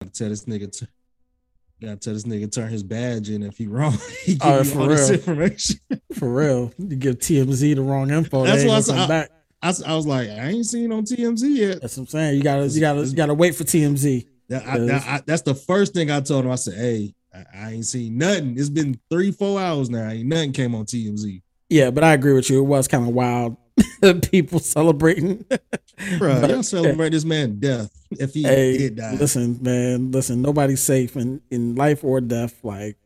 [0.00, 0.88] gotta tell this nigga to
[1.80, 3.96] gotta tell this nigga turn his badge in if he wrong.
[4.24, 5.18] he give Oh, you for all this real.
[5.18, 5.80] information.
[6.14, 8.44] For real, you give TMZ the wrong info.
[8.46, 9.30] That's why I said- gonna come back.
[9.62, 11.80] I, s- I was like, I ain't seen on TMZ yet.
[11.82, 12.36] That's what I'm saying.
[12.36, 14.26] You gotta, you gotta, you gotta wait for TMZ.
[14.48, 16.50] That- I- that- I- that's the first thing I told him.
[16.50, 18.56] I said, hey, I, I ain't seen nothing.
[18.58, 20.08] It's been three, four hours now.
[20.08, 21.42] Ain't nothing came on TMZ.
[21.68, 22.60] Yeah, but I agree with you.
[22.60, 23.58] It was kind of wild.
[24.30, 25.44] People celebrating.
[26.18, 29.14] Bro, But- y'all celebrate this man death if he Hey, did die.
[29.16, 30.42] listen, man, listen.
[30.42, 32.54] Nobody's safe in in life or death.
[32.62, 32.96] Like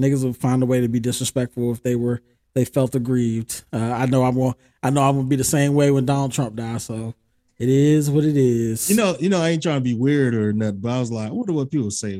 [0.00, 2.20] niggas would find a way to be disrespectful if they were
[2.54, 3.64] they felt aggrieved.
[3.72, 6.32] Uh, I know I'm gonna I know I'm gonna be the same way when Donald
[6.32, 6.84] Trump dies.
[6.84, 7.14] So
[7.58, 8.88] it is what it is.
[8.90, 11.10] You know, you know, I ain't trying to be weird or nothing, but I was
[11.10, 12.10] like, I wonder what people say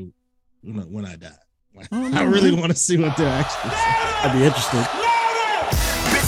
[0.63, 1.29] you know, when I die.
[1.75, 3.81] Like, Oh, I really want to see what they're actually saying.
[4.23, 4.87] I'd be interested.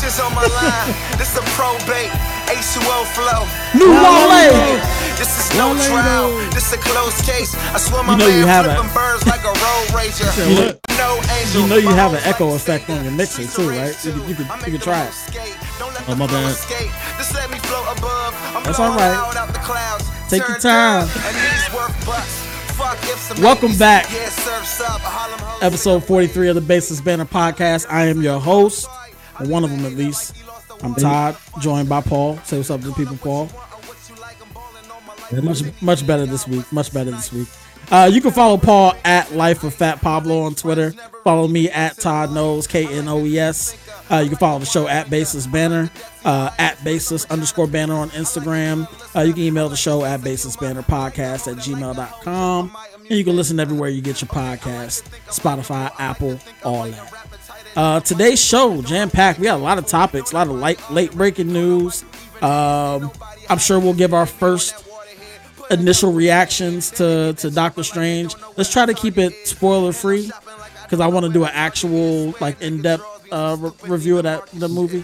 [0.07, 2.07] Bitches on my line, this a probate,
[2.47, 3.43] H2O flow.
[3.75, 4.79] New Wale.
[5.19, 7.53] This is no Wale, trial, this a close case.
[7.75, 10.31] I swear my You know man you have a- flipping birds like a road rager.
[10.31, 10.79] said what?
[10.97, 11.61] No angel.
[11.61, 13.91] You know you have an echo effect on your mixer too, right?
[14.05, 15.13] You could you could, you could try it.
[16.07, 16.55] Oh, my bad.
[16.55, 18.33] Just let me float above.
[18.55, 19.11] I'm That's all right.
[19.11, 20.05] loud out the clouds.
[20.29, 21.03] Take your time.
[21.03, 22.47] and these worth bucks.
[22.79, 24.05] Fuck ifs and Welcome back.
[24.13, 25.63] Yeah, surfs up, Harlem hoes.
[25.63, 27.87] Episode 43 of the Basis Banner Podcast.
[27.89, 28.87] I am your host,
[29.39, 30.35] or one of them at least.
[30.83, 32.37] I'm Todd, joined by Paul.
[32.39, 33.49] Say what's up to the people, Paul.
[35.41, 36.71] Much much better this week.
[36.71, 37.47] Much better this week.
[37.89, 40.91] Uh, you can follow Paul at Life of Fat Pablo on Twitter.
[41.23, 43.77] Follow me at Todd Knows K N O E S.
[44.09, 45.89] Uh, you can follow the show at Basis Banner,
[46.23, 48.87] uh, at Basis underscore Banner on Instagram.
[49.15, 52.77] Uh, you can email the show at Basis Banner Podcast at gmail.com.
[52.99, 57.26] And you can listen everywhere you get your podcast Spotify, Apple, all that.
[57.77, 59.37] Uh, today's show jam packed.
[59.37, 62.03] We got a lot of topics, a lot of late late breaking news.
[62.41, 63.11] Um,
[63.51, 64.83] I'm sure we'll give our first
[65.69, 68.33] initial reactions to to Doctor Strange.
[68.55, 70.31] Let's try to keep it spoiler free
[70.81, 74.47] because I want to do an actual like in depth uh, re- review of that
[74.53, 75.03] the movie.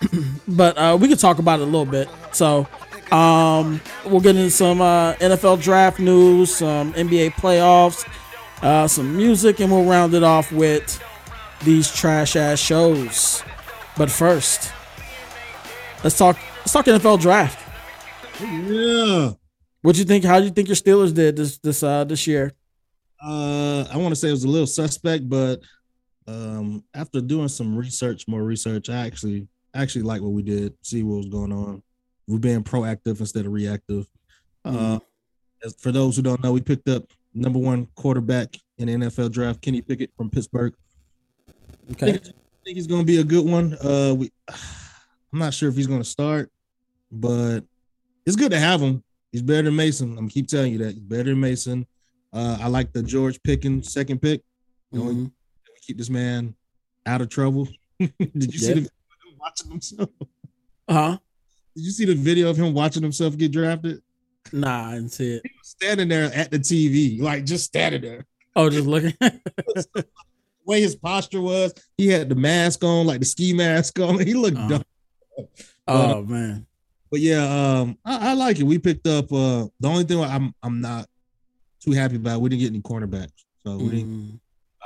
[0.48, 2.08] But uh, we can talk about it a little bit.
[2.32, 2.66] So
[3.12, 8.04] um, we'll get into some uh, NFL draft news, some NBA playoffs,
[8.62, 11.00] uh, some music, and we'll round it off with
[11.64, 13.42] these trash ass shows.
[13.96, 14.72] But first,
[16.02, 16.38] let's talk.
[16.60, 17.58] Let's talk NFL draft.
[18.40, 19.32] Yeah.
[19.82, 20.24] What do you think?
[20.24, 22.52] How do you think your Steelers did this this uh this year?
[23.22, 25.60] Uh, I want to say it was a little suspect, but
[26.26, 30.74] um, after doing some research, more research, I actually actually like what we did.
[30.82, 31.82] See what was going on.
[32.26, 34.06] We're being proactive instead of reactive.
[34.64, 34.98] Uh,
[35.64, 39.32] as, for those who don't know, we picked up number one quarterback in the NFL
[39.32, 40.74] draft, Kenny Pickett from Pittsburgh.
[42.00, 43.74] I think, I think he's going to be a good one.
[43.82, 46.50] Uh, we, I'm not sure if he's going to start,
[47.10, 47.60] but
[48.26, 49.02] it's good to have him.
[49.32, 50.10] He's better than Mason.
[50.10, 51.86] I'm gonna keep telling you that he's better than Mason.
[52.34, 54.42] Uh, I like the George Pickens second pick.
[54.90, 55.24] You know, Mhm.
[55.24, 56.54] we keep this man
[57.06, 57.66] out of trouble.
[57.98, 60.10] Did you see the video of him watching himself?
[60.86, 61.18] Uh-huh.
[61.74, 64.02] Did you see the video of him watching himself get drafted?
[64.52, 65.42] Nah, I didn't see it.
[65.44, 68.26] He was Standing there at the TV, like just standing there.
[68.54, 69.14] Oh, just looking.
[70.64, 74.18] Way his posture was, he had the mask on, like the ski mask on.
[74.26, 74.68] He looked Uh-huh.
[75.38, 75.46] dumb.
[75.88, 76.66] oh man.
[77.10, 77.42] But yeah,
[77.80, 78.62] um, I, I like it.
[78.64, 81.08] We picked up uh the only thing I'm I'm not
[81.84, 83.44] too happy about, we didn't get any cornerbacks.
[83.66, 84.38] So we didn't Mm.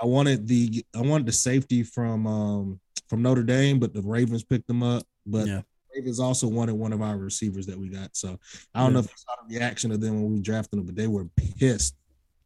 [0.03, 4.43] I wanted the I wanted the safety from um from Notre Dame, but the Ravens
[4.45, 5.05] picked them up.
[5.27, 5.63] But Yeah.
[5.95, 8.15] Ravens also wanted one of our receivers that we got.
[8.17, 8.39] So
[8.75, 8.93] I don't Yeah.
[8.95, 11.27] know if you saw the reaction of them when we drafted them, but they were
[11.59, 11.95] pissed.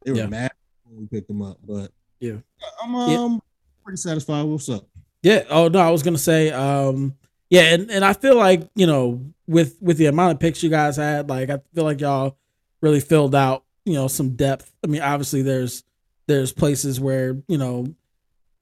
[0.04, 0.26] They were Yeah.
[0.26, 0.52] mad
[0.84, 1.58] when we picked them up.
[1.66, 2.36] But Yeah.
[2.82, 3.42] I'm um
[3.84, 4.42] pretty satisfied.
[4.42, 4.86] What's up?
[5.22, 5.44] Yeah.
[5.50, 7.14] Oh no, I was gonna say, um,
[7.48, 10.70] yeah, and, and I feel like, you know, with with the amount of picks you
[10.70, 12.36] guys had, like I feel like y'all
[12.80, 14.72] really filled out, you know, some depth.
[14.84, 15.82] I mean, obviously there's
[16.26, 17.86] there's places where, you know,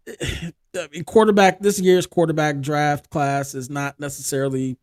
[0.23, 4.79] I mean, quarterback this year's quarterback draft class is not necessarily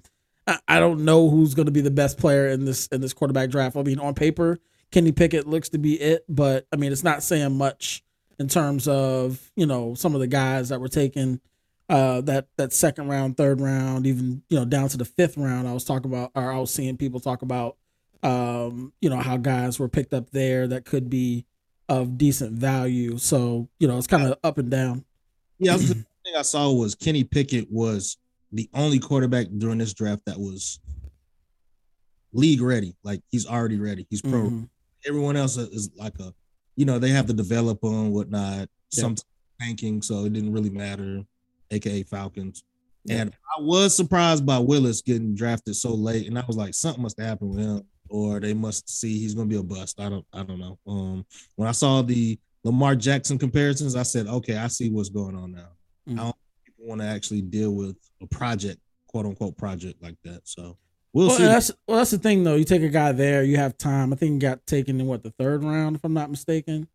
[0.48, 3.50] I, I don't know who's gonna be the best player in this in this quarterback
[3.50, 3.76] draft.
[3.76, 4.60] I mean, on paper,
[4.92, 8.04] Kenny Pickett looks to be it, but I mean it's not saying much
[8.40, 11.40] in terms of, you know, some of the guys that were taken
[11.88, 15.68] uh that that second round, third round, even you know down to the fifth round.
[15.68, 17.78] I was talking about, or I was seeing people talk about,
[18.24, 21.46] um, you know how guys were picked up there that could be
[21.88, 23.18] of decent value.
[23.20, 25.06] So you know it's kind of up and down.
[25.60, 25.94] Yeah, I the
[26.26, 28.18] thing I saw was Kenny Pickett was
[28.52, 30.80] the only quarterback during this draft that was
[32.34, 32.96] league ready.
[33.04, 34.08] Like he's already ready.
[34.10, 34.50] He's pro.
[34.50, 34.70] Mhm.
[35.08, 36.34] Everyone else is like a,
[36.76, 38.70] you know, they have to develop on whatnot.
[38.92, 39.02] Yeah.
[39.02, 39.16] Some
[39.62, 41.24] tanking, so it didn't really matter.
[41.72, 42.64] AKA Falcons.
[43.10, 47.04] And I was surprised by Willis getting drafted so late, and I was like, something
[47.04, 47.84] must happen with him.
[48.10, 50.00] or they must see he's going to be a bust.
[50.00, 50.78] I don't I don't know.
[50.88, 51.26] Um,
[51.56, 55.52] when I saw the Lamar Jackson comparisons, I said, okay, I see what's going on
[55.52, 55.70] now.
[56.08, 56.20] Mm.
[56.20, 56.36] I don't
[56.80, 60.42] want to actually deal with a project, quote unquote project like that.
[60.46, 60.78] So
[61.16, 61.44] we'll, Well, see.
[61.44, 62.56] that's well, that's the thing though.
[62.56, 64.14] You take a guy there, you have time.
[64.14, 66.88] I think he got taken in what the third round, if I'm not mistaken.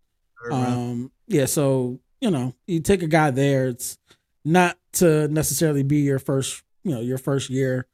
[0.43, 0.67] Third round.
[0.67, 3.69] Um, yeah, so you know, you take a guy there.
[3.69, 3.99] It's
[4.45, 7.87] not to necessarily be your first, you know, your first year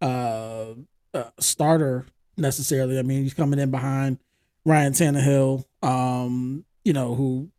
[0.00, 0.74] uh,
[1.12, 2.98] uh starter necessarily.
[2.98, 4.18] I mean, he's coming in behind
[4.64, 7.50] Ryan Tannehill, um, you know, who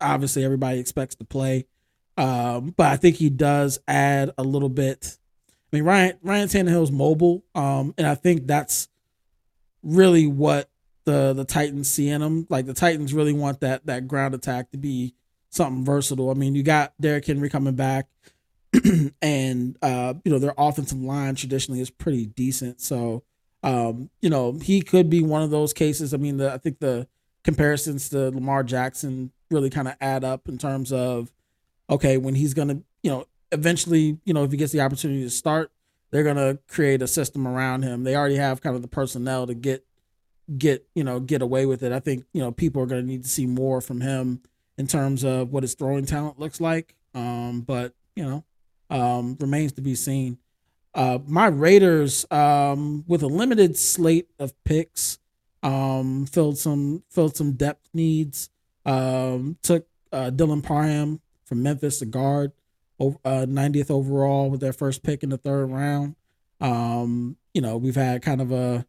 [0.00, 1.66] obviously everybody expects to play.
[2.16, 5.18] Um, but I think he does add a little bit.
[5.74, 8.86] I mean, Ryan Ryan Tannehill's mobile, um, and I think that's
[9.82, 10.70] really what
[11.04, 12.46] the the Titans see in him.
[12.48, 15.16] Like the Titans really want that that ground attack to be
[15.50, 16.30] something versatile.
[16.30, 18.06] I mean, you got Derrick Henry coming back,
[19.20, 22.80] and uh, you know their offensive line traditionally is pretty decent.
[22.80, 23.24] So,
[23.64, 26.14] um, you know, he could be one of those cases.
[26.14, 27.08] I mean, the I think the
[27.42, 31.32] comparisons to Lamar Jackson really kind of add up in terms of
[31.90, 35.30] okay, when he's gonna, you know, eventually, you know, if he gets the opportunity to
[35.30, 35.70] start,
[36.10, 38.04] they're gonna create a system around him.
[38.04, 39.84] They already have kind of the personnel to get
[40.58, 41.92] get you know get away with it.
[41.92, 44.42] I think you know people are to need to see more from him
[44.76, 46.94] in terms of what his throwing talent looks like.
[47.14, 48.44] Um, but you know,
[48.90, 50.38] um, remains to be seen.
[50.94, 55.18] Uh, my Raiders, um, with a limited slate of picks,
[55.62, 58.50] um, filled some filled some depth needs.
[58.86, 62.52] Um, took uh, Dylan Parham from Memphis, the guard,
[63.00, 66.16] uh, 90th overall with their first pick in the third round.
[66.60, 68.86] Um, you know, we've had kind of a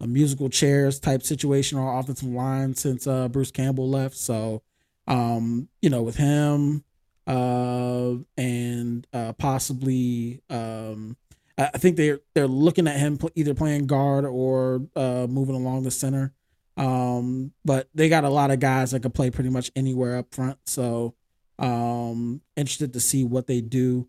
[0.00, 4.16] a musical chairs type situation on offensive line since uh, Bruce Campbell left.
[4.16, 4.62] So,
[5.06, 6.84] um, you know, with him
[7.26, 11.16] uh, and uh, possibly, um,
[11.56, 15.90] I think they're they're looking at him either playing guard or uh, moving along the
[15.90, 16.32] center.
[16.76, 20.32] Um, but they got a lot of guys that can play pretty much anywhere up
[20.32, 20.58] front.
[20.66, 21.14] So,
[21.58, 24.08] um, interested to see what they do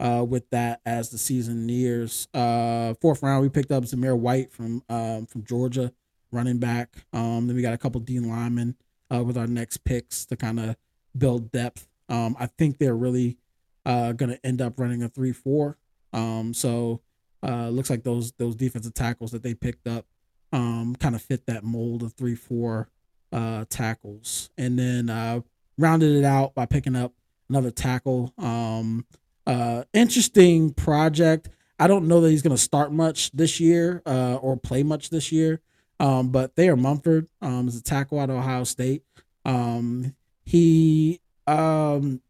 [0.00, 2.28] uh, with that as the season nears.
[2.32, 5.92] Uh, fourth round, we picked up Zamir White from um, from Georgia,
[6.30, 6.96] running back.
[7.12, 8.76] Um, then we got a couple D linemen
[9.12, 10.76] uh, with our next picks to kind of
[11.16, 11.88] build depth.
[12.08, 13.38] Um, I think they're really
[13.84, 15.78] uh, going to end up running a three four.
[16.12, 17.00] Um, so
[17.42, 20.06] uh, looks like those those defensive tackles that they picked up
[20.52, 22.88] um, kind of fit that mold of three four
[23.32, 25.40] uh, tackles, and then uh,
[25.78, 27.12] rounded it out by picking up
[27.48, 28.34] another tackle.
[28.36, 29.06] Um,
[29.46, 31.48] uh, interesting project.
[31.78, 35.10] I don't know that he's going to start much this year uh, or play much
[35.10, 35.60] this year.
[36.00, 39.02] Um, but Thayer Munford um, is a tackle out of Ohio State.
[39.44, 40.14] Um,
[40.44, 42.20] he um,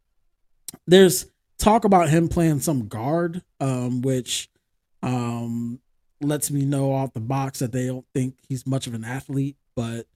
[0.86, 1.26] there's
[1.58, 4.48] talk about him playing some guard, um, which
[5.02, 5.80] um,
[6.20, 9.56] lets me know off the box that they don't think he's much of an athlete.
[9.74, 10.06] But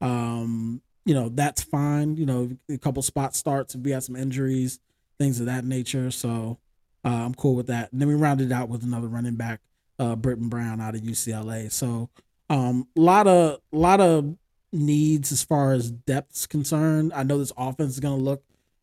[0.00, 2.16] um, you know that's fine.
[2.16, 4.80] You know, a couple spot starts if we had some injuries
[5.22, 6.10] things of that nature.
[6.10, 6.58] So
[7.04, 7.92] uh, I'm cool with that.
[7.92, 9.60] And then we rounded out with another running back,
[9.98, 11.70] uh, Brittain Brown out of UCLA.
[11.70, 12.10] So
[12.50, 14.36] um, a lot of lot of
[14.72, 17.12] needs as far as depth's concerned.
[17.14, 18.42] I know this offense is going to look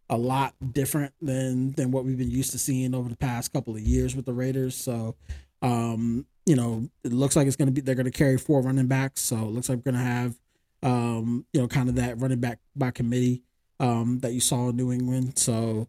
[0.09, 3.75] a lot different than than what we've been used to seeing over the past couple
[3.75, 4.75] of years with the Raiders.
[4.75, 5.15] So
[5.61, 8.61] um, you know, it looks like it's going to be they're going to carry four
[8.61, 9.21] running backs.
[9.21, 10.35] So it looks like we're going to have
[10.83, 13.43] um, you know, kind of that running back by committee
[13.79, 15.37] um, that you saw in New England.
[15.37, 15.87] So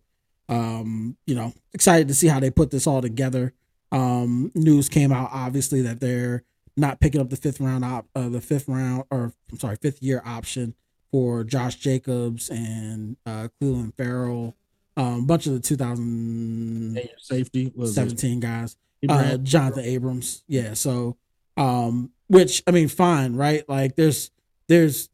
[0.50, 3.55] um, you know, excited to see how they put this all together.
[3.93, 6.43] Um, news came out obviously that they're
[6.76, 10.03] not picking up the fifth round op, uh, the fifth round or I'm sorry, fifth
[10.03, 10.75] year option
[11.12, 14.57] for Josh Jacobs and uh, Clelin Ferrell,
[14.97, 18.41] um, a bunch of the 2017 Safety was it?
[18.41, 18.76] guys,
[19.09, 20.43] uh, Jonathan Abrams.
[20.49, 21.17] Yeah, so
[21.57, 23.69] um, which I mean, fine, right?
[23.69, 24.31] Like there's
[24.71, 25.09] there's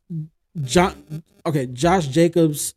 [0.62, 1.24] John.
[1.46, 2.74] Okay, Josh Jacobs.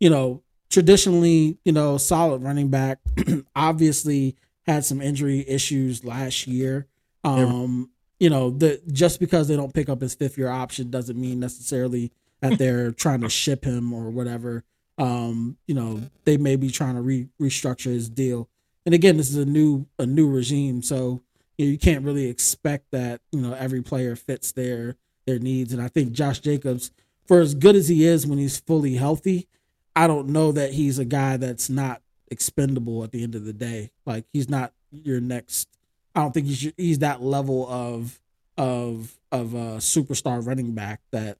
[0.00, 2.98] You know, traditionally, you know, solid running back.
[3.56, 4.34] Obviously,
[4.66, 6.86] had some injury issues last year.
[7.22, 11.20] Um, you know, the just because they don't pick up his fifth year option doesn't
[11.20, 14.64] mean necessarily that they're trying to ship him or whatever.
[14.96, 18.48] Um, you know, they may be trying to re- restructure his deal.
[18.86, 21.22] And again, this is a new a new regime, so
[21.58, 24.96] you, know, you can't really expect that you know every player fits their
[25.26, 25.72] their needs.
[25.72, 26.90] And I think Josh Jacobs,
[27.26, 29.48] for as good as he is when he's fully healthy,
[29.94, 33.52] I don't know that he's a guy that's not expendable at the end of the
[33.52, 33.90] day.
[34.04, 35.68] Like he's not your next.
[36.14, 38.20] I don't think he's he's that level of
[38.56, 41.38] of of a superstar running back that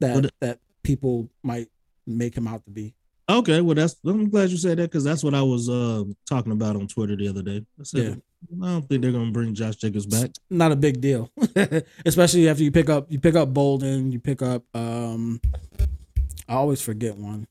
[0.00, 1.68] that that people might
[2.06, 2.94] make him out to be.
[3.28, 6.52] Okay, well that's I'm glad you said that because that's what I was uh talking
[6.52, 7.64] about on Twitter the other day.
[7.92, 8.14] Yeah.
[8.62, 10.30] I don't think they're gonna bring Josh Jacobs back.
[10.50, 11.30] not a big deal,
[12.06, 15.40] especially after you pick up you pick up Bolden, you pick up um,
[16.48, 17.46] I always forget one.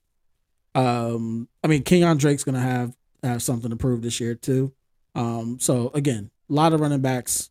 [0.75, 4.73] Um, I mean, Kenyon Drake's gonna have have something to prove this year too.
[5.15, 7.49] Um, so again, a lot of running backs,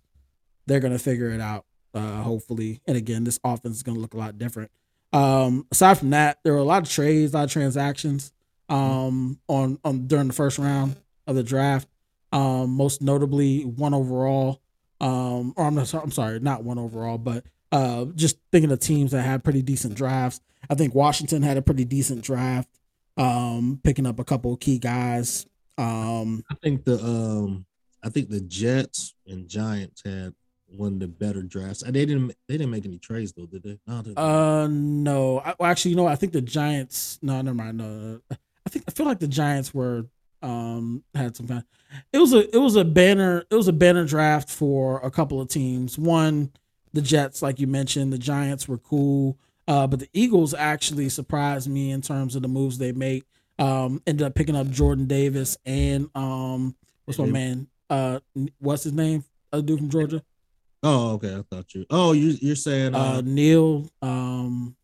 [0.67, 1.65] they're gonna figure it out.
[1.95, 4.71] Uh, hopefully, and again, this offense is gonna look a lot different.
[5.13, 8.33] Um, aside from that, there were a lot of trades, a lot of transactions.
[8.69, 11.89] Um, on on during the first round of the draft.
[12.33, 14.61] Um, most notably one overall.
[15.01, 15.93] Um, or I'm not.
[15.95, 19.95] I'm sorry, not one overall, but uh, just thinking of teams that had pretty decent
[19.95, 20.41] drafts.
[20.71, 22.69] I think Washington had a pretty decent draft.
[23.17, 25.47] Um, picking up a couple of key guys.
[25.77, 27.67] Um, I think the um
[28.03, 30.35] I think the Jets and Giants had
[30.77, 31.83] one of the better drafts.
[31.83, 33.79] And they didn't they didn't make any trades though, did they?
[33.87, 36.07] No, they uh, no, I, well, actually, you know.
[36.07, 37.19] I think the Giants.
[37.23, 37.79] No, never mind.
[37.79, 40.07] No, I think I feel like the Giants were
[40.43, 41.65] um had some kind.
[42.13, 45.41] It was a it was a banner it was a banner draft for a couple
[45.41, 45.99] of teams.
[45.99, 46.53] One,
[46.93, 49.39] the Jets, like you mentioned, the Giants were cool.
[49.69, 53.25] Uh, but the Eagles actually surprised me in terms of the moves they made.
[53.59, 57.69] Um, ended up picking up Jordan Davis and um, what's my man?
[57.89, 58.19] Uh,
[58.59, 59.23] what's his name?
[59.53, 60.23] A dude from Georgia.
[60.83, 61.37] oh, okay.
[61.37, 61.85] I thought you.
[61.91, 63.89] Oh, you you're saying Uh, uh, Neil.
[64.01, 64.75] Um,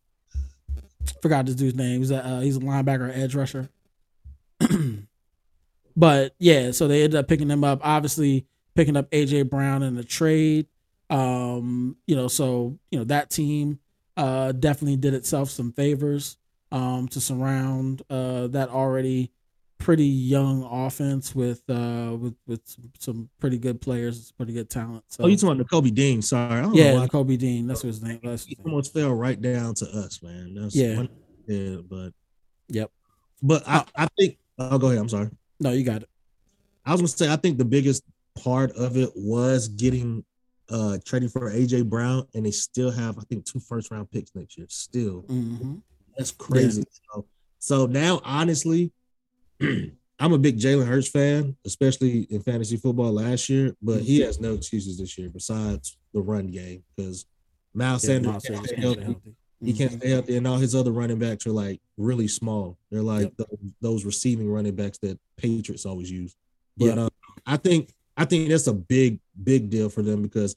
[1.21, 1.99] forgot this dude's name.
[1.99, 3.69] He's a uh, he's a linebacker, edge rusher.
[5.99, 7.81] but yeah, so they ended up picking him up.
[7.83, 10.67] Obviously, picking up AJ Brown in the trade.
[11.09, 13.79] Um, you know, so you know that team
[14.15, 16.37] uh definitely did itself some favors
[16.71, 19.31] um to surround uh that already
[19.77, 22.61] pretty young offense with uh with with
[22.99, 25.03] some, pretty good players, pretty good talent.
[25.07, 26.21] So oh, you talking about Kobe Dean?
[26.21, 27.07] Sorry, I don't yeah.
[27.07, 27.65] Kobe Dean.
[27.67, 28.19] That's what his name.
[28.23, 28.67] That's his name.
[28.67, 30.53] almost fell right down to us, man.
[30.53, 30.97] That's Yeah.
[30.97, 31.09] one-
[31.47, 32.13] yeah, but
[32.69, 32.91] Yep.
[33.41, 35.29] but I, Uh, I think oh go ahead, I'm sorry.
[35.59, 36.09] No, you got it.
[36.85, 38.03] I was gonna say I think the biggest
[38.43, 40.23] part of it was getting
[40.69, 44.31] uh trading for AJ Brown, and they still have I think two first round picks
[44.35, 44.67] next year.
[44.69, 45.75] Still, hmm
[46.17, 46.83] that's crazy.
[47.13, 47.25] So,
[47.59, 48.91] so now, honestly,
[49.61, 53.73] I'm a big Jalen Hurts fan, especially in fantasy football last year.
[53.81, 57.25] But he has no excuses this year besides the run game because
[57.73, 59.35] Miles Yeah, Sanders Miles Sanders healthy.
[59.63, 59.97] He can't Mhm.
[59.99, 62.77] stay healthy, and all his other running backs are like really small.
[62.91, 63.37] They're like Yep.
[63.37, 66.35] those, those receiving running backs that Patriots always use.
[66.77, 66.95] Yep.
[66.95, 67.09] But um,
[67.45, 70.55] I think I think that's a big big deal for them because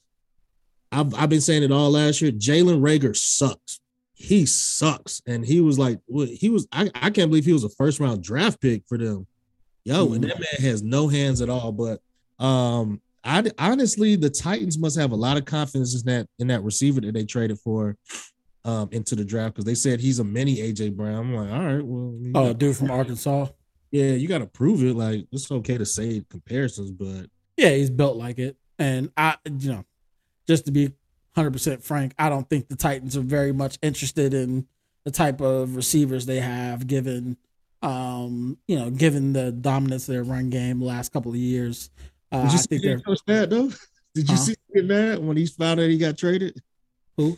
[0.93, 2.31] I've I've been saying it all last year.
[2.33, 3.81] Jalen Reagor sucks.
[4.15, 5.99] He sucks, and he was like
[6.39, 6.69] he was.
[6.71, 9.27] I, I can't believe he was a first round draft pick for them.
[9.85, 11.73] Yo, and that man has no hands at all.
[11.73, 12.01] But
[12.39, 16.63] um, I honestly, the Titans must have a lot of confidence in that in that
[16.63, 17.97] receiver that they traded for
[18.65, 21.15] um into the draft because they said he's a mini AJ Brown.
[21.17, 23.47] I'm like, all right, well, Oh, dude from Arkansas.
[23.91, 24.95] yeah, you got to prove it.
[24.95, 27.27] Like it's okay to say comparisons, but
[27.57, 28.57] Yeah, he's built like it.
[28.79, 29.85] And I, you know,
[30.49, 30.93] just to be
[31.37, 34.67] 100% frank, I don't think the Titans are very much interested in
[35.05, 37.37] the type of receivers they have given
[37.83, 41.91] um, you know, given the dominance of their run game the last couple of years.
[42.31, 43.71] Uh, did I you see think they're that coach mad though?
[44.15, 44.43] Did you Huh?
[44.43, 46.63] see him get mad when he found out he got traded?
[47.17, 47.37] Who?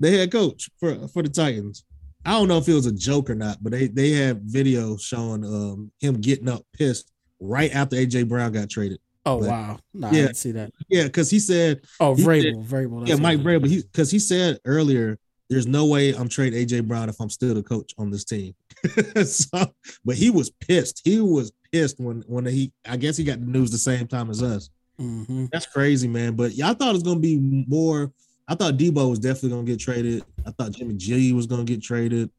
[0.00, 1.84] The head coach for for the Titans.
[2.24, 4.96] I don't know if it was a joke or not, but they they had video
[4.96, 8.98] showing um him getting up pissed right after AJ Brown got traded.
[9.26, 9.78] Oh But- wow.
[10.02, 10.10] I Yeah.
[10.10, 10.72] didn't see that.
[10.88, 13.06] Yeah, because he said Oh, He Vrabel, Vrabel.
[13.08, 13.68] yeah, Mike Vrabel.
[13.68, 15.18] He because he said earlier,
[15.50, 18.54] there's no way I'm trading AJ Brown if I'm still the coach on this team.
[19.24, 19.72] so,
[20.04, 21.02] but he was pissed.
[21.04, 22.72] He was pissed when when he.
[22.88, 24.70] I guess he got the news the same time as us.
[25.00, 25.48] Mhm.
[25.52, 26.34] That's crazy, man.
[26.34, 28.12] But yeah, I thought it was gonna be more.
[28.52, 30.22] I thought Deebo was definitely gonna get traded.
[30.46, 32.30] I thought Jimmy G was gonna get traded,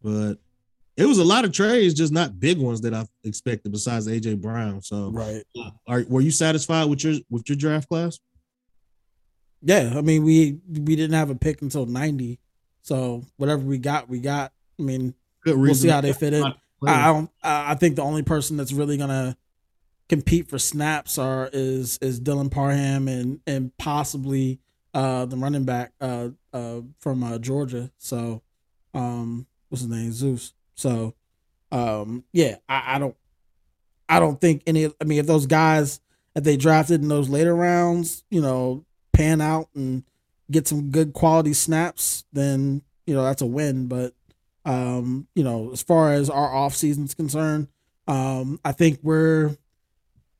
[0.00, 0.34] but
[0.96, 3.72] it was a lot of trades, just not big ones that I expected.
[3.72, 5.42] Besides AJ Brown, so Right.
[5.58, 8.20] Uh, are were you satisfied with your with your draft class?
[9.60, 12.38] Yeah, I mean we we didn't have a pick until 90.
[12.82, 14.52] So whatever we got, we got.
[14.78, 15.12] I mean,
[15.42, 16.44] Good we'll see how they fit in.
[16.86, 17.28] I, don't.
[17.42, 19.36] I think the only person that's really gonna
[20.08, 24.60] compete for snaps are is is Dylan Parham and and possibly
[24.94, 27.90] uh the running back uh uh from uh, Georgia.
[27.98, 28.42] So
[28.94, 30.54] um what's his name Zeus.
[30.74, 31.14] So
[31.70, 33.16] um yeah I, I don't
[34.08, 34.86] I don't think any.
[34.86, 36.00] I mean if those guys
[36.34, 40.04] that they drafted in those later rounds you know pan out and
[40.50, 43.88] get some good quality snaps then you know that's a win.
[43.88, 44.12] But
[44.66, 47.68] um, you know, as far as our off season's concerned,
[48.06, 49.56] um, I think we're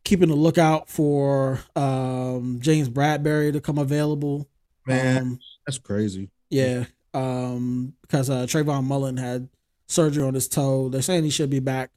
[0.09, 4.49] keeping a lookout for um James Bradberry to come available.
[4.87, 6.31] man, Um, that's crazy.
[6.50, 6.85] yeah,
[7.15, 9.49] um, because uh, Trayvon Mullen had
[9.87, 10.88] surgery on his toe.
[10.88, 11.91] They're saying he should be back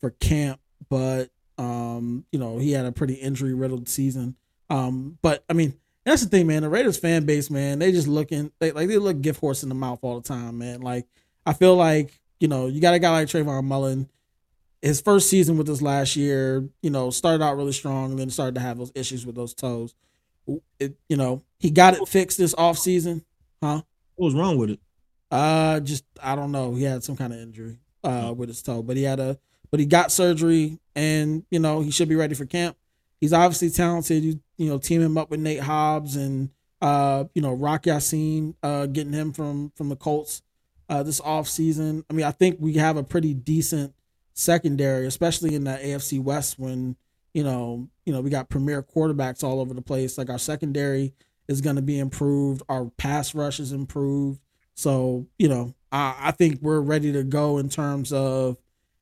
[0.00, 4.34] for camp, but Um, you know, he had a pretty injury riddled season.
[4.70, 5.74] Um, but I mean,
[6.06, 6.62] that's the thing, man.
[6.62, 9.68] The Raiders fan base, man, they just looking they like they look gift horse in
[9.68, 10.80] the mouth all the time, man.
[10.80, 11.06] Like
[11.44, 14.08] I feel like you know you got a guy like Trayvon Mullen.
[14.82, 18.30] His first season with us last year, you know, started out really strong and then
[18.30, 19.94] started to have those issues with those toes.
[20.78, 23.24] It, you know, he got it fixed this off season,
[23.62, 23.82] huh?
[24.16, 24.80] What was wrong with it?
[25.30, 26.74] Uh, just I don't know.
[26.74, 29.38] He had some kind of injury uh with his toe, but he had a
[29.70, 32.76] but he got surgery and you know he should be ready for camp.
[33.20, 34.24] He's obviously talented.
[34.24, 38.54] You you know team him up with Nate Hobbs and uh you know Rock Ya-Sin,
[38.62, 40.42] uh getting him from from the Colts
[40.88, 42.04] uh this off season.
[42.10, 43.94] I mean I think we have a pretty decent
[44.34, 46.96] secondary, especially in the AFC West when
[47.34, 50.18] you know you know we got premier quarterbacks all over the place.
[50.18, 51.14] Like our secondary
[51.48, 52.62] is going to be improved.
[52.68, 54.40] Our pass rush is improved.
[54.74, 58.56] So you know I, I think we're ready to go in terms of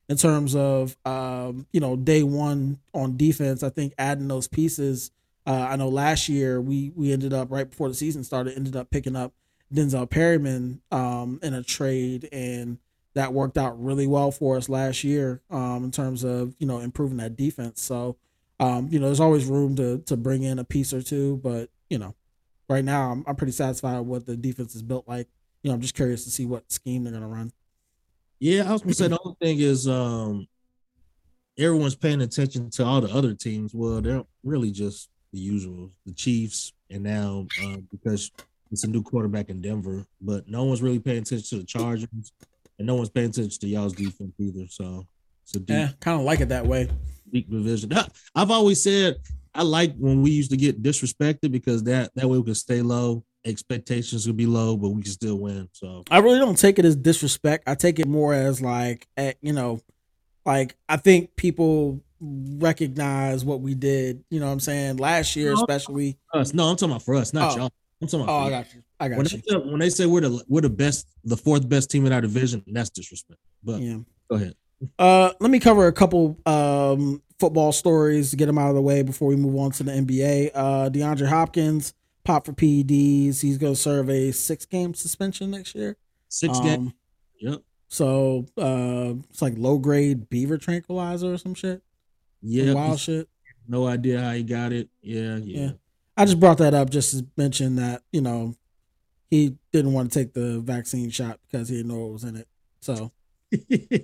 [0.08, 3.62] in terms of um, you know day one on defense.
[3.62, 5.10] I think adding those pieces.
[5.46, 8.76] Uh, I know last year we we ended up right before the season started ended
[8.76, 9.32] up picking up
[9.72, 12.78] Denzel Perryman um, in a trade, and
[13.14, 16.78] that worked out really well for us last year um, in terms of you know
[16.78, 17.82] improving that defense.
[17.82, 18.16] So
[18.60, 21.70] um, you know there's always room to to bring in a piece or two, but
[21.90, 22.14] you know
[22.68, 25.28] right now I'm, I'm pretty satisfied with what the defense is built like.
[25.62, 27.52] You know I'm just curious to see what scheme they're gonna run.
[28.38, 30.46] Yeah, I was gonna say the only thing is um
[31.58, 33.74] everyone's paying attention to all the other teams.
[33.74, 38.30] Well, they're really just the usual, the Chiefs, and now uh, because
[38.70, 42.32] it's a new quarterback in Denver, but no one's really paying attention to the Chargers,
[42.78, 44.66] and no one's paying attention to y'all's defense either.
[44.68, 45.06] So
[45.44, 46.88] it's a deep, Yeah, kind of like it that way.
[47.32, 47.92] deep division.
[48.34, 49.16] I've always said
[49.54, 52.80] I like when we used to get disrespected because that that way we can stay
[52.82, 55.68] low, expectations would be low, but we can still win.
[55.72, 57.64] So I really don't take it as disrespect.
[57.68, 59.80] I take it more as like, eh, you know,
[60.46, 64.24] like I think people recognize what we did.
[64.30, 64.96] You know what I'm saying?
[64.98, 66.18] Last year, especially.
[66.34, 67.56] us, no, I'm talking about for us, not Oh.
[67.56, 67.70] y'all.
[68.00, 68.82] I'm talking about Oh, for I got you.
[69.00, 69.38] I got when you.
[69.38, 72.12] they, say, when they say we're the we're the best, the fourth best team in
[72.12, 73.40] our division, that's disrespect.
[73.62, 73.98] But Yeah.
[74.30, 74.54] go ahead.
[74.98, 78.82] Uh, let me cover a couple um football stories to get them out of the
[78.82, 80.50] way before we move on to the NBA.
[80.54, 81.94] Uh, DeAndre Hopkins
[82.24, 83.40] popped for PEDs.
[83.40, 85.96] He's going to serve a six game suspension next year.
[86.28, 86.92] Six Um, games.
[87.40, 87.62] Yep.
[87.88, 91.80] So uh, it's like low grade beaver tranquilizer or some shit.
[92.42, 92.72] Yeah.
[92.74, 93.28] wild shit.
[93.68, 94.88] No idea how he got it.
[95.00, 95.36] Yeah.
[95.36, 95.60] Yeah.
[95.60, 95.70] Yeah.
[96.16, 98.54] I just brought that up just to mention that you know
[99.30, 102.36] he didn't want to take the vaccine shot because he didn't know what was in
[102.36, 102.48] it.
[102.80, 103.12] So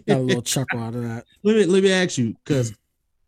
[0.06, 1.24] got a little chuckle out of that.
[1.42, 2.72] let me let me ask you because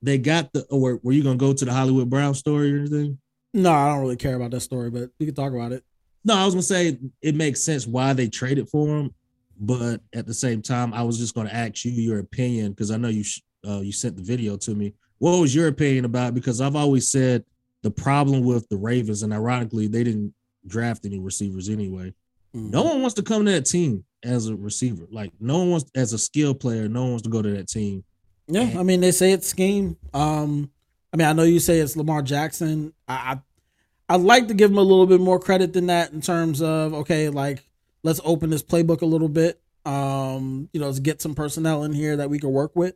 [0.03, 0.65] they got the.
[0.71, 3.19] Or were you gonna go to the Hollywood Brown story or anything?
[3.55, 5.83] No, I don't really care about that story, but we can talk about it.
[6.25, 9.15] No, I was gonna say it makes sense why they traded for him,
[9.59, 12.97] but at the same time, I was just gonna ask you your opinion because I
[12.97, 14.95] know you sh- uh, you sent the video to me.
[15.19, 16.29] What was your opinion about?
[16.29, 16.35] it?
[16.35, 17.45] Because I've always said
[17.83, 20.35] the problem with the Ravens, and ironically, they didn't
[20.67, 22.13] draft any receivers anyway.
[22.55, 22.71] Mm.
[22.71, 25.07] No one wants to come to that team as a receiver.
[25.11, 26.89] Like no one wants as a skill player.
[26.89, 28.05] No one wants to go to that team.
[28.49, 29.97] Yeah, I mean they say it's scheme.
[30.15, 30.71] Um,
[31.13, 32.93] I mean I know you say it's Lamar Jackson.
[33.09, 36.21] I, I I'd like to give him a little bit more credit than that in
[36.21, 37.65] terms of okay, like
[38.03, 39.61] let's open this playbook a little bit.
[39.85, 42.95] Um, you know, let's get some personnel in here that we can work with.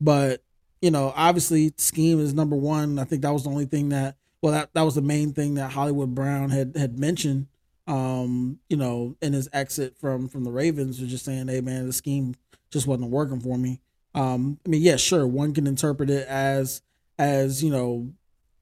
[0.00, 0.42] But
[0.82, 2.98] you know, obviously scheme is number one.
[2.98, 5.54] I think that was the only thing that well that that was the main thing
[5.54, 7.46] that Hollywood Brown had had mentioned.
[7.86, 11.86] Um, you know, in his exit from from the Ravens was just saying, hey man,
[11.86, 12.34] the scheme
[12.70, 13.80] just wasn't working for me.
[14.14, 16.82] Um, I mean, yeah, sure, one can interpret it as
[17.18, 18.12] as you know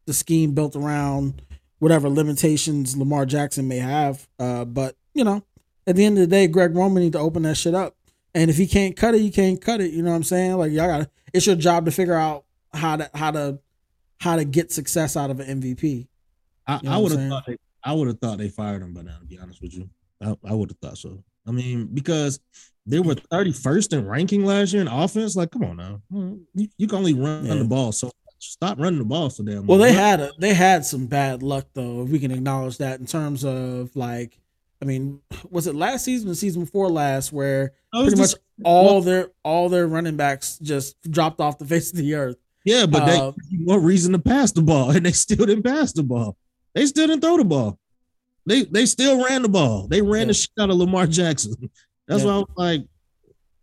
[0.07, 1.43] the scheme built around
[1.79, 4.29] whatever limitations Lamar Jackson may have.
[4.39, 5.43] Uh, but you know,
[5.87, 7.97] at the end of the day, Greg Roman need to open that shit up.
[8.35, 9.93] And if he can't cut it, you can't cut it.
[9.93, 10.57] You know what I'm saying?
[10.57, 13.59] Like y'all got it's your job to figure out how to how to
[14.19, 16.07] how to get success out of an MVP.
[16.67, 18.93] I, You know I would have thought they, I would have thought they fired him
[18.95, 19.19] by now.
[19.19, 19.89] To be honest with you,
[20.23, 21.23] I, I would have thought so.
[21.47, 22.41] I mean, because
[22.87, 25.37] they were 31st in ranking last year in offense.
[25.37, 27.55] Like, come on now, hmm, you, you can only run Yeah.
[27.57, 27.93] the ball.
[27.93, 29.67] So stop running the ball so damn.
[29.67, 32.99] Well, they had a, they had some bad luck though, if we can acknowledge that
[33.01, 34.39] in terms of like,
[34.83, 39.31] I mean, was it last season or season before last where pretty much all their
[39.43, 42.37] all their running backs just dropped off the face of the earth.
[42.67, 45.93] Yeah, but uh, they what reason to pass the ball, and they still didn't pass
[45.93, 46.37] the ball.
[46.75, 47.79] They still didn't throw the ball.
[48.45, 49.87] They they still ran the ball.
[49.89, 50.27] They ran Yeah.
[50.27, 51.55] the shit out of Lamar Jackson.
[52.09, 52.29] That's Yeah.
[52.29, 52.81] why I was like,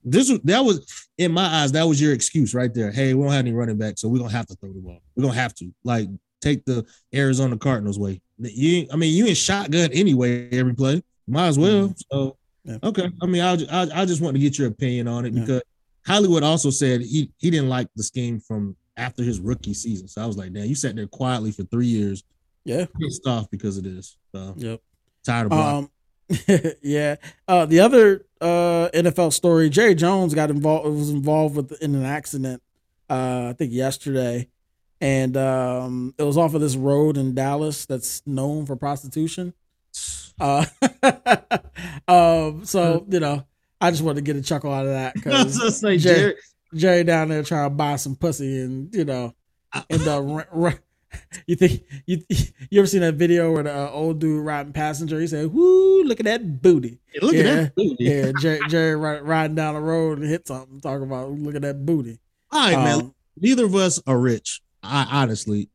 [0.03, 2.91] this was that was in my eyes, that was your excuse right there.
[2.91, 4.99] Hey, we don't have any running back, so we're gonna have to throw the ball.
[5.15, 6.09] We're gonna have to like
[6.41, 8.19] take the Arizona Cardinals way.
[8.39, 11.01] You, I mean, you in shotgun anyway every play.
[11.27, 11.93] Might as well.
[12.11, 12.29] Mm-hmm.
[12.69, 12.77] Yeah.
[12.83, 13.09] okay.
[13.21, 15.61] I mean, I, I I just want to get your opinion on it because
[16.05, 20.07] Hollywood also said he he didn't like the scheme from after his rookie season.
[20.07, 22.23] So I was like, damn, you sat there quietly for three years,
[22.65, 22.85] Yeah.
[22.99, 24.17] pissed off because of this.
[24.33, 24.81] So Yep.
[25.25, 25.77] tired of blocking.
[25.85, 25.89] Um,
[26.81, 27.15] yeah.
[27.47, 30.87] Uh, the other uh, NFL story: Jerry Jones got involved.
[30.87, 32.61] Was involved with in an accident.
[33.09, 34.47] Uh, I think yesterday,
[35.01, 39.53] and um, it was off of this road in Dallas that's known for prostitution.
[40.39, 40.65] Uh,
[42.07, 43.45] um, so you know,
[43.81, 46.35] I just wanted to get a chuckle out of that because Jerry-
[46.73, 49.33] Jerry, down there trying to buy some pussy, and you know,
[49.89, 50.79] and uh, r- r-
[51.47, 52.23] you think you
[52.69, 55.19] you ever seen that video where the uh, old dude riding passenger?
[55.19, 58.03] He said, "Whoo, look at that booty." look yeah, at that booty.
[58.03, 61.85] Yeah, Jerry, Jerry riding down the road and hit something, talking about look at that
[61.85, 62.19] booty.
[62.51, 63.01] All right, man.
[63.01, 64.61] Um, Neither of us are rich.
[64.83, 65.69] I honestly,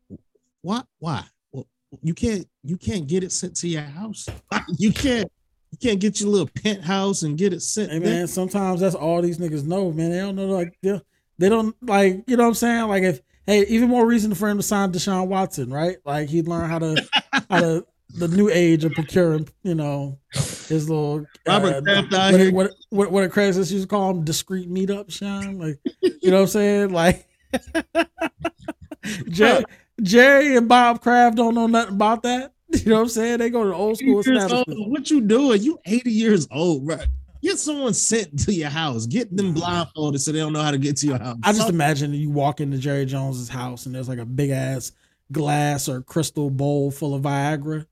[0.63, 0.83] why?
[0.99, 1.25] Why?
[1.53, 1.67] Well,
[2.03, 2.47] you can't.
[2.63, 4.29] You can't get it sent to your house.
[4.79, 5.31] You can't.
[5.71, 7.93] You can't get your little penthouse and get it sent.
[7.93, 10.11] hey man, sometimes that's all these niggas know, man.
[10.11, 12.89] They don't know like they, don't like you know what I'm saying.
[12.89, 15.97] Like if hey, even more reason for him to sign Deshaun Watson, right?
[16.05, 17.09] Like he'd learn how to
[17.51, 22.71] how to the new age of procuring, you know, his little Robert uh, what, what
[22.91, 25.59] what what a Craigslist used to call them discreet meetups, Sean.
[25.59, 26.93] Like you know what I'm saying?
[26.93, 27.27] Like
[29.29, 29.65] Jerry,
[30.03, 32.53] Jerry and Bob Kraft don't know nothing about that.
[32.85, 33.39] You know what I'm saying?
[33.39, 34.67] They go to the old school years old.
[34.69, 35.63] What you doing?
[35.63, 36.99] You 80 years old, bro.
[37.43, 39.07] Get someone sent to your house.
[39.07, 41.39] Get them blindfolded so they don't know how to get to your house.
[41.43, 44.93] I just imagine you walk into Jerry Jones's house and there's like a big ass
[45.33, 47.87] glass or crystal bowl full of Viagra.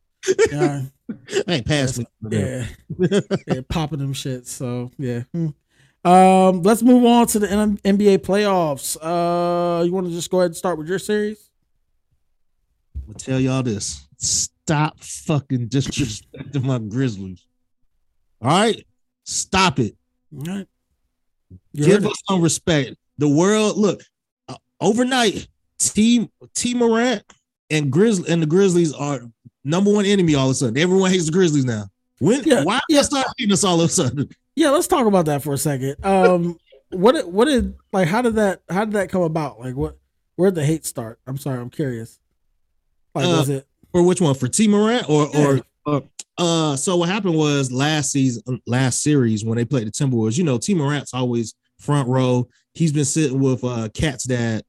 [0.51, 0.83] Yeah,
[1.47, 2.07] hey, pass me.
[2.31, 2.67] yeah,
[3.47, 4.47] yeah, popping them shit.
[4.47, 5.21] So yeah.
[5.33, 5.49] Hmm.
[6.05, 8.97] Um, let's move on to the N- NBA playoffs.
[9.01, 11.51] Uh, you want to just go ahead and start with your series?
[12.95, 14.06] I'm gonna tell y'all this.
[14.19, 17.45] Stop fucking disrespecting my Grizzlies.
[18.43, 18.85] All right,
[19.25, 19.95] stop it.
[20.37, 20.67] All right.
[21.73, 22.11] You Give heard it.
[22.11, 22.97] us some respect.
[23.19, 24.03] The world, look,
[24.49, 25.47] uh, overnight,
[25.79, 27.23] Team Ja Morant
[27.71, 29.21] and Grizzly and the Grizzlies are
[29.65, 30.77] number one enemy all of a sudden.
[30.79, 31.85] Everyone hates the Grizzlies now.
[32.19, 33.03] When Yeah, why yeah.
[33.03, 34.29] start hating us all of a sudden?
[34.55, 35.97] Yeah, let's talk about that for a second.
[36.05, 36.59] Um,
[36.91, 39.61] what did, what did like how did that how did that come about?
[39.61, 39.99] Like what
[40.37, 41.19] where did the hate start?
[41.27, 42.19] I'm sorry, I'm curious.
[43.15, 44.35] Like Uh, was it For which one?
[44.35, 45.47] For Ja Morant or Yeah.
[45.47, 46.03] or or
[46.37, 50.45] uh so what happened was last season last series when they played the Timberwolves, you
[50.45, 52.47] know, Ja Morant's always front row.
[52.75, 54.65] He's been sitting with uh KAT's dad,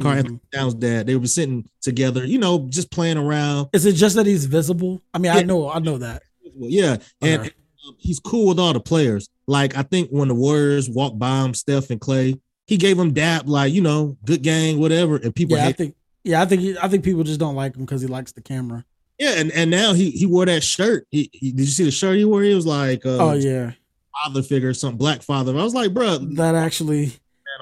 [0.00, 0.18] Karl Mhm.
[0.18, 1.06] Anthony Towns' dad.
[1.06, 3.68] They were sitting together, you know, just playing around.
[3.72, 5.00] Is it just that he's visible?
[5.14, 6.22] I mean, I know I know that.
[6.58, 7.50] Yeah, and Okay.
[7.86, 9.28] um, he's cool with all the players.
[9.46, 12.34] Like I think when the Warriors walked by him, Steph and Clay,
[12.66, 15.18] he gave them dap, like you know, good gang, whatever.
[15.18, 17.74] And people, Yeah, I think yeah, I think he, I think people just don't like
[17.74, 18.84] him because he likes the camera.
[19.18, 21.06] yeah, and and now he he wore that shirt.
[21.10, 22.42] He, he did you see the shirt he wore?
[22.42, 23.72] He was like, uh, oh yeah,
[24.24, 25.56] father figure, some black father.
[25.58, 27.12] I was like, bro, that actually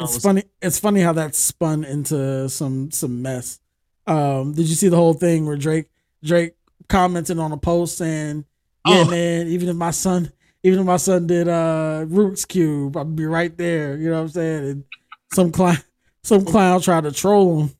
[0.00, 0.44] it's funny.
[0.62, 3.58] It's funny how that spun into some some mess.
[4.06, 5.86] Um, did you see the whole thing where Drake
[6.24, 6.54] Drake
[6.88, 8.44] commented on a post saying,
[8.86, 9.10] "Yeah, Oh.
[9.10, 13.26] man, even if my son, even if my son did uh Rubik's cube, I'd be
[13.26, 14.68] right there." You know what I'm saying?
[14.68, 14.84] And
[15.32, 15.78] some clown,
[16.22, 17.70] some clown tried to troll him.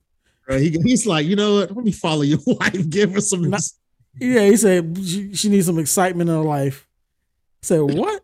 [0.51, 1.77] Bro, he, he's like, you know what?
[1.77, 2.89] Let me follow your wife.
[2.91, 3.49] Give her some.
[3.51, 3.63] Not-
[4.21, 6.89] Yeah, he said she, she needs some excitement in her life.
[7.63, 8.23] I said what?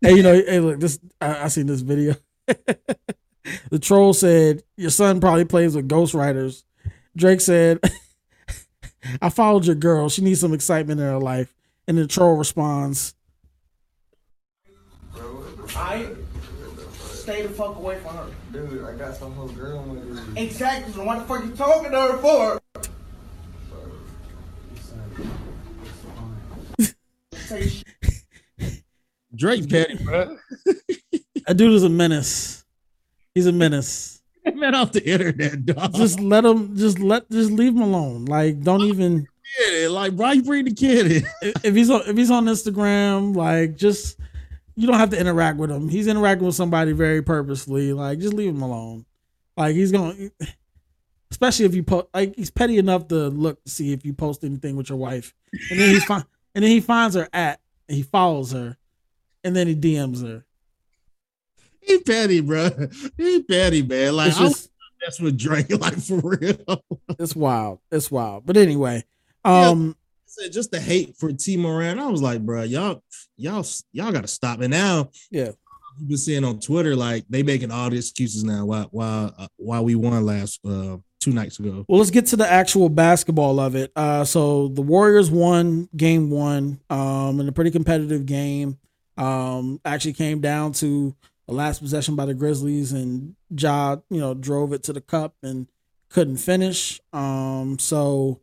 [0.00, 2.14] hey, you know, hey, look, this I, I seen this video.
[2.46, 6.64] the troll said your son probably plays with ghostwriters.
[7.16, 7.78] Drake said,
[9.22, 10.08] "I followed your girl.
[10.08, 11.54] She needs some excitement in her life."
[11.88, 13.14] And the troll responds,
[15.74, 16.06] I
[17.12, 18.26] stay the fuck away from her.
[18.52, 20.11] Dude, I got some whole girl with you.
[20.36, 20.92] Exactly.
[20.92, 22.60] So what the fuck you talking to her for?
[29.34, 30.36] Drake petty, bro.
[31.46, 32.64] "That dude is a menace.
[33.34, 34.22] He's a menace.
[34.54, 35.94] Man off the internet, dog.
[35.94, 36.76] Just let him.
[36.76, 37.30] Just let.
[37.30, 38.24] Just leave him alone.
[38.26, 39.26] Like, don't even."
[39.60, 41.26] Yeah, like why you bring the kid in?
[41.62, 44.18] if he's on if he's on Instagram, like just
[44.76, 45.88] you don't have to interact with him.
[45.88, 47.92] He's interacting with somebody very purposefully.
[47.92, 49.04] Like just leave him alone.
[49.56, 50.14] Like he's gonna,
[51.30, 52.06] especially if you post.
[52.14, 55.34] Like he's petty enough to look to see if you post anything with your wife,
[55.70, 58.76] and then he find and then he finds her at and he follows her,
[59.44, 60.44] and then he DMs her.
[61.80, 62.70] He petty, bro.
[63.16, 64.16] He petty, man.
[64.16, 64.70] Like just
[65.02, 66.84] that's with Drake, like for real.
[67.18, 67.80] it's wild.
[67.90, 68.46] It's wild.
[68.46, 69.04] But anyway,
[69.44, 72.00] um, said just the hate for Ja Morant.
[72.00, 73.02] I was like, bro, y'all,
[73.36, 74.60] y'all, y'all got to stop.
[74.60, 75.50] And now, Yeah.
[75.98, 78.64] You've been seeing on Twitter like they making all the excuses now.
[78.66, 81.84] Why, why, uh, why we won last uh two nights ago?
[81.88, 83.92] Well, let's get to the actual basketball of it.
[83.94, 88.78] Uh, so the Warriors won game one um, in a pretty competitive game.
[89.16, 91.14] Um, actually came down to
[91.46, 95.36] the last possession by the Grizzlies, and Ja, you know, drove it to the cup
[95.42, 95.68] and
[96.08, 97.00] couldn't finish.
[97.12, 98.40] Um, so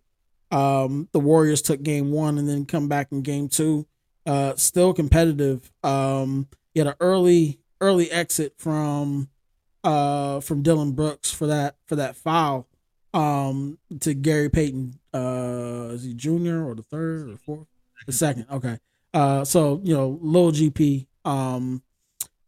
[0.51, 3.87] um, the Warriors took game one and then come back in game two.
[4.25, 5.71] Uh, still competitive.
[5.83, 6.47] Um,
[6.79, 9.27] you had an early early exit from
[9.83, 12.67] uh from Dillon Brooks for that for that foul
[13.13, 17.67] um to Gary Payton uh is he junior or the third or fourth?
[18.05, 18.77] The second okay.
[19.13, 21.81] Uh so you know little GP um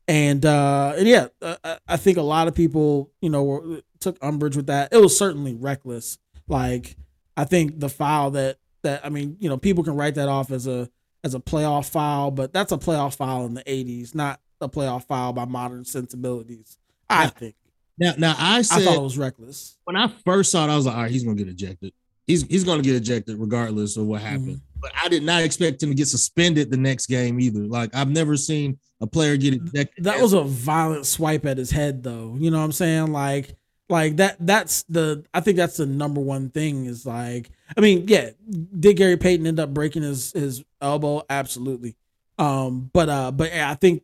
[0.08, 3.82] and uh and yeah uh, I- I think a lot of people you know were,
[4.00, 4.94] took umbrage with that.
[4.94, 6.18] It was certainly reckless.
[6.48, 6.96] Like
[7.36, 10.52] I think the foul that that I mean you know people can write that off
[10.52, 10.90] as a
[11.24, 15.06] as a playoff foul but that's a playoff foul in the 80s not a playoff
[15.06, 16.78] foul by modern sensibilities
[17.10, 17.56] I think
[17.98, 19.78] Now, now I I thought it was reckless.
[19.84, 21.94] when I first saw it, I was like, all right, he's gonna get ejected.
[22.26, 24.58] He's he's gonna get ejected regardless of what happened.
[24.58, 24.80] Mm-hmm.
[24.82, 27.60] But I did not expect him to get suspended the next game either.
[27.60, 30.06] Like I've never seen a player get ejected.
[30.06, 32.36] That was a violent swipe at his head, though.
[32.40, 33.12] You know what I'm saying?
[33.12, 33.56] Like,
[33.90, 34.38] like that.
[34.40, 35.26] That's the.
[35.34, 36.86] I think that's the number one thing.
[36.86, 38.32] Is like, I mean, yeah.
[38.50, 41.24] Did Gary Payton end up breaking his his elbow?
[41.30, 41.96] Absolutely.
[42.38, 44.04] Um, but uh, but yeah, I think,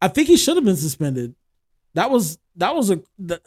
[0.00, 1.34] I think he should have been suspended.
[1.94, 3.40] That was that was a the,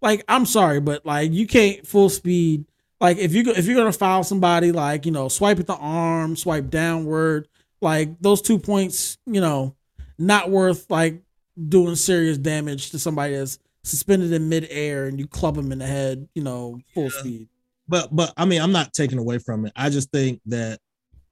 [0.00, 2.64] like I'm sorry, but like you can't full speed.
[3.00, 5.76] Like if you go- if you're gonna foul somebody, like you know, swipe at the
[5.76, 7.48] arm, swipe downward,
[7.80, 9.74] like those two points, you know,
[10.18, 11.22] not worth like
[11.68, 15.86] doing serious damage to somebody that's suspended in midair and you club them in the
[15.86, 17.48] head, you know, full speed.
[17.90, 19.72] But but I mean, I'm not taking away from it.
[19.74, 20.78] I just think that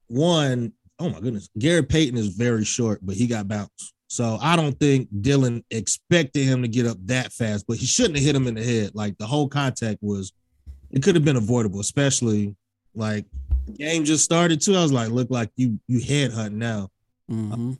[0.07, 3.93] one, oh my goodness, Gary Payton is very short, but he got bounced.
[4.07, 8.17] So I don't think Dillon expected him to get up that fast, but he shouldn't
[8.17, 8.91] have hit him in the head.
[8.93, 10.33] Like the whole contact was,
[10.91, 12.57] it could have been avoidable, especially
[12.93, 13.25] like
[13.77, 14.75] game just started too.
[14.75, 16.89] I was like, look like you you head hunting now.
[17.31, 17.77] Mhm.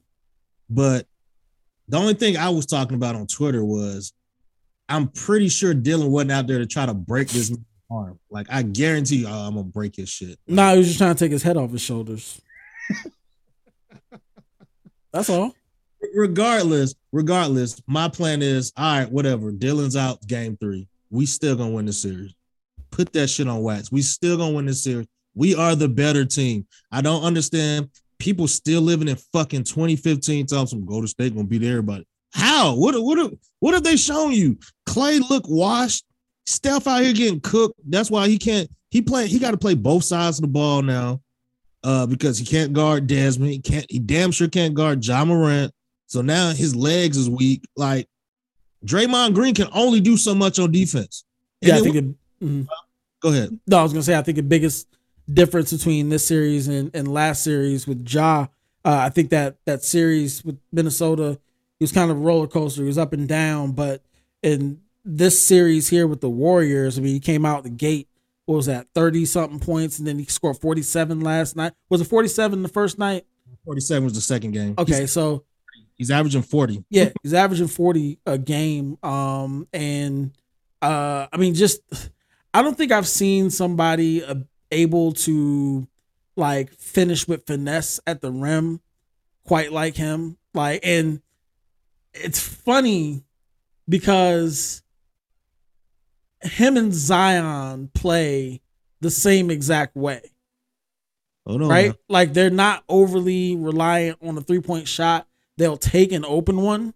[0.70, 1.06] But
[1.90, 4.14] the only thing I was talking about on Twitter was
[4.88, 7.54] I'm pretty sure Dillon wasn't out there to try to break this
[7.90, 8.20] arm.
[8.30, 10.40] Like I guarantee you, I'm gonna break his shit.
[10.48, 12.40] Nah, he was just trying to take his head off his shoulders.
[15.12, 15.54] That's all.
[16.14, 19.52] regardless, regardless, my plan is all right, whatever.
[19.52, 20.88] Dillon's out game three.
[21.10, 22.34] We still gonna win the series.
[22.92, 23.92] Put that shit on wax.
[23.92, 25.08] We still gonna win this series.
[25.36, 26.68] We are the better team.
[26.92, 31.64] I don't understand people still living in fucking 2015 telling some Golden State gonna beat
[31.64, 32.06] everybody.
[32.34, 32.76] How?
[32.76, 34.58] What what what have they shown you?
[34.86, 36.06] Clay look washed.
[36.50, 37.80] Steph out here getting cooked.
[37.86, 38.70] That's why he can't.
[38.90, 39.28] He play.
[39.28, 41.22] He got to play both sides of the ball now,
[41.84, 43.52] uh, because he can't guard Desmond.
[43.52, 43.86] He can't.
[43.88, 45.72] He damn sure can't guard Ja Morant.
[46.08, 47.64] So now his legs is weak.
[47.76, 48.08] Like
[48.84, 51.24] Draymond Green can only do so much on defense.
[51.62, 52.06] And Yeah, I think it,
[52.44, 52.68] mhm.
[53.22, 53.60] go ahead.
[53.68, 54.88] No, I was gonna say I think the biggest
[55.32, 58.48] difference between this series and, and last series with Ja,
[58.84, 61.38] uh, I think that that series with Minnesota,
[61.78, 62.82] he was kind of a roller coaster.
[62.82, 64.02] He was up and down, but
[64.42, 64.80] in
[65.18, 68.08] this series here with the Warriors, I mean, he came out the gate.
[68.46, 68.88] What was that?
[68.96, 71.74] Thirty something points, and then he scored forty seven last night.
[71.90, 73.26] Was it forty seven the first night?
[73.66, 74.74] 47 was the second game.
[74.78, 75.44] Okay, He's, so
[75.96, 76.86] he's averaging 40.
[76.90, 78.98] yeah, he's averaging 40 a game.
[79.04, 80.32] Um, and
[80.82, 81.82] uh, I mean, just
[82.54, 84.36] I don't think I've seen somebody uh,
[84.72, 85.88] able to
[86.36, 88.80] like finish with finesse at the rim
[89.44, 90.38] quite like him.
[90.54, 91.22] Like, and
[92.14, 93.24] it's funny
[93.88, 94.82] because
[96.42, 98.62] him and Zion play
[99.02, 100.22] the same exact way
[101.46, 101.70] Hold on.
[101.70, 101.90] right?
[101.90, 101.96] now.
[102.08, 105.28] Like they're not overly reliant on a three point shot.
[105.58, 106.94] They'll take an open one.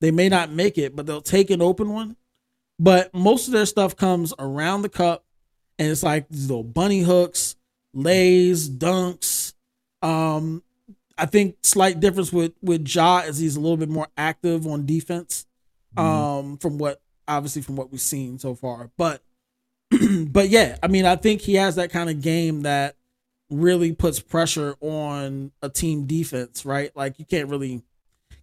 [0.00, 2.16] They may not make it, but they'll take an open one.
[2.78, 5.24] But most of their stuff comes around the cup,
[5.78, 7.54] and it's like these little bunny hooks,
[7.92, 9.54] lays, dunks.
[10.02, 10.62] Um,
[11.16, 14.86] I think slight difference with with Ja is he's a little bit more active on
[14.86, 15.46] defense.
[15.96, 19.22] Um, from what obviously from what we've seen so far, but
[20.26, 22.96] but yeah, I mean, I think he has that kind of game that
[23.50, 26.90] really puts pressure on a team defense, right?
[26.96, 27.82] Like you can't really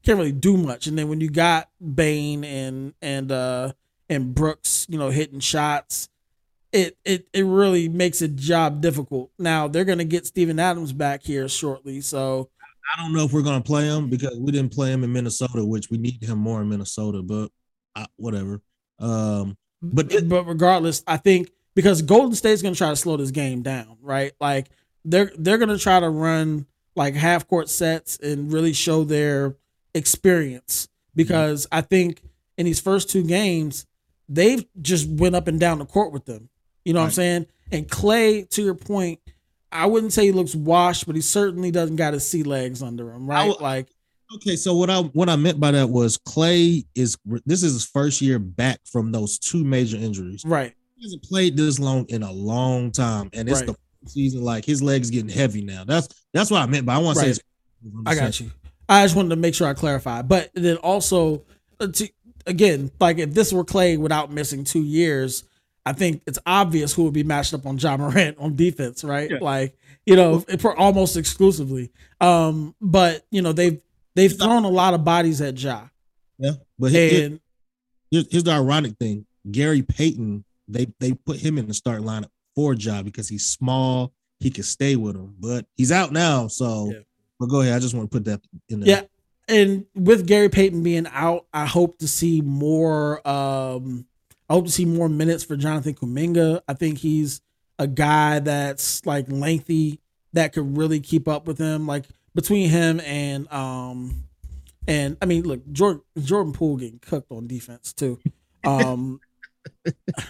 [0.03, 0.87] can't really do much.
[0.87, 3.73] And then when you got Bane and and uh
[4.09, 6.09] and Brooks, you know, hitting shots,
[6.71, 9.31] it it it really makes a job difficult.
[9.37, 12.49] Now they're gonna get Steven Adams back here shortly, so
[12.93, 15.65] I don't know if we're gonna play him because we didn't play him in Minnesota,
[15.65, 17.51] which we need him more in Minnesota, but
[17.95, 18.61] uh, whatever.
[19.01, 23.31] Um, but it- but regardless, I think because Golden State's gonna try to slow this
[23.31, 24.31] game down, right?
[24.39, 24.69] Like
[25.03, 29.55] they're they're gonna try to run like half court sets and really show their
[29.95, 32.21] experience because I think
[32.57, 33.85] in these first two games
[34.29, 36.49] they've just went up and down the court with them.
[36.85, 37.45] You know what I'm saying?
[37.71, 39.19] And Clay, to your point,
[39.71, 43.11] I wouldn't say he looks washed, but he certainly doesn't got his sea legs under
[43.11, 43.47] him, right?
[43.61, 43.87] like
[44.35, 47.85] Okay, so what I what I meant by that was Clay is this is his
[47.85, 50.43] first year back from those two major injuries.
[50.45, 50.73] right.
[50.97, 53.75] He hasn't played this long in a long time, and it's Right.
[54.03, 54.43] the season.
[54.43, 55.83] Like his legs getting heavy now.
[55.83, 56.85] That's that's what I meant.
[56.85, 57.41] But I want to say,
[58.05, 58.51] I got you.
[58.87, 60.21] I just wanted to make sure I clarify.
[60.21, 61.43] But then also,
[61.79, 62.09] uh, to,
[62.45, 65.43] again, like if this were Clay without missing two years,
[65.87, 69.31] I think it's obvious who would be matched up on Ja Morant on defense, right?
[69.31, 69.37] Yeah.
[69.41, 71.91] Like you know, for almost exclusively.
[72.19, 73.81] Um, but you know they've
[74.15, 75.87] they've thrown a lot of bodies at Ja,
[76.37, 77.39] Yeah, but and
[78.09, 82.29] here's, here's the ironic thing: Gary Payton, they they put him in the start lineup
[82.55, 84.13] for Ja because he's small.
[84.39, 86.47] He could stay with him, but he's out now.
[86.47, 86.99] So, Yeah.
[87.39, 87.73] but go ahead.
[87.75, 88.89] I just want to put that in there.
[88.89, 89.01] Yeah.
[89.55, 93.25] and with Gary Payton being out, I hope to see more.
[93.27, 94.05] Um,
[94.49, 96.61] I hope to see more minutes for Jonathan Kuminga.
[96.67, 97.41] I think he's
[97.79, 99.99] a guy that's like lengthy
[100.33, 101.85] that could really keep up with him.
[101.87, 104.23] Like between him and um,
[104.87, 108.19] and I mean, look, Jordan Jordan Poole getting cooked on defense too.
[108.63, 109.19] Um,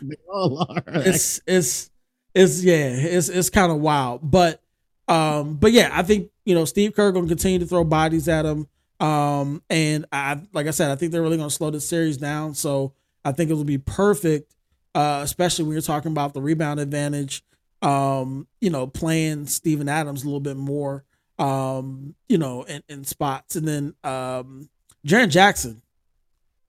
[0.02, 0.84] They all are.
[0.88, 1.90] it's it's
[2.34, 4.30] it's yeah, it's it's kind of wild.
[4.30, 4.62] But
[5.08, 8.46] um, but yeah, I think you know Steve Kerr gonna continue to throw bodies at
[8.46, 8.68] him.
[9.00, 12.54] Um, and I like I said, I think they're really gonna slow the series down.
[12.54, 14.54] So I think it will be perfect,
[14.96, 17.44] uh, especially when you're talking about the rebound advantage.
[17.82, 21.04] Um, you know, playing Steven Adams a little bit more.
[21.40, 24.70] Um, you know, in, in spots, and then um,
[25.08, 25.82] Jaren Jackson,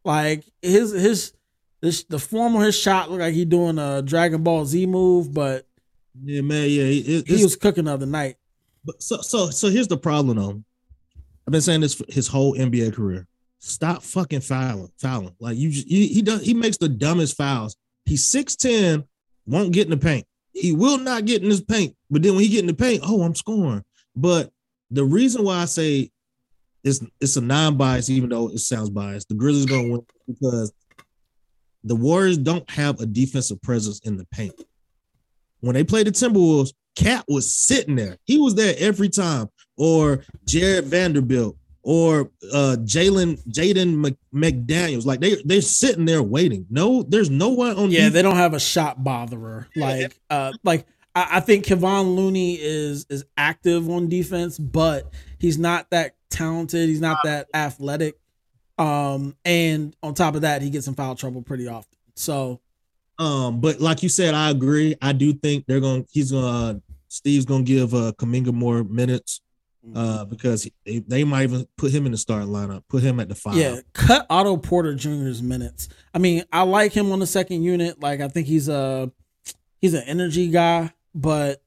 [0.05, 1.33] like his his
[1.81, 5.33] this the form of his shot looked like he doing a Dragon Ball Z move,
[5.35, 5.67] but
[6.25, 6.71] yeah, man.
[6.71, 8.37] Yeah, it- he was cooking the other night.
[8.85, 10.63] But so so so here's the problem though.
[11.47, 13.27] I've been saying this for his whole NBA career.
[13.59, 15.35] Stop fucking fouling, fouling.
[15.39, 16.43] Like you, just, he, he does.
[16.43, 17.77] He makes the dumbest fouls.
[18.07, 19.05] He's six ten,
[19.47, 20.27] won't get in the paint.
[20.53, 21.95] He will not get in his paint.
[22.11, 23.85] But then when he get in the paint, oh, I'm scoring.
[24.17, 24.51] But
[24.91, 26.11] the reason why I say
[26.85, 30.73] it's it's a non-bias, even though it sounds biased, the Grizzlies gonna win because
[31.85, 34.55] the Warriors don't have a defensive presence in the paint.
[35.61, 38.17] When they played the Timberwolves, KAT was sitting there.
[38.25, 39.49] He was there every time.
[39.77, 45.07] Or Jarred Vanderbilt or uh Jalen Jaden McDaniels.
[45.07, 46.67] Like they they're sitting there waiting.
[46.71, 48.15] No, there's no one on Yeah, defense.
[48.15, 49.67] they don't have a shot botherer.
[49.75, 55.59] Like uh like I, I think Kevon Looney is is active on defense, but he's
[55.59, 56.89] not that talented.
[56.89, 58.19] He's not that athletic.
[58.79, 61.97] Um, and on top of that, he gets in foul trouble pretty often.
[62.17, 62.61] So
[63.19, 64.97] Um, but like you said, I agree.
[65.03, 66.05] I do think they're going.
[66.05, 66.81] to He's gonna.
[67.09, 69.41] Steve's gonna give uh Kuminga more minutes.
[69.97, 72.85] Uh, because they, they might even put him in the starting lineup.
[72.89, 73.57] Put him at the five.
[73.57, 75.89] Yeah, cut Otto Porter Jr.'s minutes.
[76.15, 78.01] I mean, I like him on the second unit.
[78.01, 79.11] Like, I think he's a
[79.81, 81.63] he's an energy guy, but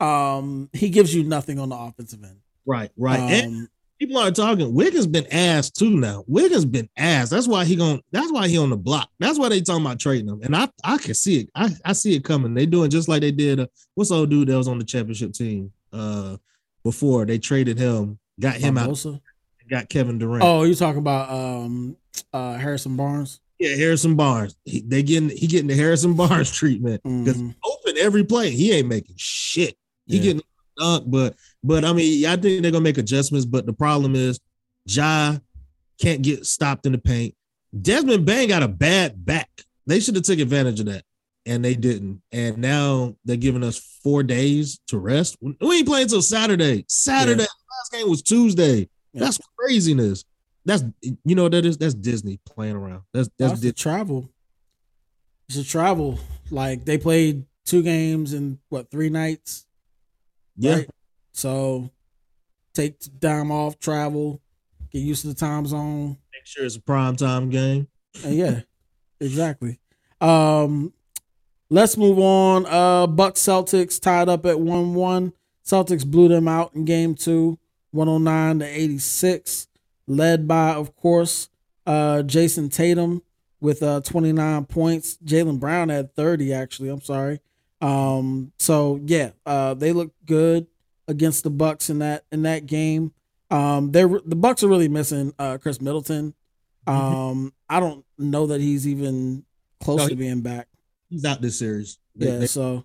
[0.00, 2.38] um, he gives you nothing on the offensive end.
[2.66, 2.90] Right.
[2.96, 3.20] Right.
[3.20, 4.74] and Um, people are talking.
[4.74, 6.24] Wiggins been asked too now.
[6.26, 7.30] Wiggins been asked.
[7.30, 9.10] That's why he going That's why he on the block.
[9.18, 10.40] That's why they talking about trading him.
[10.42, 11.50] And I I can see it.
[11.54, 12.54] I I see it coming.
[12.54, 13.60] They doing just like they did.
[13.60, 15.72] Uh, what's old dude that was on the championship team?
[15.92, 16.36] Uh,
[16.82, 19.04] before they traded him, got him out,
[19.68, 20.42] got Kevin Durant.
[20.44, 21.96] Oh, you talking about um,
[22.32, 23.40] uh, Harrison Barnes?
[23.60, 24.56] Yeah, Harrison Barnes.
[24.64, 27.54] He, they getting he getting the Harrison Barnes treatment because Mhm.
[27.64, 28.50] open every play.
[28.50, 29.76] He ain't making shit.
[30.06, 30.22] He Yeah.
[30.22, 30.42] getting
[30.78, 33.44] dunk, but but I mean, I think they're gonna make adjustments.
[33.44, 34.40] But the problem is,
[34.86, 35.36] Ja
[36.00, 37.34] can't get stopped in the paint.
[37.78, 39.50] Desmond Bane got a bad back.
[39.86, 41.04] They should have took advantage of that,
[41.44, 42.22] and they didn't.
[42.32, 45.36] And now they're giving us four days to rest.
[45.42, 46.86] We ain't playing until Saturday.
[46.88, 47.42] Saturday.
[47.42, 48.88] Last game was Tuesday.
[49.12, 49.20] Yeah.
[49.24, 50.24] That's craziness.
[50.64, 51.78] That's you know that is.
[51.78, 53.02] That's Disney playing around.
[53.12, 53.82] That's that's, That's the Disney.
[53.82, 54.30] travel.
[55.48, 56.18] It's a travel.
[56.50, 59.66] Like they played two games in what three nights?
[60.56, 60.74] yeah.
[60.74, 60.90] right?
[61.32, 61.90] So
[62.74, 64.40] take time off, travel,
[64.92, 66.18] get used to the time zone.
[66.32, 67.88] Make sure it's a prime time game.
[68.24, 68.60] And yeah,
[69.20, 69.78] exactly.
[70.20, 70.92] Um,
[71.70, 72.66] let's move on.
[72.66, 75.32] Uh, Bucks Celtics tied up at one one.
[75.64, 77.58] Celtics blew them out in game two,
[77.92, 79.68] 109 to 86,
[80.10, 81.48] led by, of course,
[81.86, 83.22] uh, Jayson Tatum
[83.60, 85.16] with uh 29 points.
[85.24, 86.88] Jaylen Brown had 30, actually.
[86.88, 87.40] I'm sorry.
[87.80, 90.66] Um, so yeah, uh, they look good
[91.08, 93.12] against the Bucks in that in that game.
[93.50, 96.34] Um, they're the Bucks are really missing uh Khris Middleton.
[96.86, 99.44] Um, I don't know that he's even
[99.80, 100.68] close No, to being back.
[101.08, 101.98] He's out this series.
[102.16, 102.84] They- Yeah, they- so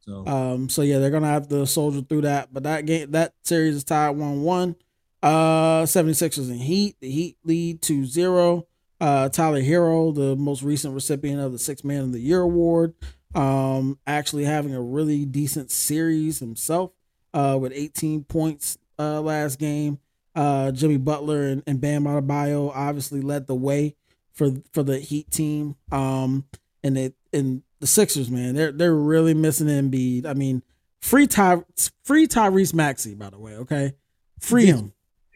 [0.00, 2.52] so um, so yeah, they're gonna have to soldier through that.
[2.52, 4.76] But that game, that series is tied one one.
[5.24, 6.96] Uh, 76ers and Heat.
[7.00, 8.66] The Heat lead 2-0.
[9.00, 12.94] Uh, Tyler Herro, the most recent recipient of the Six Man of the Year award,
[13.34, 16.92] um, actually having a really decent series himself.
[17.32, 19.98] Uh, with 18 points uh last game.
[20.36, 23.96] Uh, Jimmy Butler and, and Bam Adebayo obviously led the way
[24.32, 25.74] for for the Heat team.
[25.90, 26.44] Um,
[26.84, 30.26] and it and the Sixers, man, they're they're really missing Embiid.
[30.26, 30.62] I mean,
[31.00, 31.62] free Ty
[32.04, 33.56] free Tyrese Maxey, by the way.
[33.56, 33.94] Okay,
[34.38, 34.92] free him.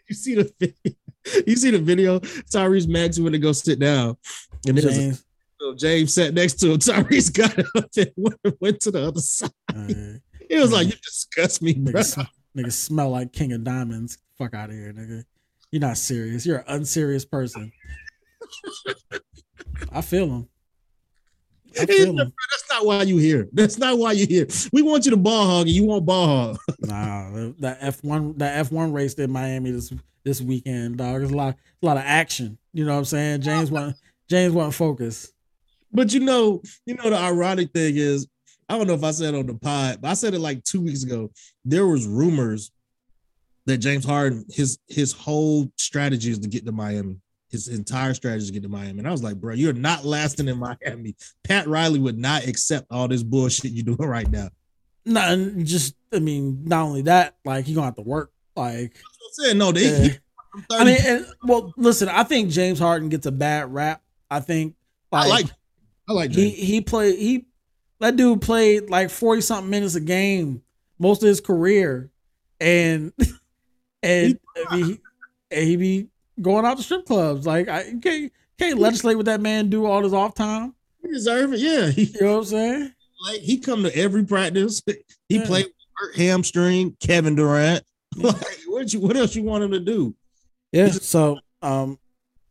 [0.09, 0.75] You see the video?
[1.47, 2.21] You see the video?
[2.21, 4.17] Tyrese Maxey went to go sit down,
[4.67, 5.25] and there's James.
[5.61, 6.79] so James sat next to him.
[6.79, 9.51] Tyrese got up and went, went to the other side.
[10.49, 11.93] It was like you disgust me, bro.
[12.01, 12.21] Nigga, sm-
[12.59, 14.17] nigga smell like King of Diamonds.
[14.39, 15.25] Fuck out of here, nigga.
[15.71, 16.47] You're not serious.
[16.47, 17.71] You're an unserious person.
[18.87, 19.89] I feel him.
[19.93, 20.49] I It's feel not- him.
[21.75, 23.49] That's not why you here.
[23.53, 24.47] That's not why you here.
[24.73, 26.59] We want you to ball hog, and you want ball hog.
[26.81, 29.93] Nah, that F one that F one race in Miami this
[30.25, 31.21] this weekend, dog.
[31.21, 32.59] There's a lot a lot of action.
[32.73, 33.43] You know what I'm saying?
[33.43, 33.97] James want
[34.29, 35.33] James want focus.
[35.93, 38.27] But you know, you know, the ironic thing is,
[38.69, 40.63] I don't know if I said it on the pod, but I said it like
[40.65, 41.31] two weeks ago.
[41.65, 42.71] There was rumors
[43.67, 47.17] that James Harden, his his whole strategy is to get to Miami.
[47.51, 48.99] His entire strategy to get to Miami.
[48.99, 51.17] And I was like, bro, you're not lasting in Miami.
[51.45, 54.51] Pat Riley would not accept all this bullshit you're doing right now.
[55.07, 58.31] No, and just I mean, not only that, like he gonna have to work.
[58.55, 60.15] Like I'm saying, no, they, Yeah.
[60.71, 64.03] I mean, and, well, listen, I think James Harden gets a bad rap.
[64.31, 64.75] I think
[65.13, 65.47] I like,
[66.09, 66.69] I like he James.
[66.69, 67.47] he played he
[68.01, 70.63] that dude played like 40 something minutes a game
[70.99, 72.11] most of his career
[72.61, 73.13] and
[74.03, 74.39] and
[74.69, 75.01] I mean, he,
[75.51, 76.09] and he be
[76.41, 80.03] going out to strip clubs like I can't can't legislate what that man do all
[80.03, 81.61] his off time He deserve it.
[81.61, 82.93] Yeah, he you know what I'm saying
[83.27, 84.83] like he come to every practice.
[85.29, 85.47] He Yeah.
[85.47, 85.67] played
[85.97, 87.85] hurt hamstring, Kevin Durant.
[88.17, 88.37] Like,
[88.67, 90.15] what you what else you want him to do?
[90.73, 91.99] yeah so um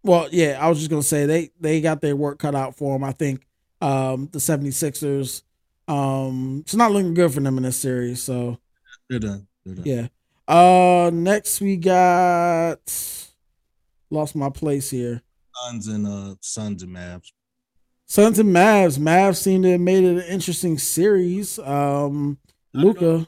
[0.04, 2.96] well yeah I was just gonna say they they got their work cut out for
[2.96, 3.46] him I think
[3.82, 5.44] um the 76ers
[5.88, 8.58] um it's not looking good for them in this series so
[9.10, 9.48] They're done.
[9.66, 9.86] They're done.
[9.86, 10.08] Yeah.
[10.54, 12.80] Uh next we got
[14.10, 15.22] lost my place here.
[15.56, 17.32] Suns and uh Suns and Mavs.
[18.06, 19.00] Suns and Mavs.
[19.00, 21.60] Mavs seem to have made it an interesting series.
[21.60, 22.38] Um
[22.74, 23.28] Luka.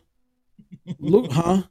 [1.00, 1.64] Luke, huh?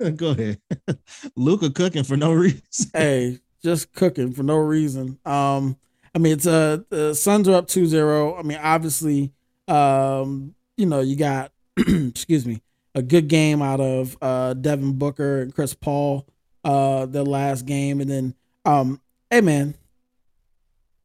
[0.16, 0.60] Go ahead.
[1.36, 2.60] Luka cooking for no reason.
[2.92, 5.18] Hey, just cooking for no reason.
[5.24, 5.76] Um,
[6.14, 8.38] I mean it's uh the Suns are up 2-0.
[8.38, 9.32] I mean, obviously,
[9.66, 12.62] um, you know, you got excuse me,
[12.94, 16.26] a good game out of uh Devin Booker and Chris Paul,
[16.68, 18.34] uh, the last game, and then
[18.66, 19.00] um,
[19.30, 19.74] hey man,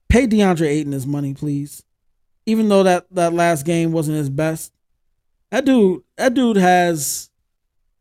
[0.10, 1.84] pay DeAndre Ayton his money, please.
[2.46, 4.74] Even though that that last game wasn't his best,
[5.52, 7.30] that dude that dude has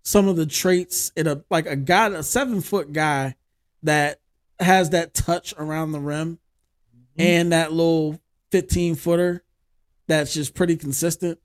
[0.02, 3.36] some of the traits in a like a guy, a seven foot guy
[3.84, 4.18] that
[4.58, 6.40] has that touch around the rim
[7.16, 8.18] and that little
[8.50, 9.44] 15 footer
[10.08, 11.38] that's just pretty consistent.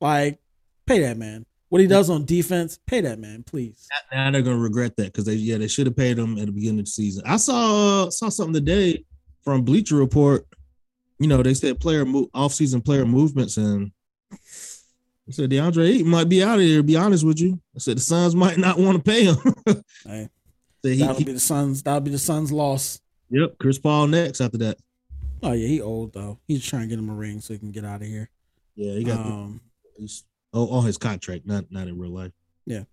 [0.00, 0.38] Like,
[0.86, 1.44] pay that man.
[1.70, 3.86] What he does on defense, pay that man, please.
[4.10, 6.52] Now they're gonna regret that because they yeah they should have paid him at the
[6.52, 7.22] beginning of the season.
[7.26, 9.04] I saw uh, saw something today
[9.42, 10.46] from Bleacher Report.
[11.18, 13.90] You know they said player mo- off season player movements and
[14.30, 16.78] they said DeAndre Ayton might be out of here.
[16.78, 19.36] To be honest with you, I said the Suns might not want to pay him.
[20.06, 20.28] Hey,
[20.84, 21.82] Said he- that'll he- be the Suns.
[21.82, 23.00] That'll be the Suns' loss.
[23.30, 24.78] yep, Chris Paul next after that.
[25.42, 26.38] Oh yeah, he old though.
[26.48, 28.30] He's trying to get him a ring so he can get out of here.
[28.74, 29.60] Yeah, he got Um,
[29.96, 32.32] he's, oh on his contract, not not in real life.
[32.66, 32.84] Yeah.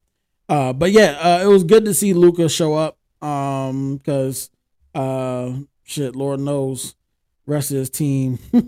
[0.47, 2.97] Uh, but yeah, uh, it was good to see Luka show up.
[3.22, 4.49] Um, because
[4.93, 5.53] uh,
[5.84, 6.95] shit, Lord knows,
[7.47, 8.38] rest of his team.
[8.53, 8.62] uh,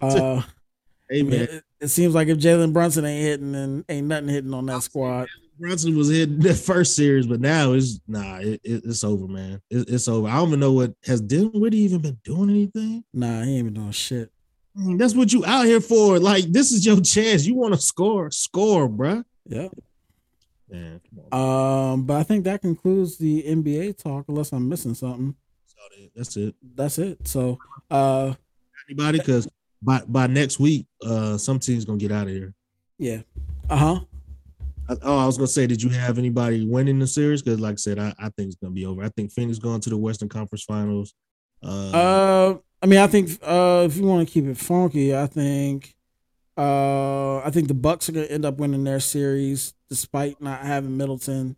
[0.00, 0.42] man,
[1.10, 4.82] it, it seems like if Jalen Brunson ain't hitting, then ain't nothing hitting on that
[4.82, 5.28] squad.
[5.58, 9.62] Brunson was in the first series, but now it's nah, it, it- it's over, man.
[9.70, 10.28] It, it's over.
[10.28, 13.04] I don't even know what has Dinwiddie even been doing anything.
[13.14, 14.30] Nah, he ain't been doing shit.
[14.76, 16.18] That's what you out here for.
[16.18, 17.46] Like this is your chance.
[17.46, 19.24] You want to score, score, bruh.
[19.48, 19.68] Yeah.
[20.70, 21.00] Man.
[21.32, 25.34] Um, but I think that concludes the NBA talk, unless I'm missing something.
[26.14, 26.54] That's it.
[26.74, 27.26] That's it.
[27.28, 27.58] So,
[27.90, 28.34] uh,
[28.88, 29.18] Anybody?
[29.18, 29.48] Because
[29.82, 32.54] by by next week, uh, some team's gonna get out of here.
[32.98, 33.20] yeah.
[33.70, 34.00] Uh huh.
[35.02, 37.42] Oh, I was gonna say, did you have anybody winning the series?
[37.42, 39.02] Because, like I said, I, I think it's gonna be over.
[39.02, 41.14] I think Phoenix going to the Western Conference Finals.
[41.62, 45.26] Uh, Uh, I mean, I think uh, if you want to keep it funky, I
[45.26, 45.96] think
[46.56, 50.96] uh, I think the Bucks are gonna end up winning their series despite not having
[50.96, 51.56] Middleton.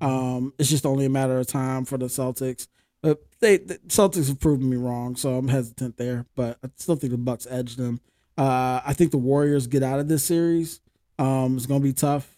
[0.00, 2.68] Um, it's just only a matter of time for the Celtics.
[3.02, 6.26] But they the Celtics have proven me wrong, so I'm hesitant there.
[6.36, 8.00] But I still think the Bucks edge them.
[8.38, 10.80] Uh, I think the Warriors get out of this series.
[11.18, 12.36] Um, it's gonna be tough.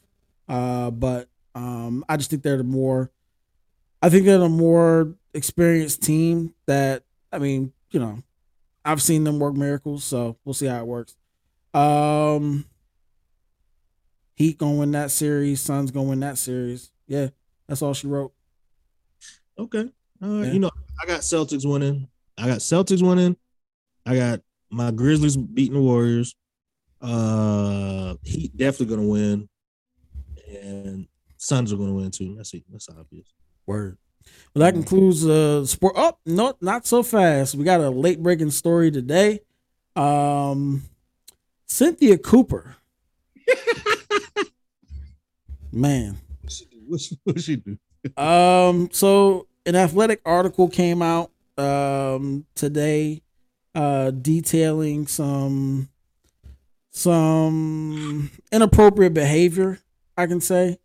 [0.48, 3.10] Uh, but um, I just think they're the more.
[4.02, 8.18] I think they're the more experienced team that I mean, you know,
[8.84, 11.16] I've seen them work miracles, so we'll see how it works.
[11.72, 12.66] Um
[14.34, 16.90] Heat gonna win that series, Suns gonna win that series.
[17.06, 17.28] Yeah,
[17.68, 18.32] that's all she wrote.
[19.58, 19.88] okay.
[20.20, 20.46] All right.
[20.46, 20.52] Yeah.
[20.52, 20.70] You know,
[21.00, 22.08] I got Celtics winning.
[22.36, 23.36] I got Celtics winning.
[24.04, 24.40] I got
[24.70, 26.34] my Grizzlies beating the Warriors.
[27.00, 29.48] Uh, Heat definitely gonna win,
[30.50, 32.34] and Suns are gonna win too.
[32.36, 32.64] That's it.
[32.72, 33.32] That's obvious.
[33.66, 33.98] Word.
[34.54, 35.94] Well, that concludes uh sport.
[35.96, 37.54] Oh, no, not so fast.
[37.54, 39.40] We got a late breaking story today.
[39.96, 40.84] Um,
[41.66, 42.76] Cynthia Cooper.
[45.72, 46.98] Man, What she do?
[47.24, 47.78] What she do?
[48.22, 53.22] um, so an athletic article came out um today
[53.76, 55.88] uh detailing some
[56.90, 59.78] some inappropriate behavior,
[60.16, 60.78] I can say.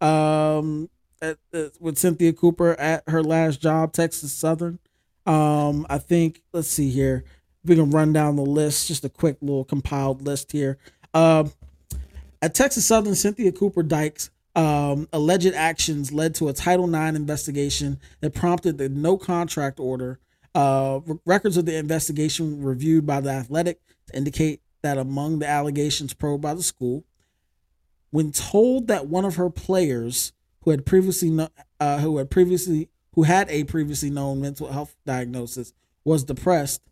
[0.00, 0.88] Um
[1.20, 1.38] at,
[1.80, 4.78] with Cynthia Cooper at her last job, Texas Southern.
[5.26, 7.24] Um, I think let's see here.
[7.64, 10.78] We can run down the list, just a quick little compiled list here.
[11.12, 11.52] Um,
[12.40, 18.00] at Texas Southern, Cynthia Cooper Dykes um, alleged actions led to a Title IX investigation
[18.20, 20.18] that prompted the no contract order.
[20.54, 23.80] Uh, re- records of the investigation reviewed by the Athletic
[24.14, 27.04] indicate that among the allegations probed by the school,
[28.10, 30.32] when told that one of her players
[30.62, 31.48] who had previously
[31.80, 35.72] uh, who had previously who had a previously known mental health diagnosis
[36.04, 36.82] was depressed,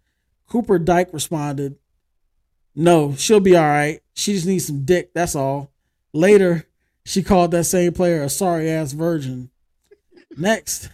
[0.48, 1.76] Cooper Dyke responded,
[2.74, 4.00] "No, she'll be all right.
[4.14, 5.12] She just needs some dick.
[5.14, 5.70] That's all."
[6.12, 6.66] Later,
[7.04, 9.50] she called that same player a sorry ass virgin.
[10.36, 10.90] Next,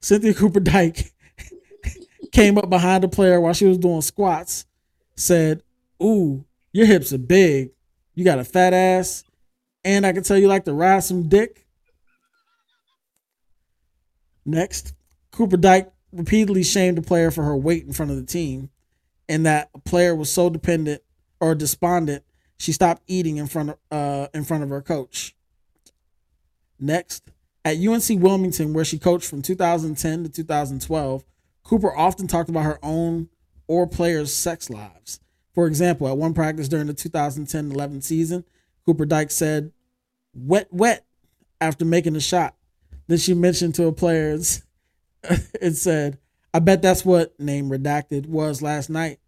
[0.00, 1.12] Cynthia Cooper Dyke
[2.32, 4.66] came up behind the player while she was doing squats,
[5.16, 5.62] said,
[6.02, 7.70] Ooh, your hips are big.
[8.14, 9.24] You got a fat ass.
[9.84, 11.66] And I can tell you like to ride some dick.
[14.48, 14.94] Next,
[15.30, 18.70] Cooper Dyke repeatedly shamed a player for her weight in front of the team,
[19.28, 21.02] and that a player was so dependent
[21.38, 22.24] or despondent
[22.58, 25.36] she stopped eating in front of uh, in front of her coach.
[26.80, 27.30] Next,
[27.62, 31.24] at UNC Wilmington, where she coached from 2010 to 2012,
[31.62, 33.28] Cooper often talked about her own
[33.66, 35.20] or players' sex lives.
[35.52, 38.44] For example, at one practice during the 2010 11 season,
[38.86, 39.72] Cooper Dyke said,
[40.32, 41.04] wet, wet,
[41.60, 42.54] after making a shot.
[43.08, 44.32] Then she mentioned to a player
[45.60, 46.18] and said,
[46.54, 49.18] I bet that's what name redacted was last night.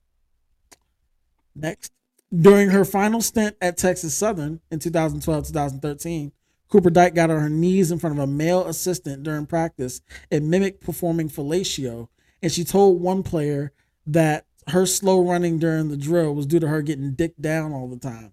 [1.55, 1.93] Next,
[2.35, 6.33] during her final stint at Texas Southern in 2012 2013,
[6.69, 10.01] Cooper Dyke got on her knees in front of a male assistant during practice
[10.31, 12.09] and mimicked performing fellatio.
[12.43, 13.73] And she told one player
[14.07, 17.89] that her slow running during the drill was due to her getting dicked down all
[17.89, 18.33] the time.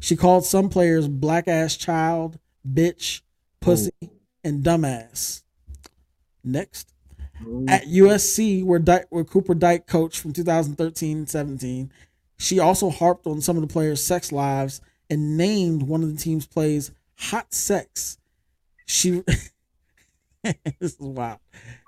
[0.00, 3.20] She called some players black ass child, bitch,
[3.60, 3.90] pussy,
[4.44, 5.42] and dumbass.
[6.44, 6.92] Next,
[7.68, 11.90] at USC, where Dyke, where Cooper Dyke coached from 2013-17,
[12.38, 14.80] she also harped on some of the players' sex lives
[15.10, 18.18] and named one of the team's plays "hot sex."
[18.86, 19.22] She,
[20.42, 21.40] this is wild.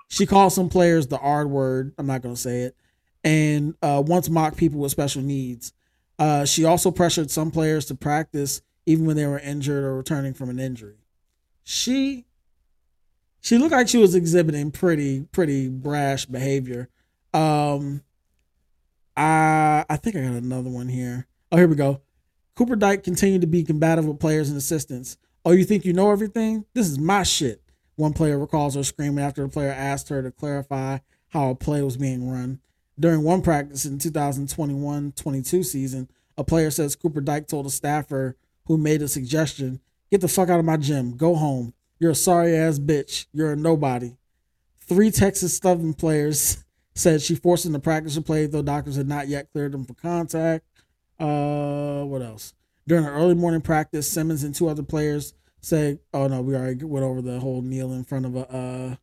[0.09, 1.93] She called some players the R word.
[1.97, 2.75] I'm not going to say it,
[3.23, 5.73] and uh, once mocked people with special needs.
[6.19, 10.33] Uh, she also pressured some players to practice even when they were injured or returning
[10.33, 10.97] from an injury.
[11.63, 12.25] She
[13.41, 16.89] she looked like she was exhibiting pretty pretty brash behavior.
[17.33, 18.03] Um
[19.17, 21.27] I I think I got another one here.
[21.51, 22.01] Oh, here we go.
[22.55, 25.17] Cooper Dyke continued to be combative with players and assistants.
[25.43, 26.65] Oh, you think you know everything?
[26.73, 27.61] This is my shit.
[27.95, 31.81] One player recalls her screaming after the player asked her to clarify how a play
[31.81, 32.59] was being run.
[32.99, 38.77] During one practice in 2021-22 season, a player says Cooper Dyke told a staffer who
[38.77, 39.79] made a suggestion,
[40.11, 41.17] "Get the fuck out of my gym.
[41.17, 41.73] Go home.
[42.01, 43.27] You're a sorry ass bitch.
[43.31, 44.17] You're a nobody."
[44.79, 46.57] Three Texas Southern players
[46.95, 49.85] said she forced them to practice or play, though doctors had not yet cleared them
[49.85, 50.65] for contact.
[51.19, 52.55] Uh, what else?
[52.87, 56.83] During an early morning practice, Simmons and two other players said, "Oh no, we already
[56.83, 58.95] went over the whole kneel in front of a uh,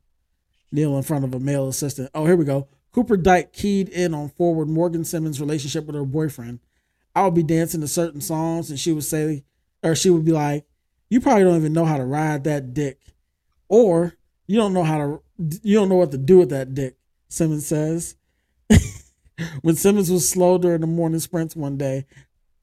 [0.72, 2.66] kneel in front of a male assistant." Oh, here we go.
[2.90, 6.59] Cooper Dyke keyed in on forward Morgan Simmons' relationship with her boyfriend.
[7.14, 9.44] I would be dancing to certain songs, and she would say,
[9.84, 10.64] or she would be like,
[11.11, 12.98] "You probably don't even know how to ride that dick,
[13.68, 14.14] or
[14.46, 15.22] you don't know how to,
[15.62, 16.96] you don't know what to do with that dick."
[17.28, 18.16] Simmons says.
[19.62, 22.06] when Simmons was slow during the morning sprints one day,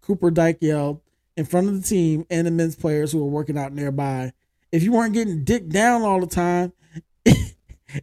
[0.01, 1.01] Cooper Dyke yelled
[1.37, 4.33] in front of the team and the men's players who were working out nearby,
[4.71, 6.73] "If you weren't getting dick down all the time,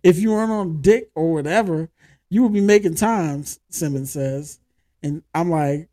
[0.02, 1.90] if you weren't on dick or whatever,
[2.28, 4.58] you would be making times." Simmons says,
[5.02, 5.88] and I'm like,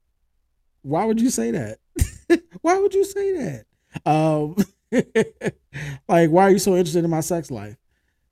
[0.81, 1.79] "Why would you say that?
[2.61, 3.65] why would you say that?
[4.05, 4.55] Um,
[6.07, 7.77] like, why are you so interested in my sex life?"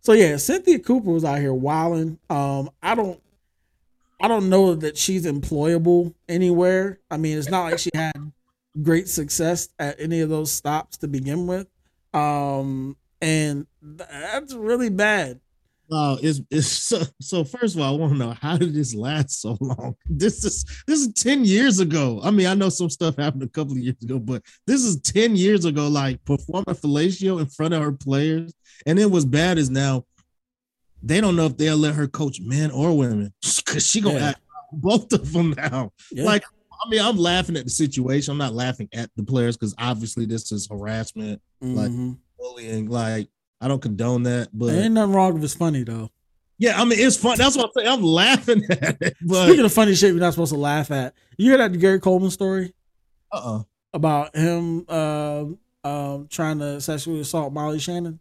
[0.01, 2.19] So yeah, Cynthia Cooper was out here wilding.
[2.29, 3.21] Um, I don't,
[4.21, 6.99] I don't know that she's employable anywhere.
[7.11, 8.31] I mean, it's not like she had
[8.81, 11.67] great success at any of those stops to begin with.
[12.13, 15.39] Um, and that's really bad.
[15.91, 18.93] Uh, it's, it's so, so first of all, I want to know how did this
[18.93, 19.95] last so long?
[20.05, 22.19] This is this is 10 years ago.
[22.23, 24.99] I mean, I know some stuff happened a couple of years ago, but this is
[25.01, 28.53] 10 years ago, like performing fellatio in front of her players.
[28.85, 30.05] And then what's bad is now
[31.03, 33.33] they don't know if they'll let her coach men or women
[33.65, 34.29] because she gonna Yeah.
[34.29, 34.41] act
[34.73, 35.93] both of them now.
[36.11, 36.25] Yeah.
[36.25, 36.43] Like,
[36.85, 38.31] I mean, I'm laughing at the situation.
[38.31, 42.17] I'm not laughing at the players because obviously this is harassment, like Mhm.
[42.37, 42.89] bullying.
[42.89, 43.29] Like,
[43.59, 46.09] I don't condone that, but there ain't nothing wrong if it's funny though.
[46.57, 47.37] yeah, I mean, it's fun.
[47.37, 47.87] That's what I'm saying.
[47.87, 51.13] I'm laughing at it, but Speaking of funny shit, you're not supposed to laugh at.
[51.37, 52.73] You hear that Gary Coleman story
[53.31, 53.63] uh-uh.
[53.93, 55.45] about him uh,
[55.83, 58.19] um, trying to sexually assault Molly Shannon?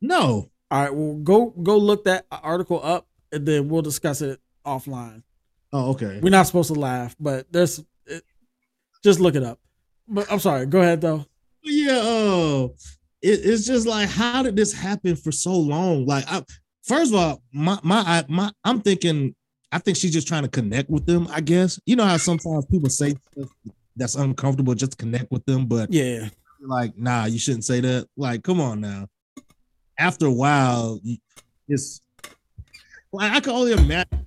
[0.00, 0.50] no.
[0.70, 5.22] All right, well, go go look that article up, and then we'll discuss it offline.
[5.72, 6.20] Oh, okay.
[6.22, 8.22] We're not supposed to laugh, but there's it,
[9.02, 9.58] just look it up.
[10.06, 10.66] But I'm sorry.
[10.66, 11.24] Go ahead though.
[11.62, 12.00] Yeah.
[12.02, 12.74] Oh,
[13.22, 16.06] it, it's just like, how did this happen for so long?
[16.06, 16.42] Like, I,
[16.84, 19.34] first of all, my my my, I'm thinking,
[19.72, 21.28] I think she's just trying to connect with them.
[21.30, 23.50] I guess you know how sometimes people say stuff
[23.96, 26.28] that's uncomfortable just connect with them, but Yeah,
[26.60, 28.06] like, nah, you shouldn't say that.
[28.16, 29.08] Like, come on now.
[29.98, 31.00] After a while,
[31.68, 32.00] it's
[33.12, 34.26] like I can only imagine.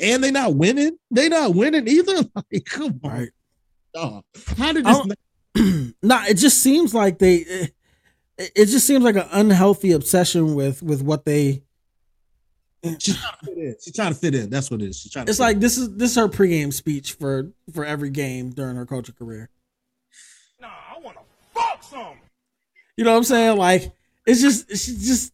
[0.00, 0.98] And they not winning.
[1.10, 2.22] They not winning either.
[2.34, 3.28] Like, come on, right.
[3.94, 4.24] dog.
[4.56, 5.06] How did this?
[5.06, 5.18] not-
[6.02, 7.44] nah, it just seems like they.
[7.44, 7.66] Eh,
[8.38, 11.62] It, it just seems like an unhealthy obsession with with what they.
[12.98, 13.76] She's trying to fit in.
[13.82, 14.50] She's trying to fit in.
[14.50, 15.00] That's what it is.
[15.00, 15.26] She's trying.
[15.26, 18.50] To It's fit like this is this is her pregame speech for for every game
[18.50, 19.48] during her coaching career.
[20.60, 21.20] Nah, I wanna
[21.52, 22.18] fuck some.
[22.96, 23.56] You know what I'm saying?
[23.58, 23.92] Like
[24.26, 25.32] it's just she's just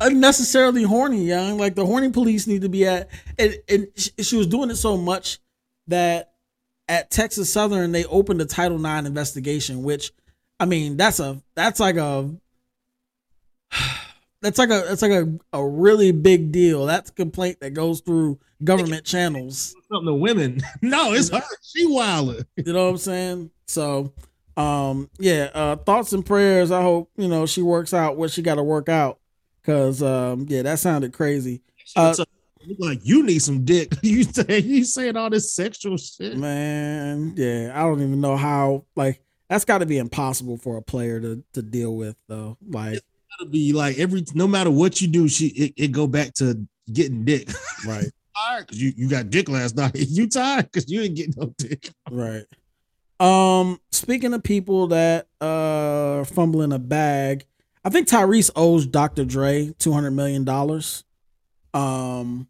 [0.00, 1.58] unnecessarily horny, young.
[1.58, 4.76] Like the horny police need to be at and, and she, she was doing it
[4.76, 5.38] so much
[5.86, 6.32] that
[6.88, 10.12] at Texas Southern they opened a Title IX investigation, which
[10.60, 12.30] I mean that's a that's like a
[14.40, 16.86] that's like a that's like a, a really big deal.
[16.86, 19.74] That's a complaint that goes through government channels.
[19.90, 20.60] something to women.
[20.82, 21.42] No, it's her.
[21.62, 22.44] She wildin'.
[22.56, 23.50] You know what I'm saying?
[23.66, 24.12] So,
[24.56, 26.70] um, yeah, uh, thoughts and prayers.
[26.70, 29.18] I hope you know she works out what she got to work out.
[29.64, 31.62] Cause, um, yeah, that sounded crazy,
[31.96, 32.14] Uh,
[32.78, 33.94] like you need some dick.
[34.02, 36.36] You say you saying all this sexual shit.
[36.36, 37.32] man.
[37.34, 38.84] Yeah, I don't even know how.
[38.94, 39.22] Like,
[39.54, 42.58] that's got to be impossible for a player to to deal with, though.
[42.68, 42.98] Like,
[43.38, 46.66] Gotta be like every no matter what you do, she it, it go back to
[46.92, 47.48] getting dick.
[47.86, 49.94] right, tired because you, you got dick last night.
[49.96, 51.90] You tired because you ain't getting no dick.
[52.10, 52.44] right.
[53.20, 57.46] Um, speaking of people that uh fumbling a bag,
[57.84, 59.24] I think Tyrese owes Dr.
[59.24, 61.04] Dre two hundred million dollars.
[61.72, 62.48] Um,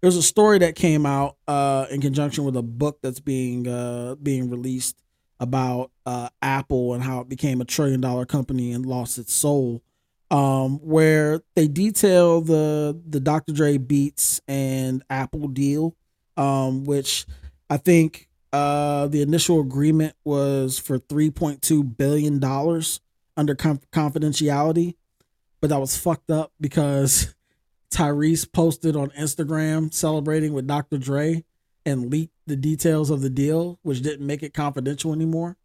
[0.00, 4.16] there's a story that came out uh in conjunction with a book that's being uh
[4.16, 4.96] being released
[5.38, 9.82] about uh Apple and how it became a trillion dollar company and lost its soul.
[10.30, 13.52] Um, where they detail the the Dr.
[13.52, 15.94] Dre Beats and Apple deal,
[16.36, 17.26] um, which
[17.68, 23.00] I think uh the initial agreement was for 3.2 billion dollars
[23.36, 24.94] under com- confidentiality,
[25.60, 27.34] but that was fucked up because
[27.92, 30.98] Tyrese posted on Instagram celebrating with Dr.
[30.98, 31.44] Dre
[31.84, 35.56] and leaked the details of the deal, which didn't make it confidential anymore.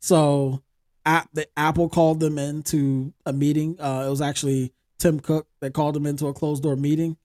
[0.00, 0.62] So,
[1.04, 3.76] app the Apple called them into a meeting.
[3.80, 7.16] Uh, it was actually Tim Cook that called them into a closed door meeting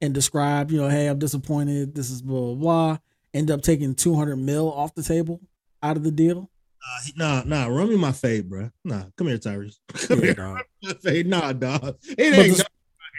[0.00, 1.94] and described, you know, hey, I'm disappointed.
[1.94, 2.98] This is blah blah blah.
[3.32, 5.40] End up taking 200 mil off the table
[5.82, 6.50] out of the deal.
[6.82, 8.70] Uh, nah, nah, run me my fade, bro.
[8.84, 9.78] Nah, come here, Tyrese.
[10.08, 10.58] Come Yeah, here, dog.
[11.02, 11.26] fade.
[11.26, 11.96] Nah, dog.
[12.08, 12.56] It But ain't.
[12.56, 12.66] the,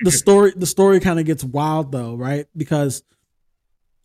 [0.03, 2.47] the story the story kind of gets wild though, right?
[2.57, 3.03] Because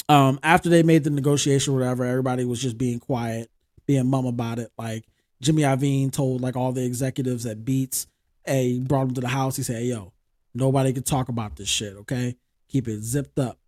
[0.08, 3.50] um after they made the negotiation or whatever, everybody was just being quiet,
[3.86, 4.70] being mum about it.
[4.78, 5.04] Like
[5.40, 8.06] Jimmy Iovine told like all the executives at Beats,
[8.44, 9.56] hey, brought him to the house.
[9.56, 10.12] He said, hey, yo,
[10.54, 12.36] nobody could talk about this shit, okay?
[12.68, 13.58] Keep it zipped up.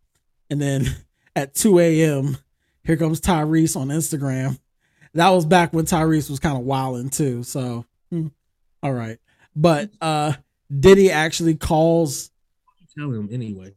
[0.50, 0.86] And then
[1.36, 2.36] at 2 a.m.,
[2.84, 4.58] here comes Tyrese on Instagram.
[5.14, 7.42] That was back when Tyrese was kind of wilding too.
[7.42, 8.28] So, hmm,
[8.82, 9.18] all right.
[9.54, 10.34] But uh
[10.76, 12.30] Diddy actually calls.
[12.96, 13.74] tell him anyway.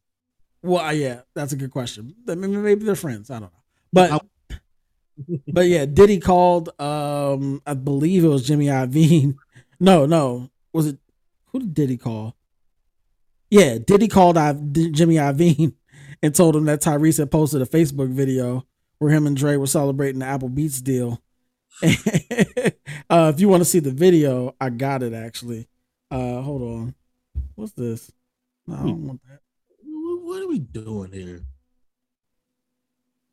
[0.62, 2.14] Well, uh, yeah, that's a good question.
[2.26, 3.32] Maybe they're friends.
[3.32, 3.60] I don't know.
[3.94, 4.24] But
[5.48, 6.70] but yeah, Diddy called.
[6.80, 9.36] Um, I believe it was Jimmy Iovine.
[9.84, 11.00] No, no, was it
[11.48, 12.36] who did Diddy call?
[13.50, 15.74] Yeah, Diddy called I, Jimmy Iovine
[16.24, 18.66] and told him that Tyrese had posted a Facebook video
[19.00, 21.22] where him and Dre were celebrating the Apple Beats deal.
[21.84, 25.68] uh, if you want to see the video, I got it actually.
[26.12, 26.96] Uh, hold on.
[27.56, 28.12] What's this?
[28.68, 29.40] No, I don't want that.
[29.84, 31.42] What, what are we doing here?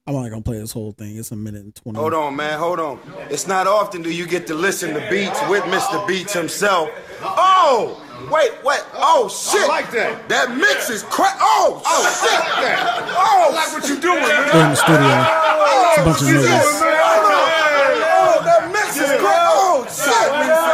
[0.09, 1.19] I'm not gonna play this whole thing.
[1.19, 1.99] It's a minute and twenty.
[1.99, 2.59] Hold on, man.
[2.59, 2.99] Hold on.
[3.29, 6.09] It's not often do you get to listen to beats with Mr.
[6.09, 6.89] Beats himself.
[7.21, 8.03] Oh,
[8.33, 8.81] Wait, wait.
[8.95, 9.63] Oh shit.
[9.63, 10.29] I like that.
[10.29, 12.35] That mix is cra Oh, oh shit.
[12.35, 14.49] I like what you doing, man.
[14.49, 15.07] They're in the studio.
[15.07, 16.83] Oh, it's a bunch of niggas.
[18.11, 20.68] Oh, that mix is cra Oh shit.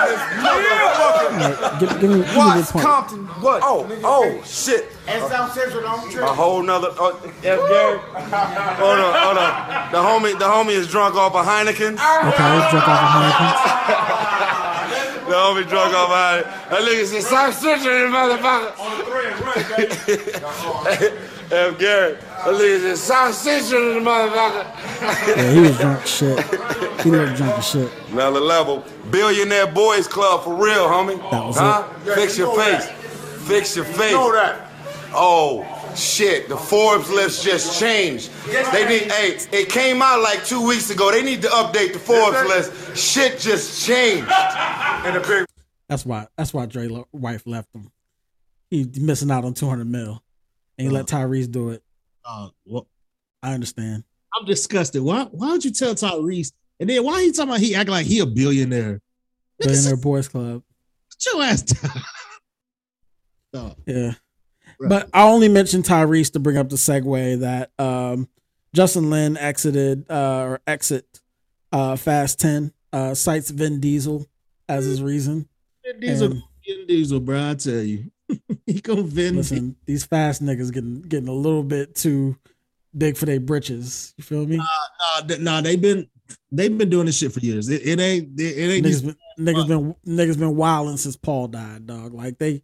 [1.79, 2.85] Give, give me, give me the Watts point.
[2.85, 3.63] Compton, what?
[3.65, 4.91] Oh, oh shit.
[5.07, 6.25] And South Central don't trip.
[6.25, 6.89] A whole nother.
[6.99, 7.43] Oh, F.
[7.43, 7.99] Gary.
[7.99, 9.93] Hold on, hold on.
[9.93, 11.93] The homie, the homie is drunk off a Heineken.
[11.93, 14.61] Okay, drunk off of Heineken.
[15.25, 16.71] The homie drunk off a Heineken.
[16.71, 18.73] That nigga said South Central, motherfucker.
[21.55, 21.79] F.
[21.79, 22.13] Gary.
[22.15, 25.37] That nigga said South Central, motherfucker.
[25.37, 26.39] Yeah, he was drunk shit.
[27.03, 27.93] He looked drunk as shit.
[28.11, 28.85] Another level.
[29.11, 31.19] Billionaire Boys Club for real, homie.
[31.31, 31.89] That was huh?
[32.07, 32.15] it.
[32.15, 33.49] Fix Yeah, your you know face.
[33.49, 34.13] Fix your face.
[34.13, 34.71] know that.
[35.17, 36.49] Oh shit!
[36.49, 38.31] The Forbes list just changed.
[38.73, 39.13] They need.
[39.13, 41.11] Hey, it came out like two weeks ago.
[41.13, 42.97] They need to update the Forbes list.
[42.97, 44.29] Shit just changed.
[45.07, 45.45] And the big
[45.89, 46.27] That's why.
[46.39, 47.91] That's why Dre wife left him.
[48.71, 50.23] He missing out on two hundred mil,
[50.79, 51.83] and he let Tyrese do it.
[52.25, 52.87] Uh, well,
[53.43, 54.05] I understand.
[54.35, 55.03] I'm disgusted.
[55.03, 55.25] Why?
[55.25, 56.53] Why would you tell Tyrese?
[56.81, 59.01] And then why he talking about he act like he a billionaire?
[59.59, 60.63] Billionaire Boys Club.
[61.35, 61.93] your ass down.
[63.53, 63.77] No.
[63.87, 64.15] Yeah.
[64.81, 64.89] Right.
[64.89, 68.29] But I only mentioned Tyrese to bring up the segue that um,
[68.75, 71.21] Justin Lin exited uh, or exit
[71.73, 74.27] uh, Fast 10, uh, cites Vin Diesel
[74.69, 75.49] as his reason.
[75.85, 77.51] Vin Diesel, And- Vin Diesel, bro.
[77.51, 78.11] I tell you,
[78.67, 79.37] he go Vin.
[79.37, 82.37] Listen, these fast niggas getting getting a little bit too
[82.97, 84.15] big for their britches.
[84.17, 84.57] You feel me?
[84.57, 86.09] Nah, th- nah, they've been
[86.53, 87.69] they've been doing this shit for years.
[87.69, 91.17] It, it ain't it, it ain't niggas just, been niggas been niggas been wilding since
[91.17, 92.15] Paul died, dog.
[92.15, 92.63] Like they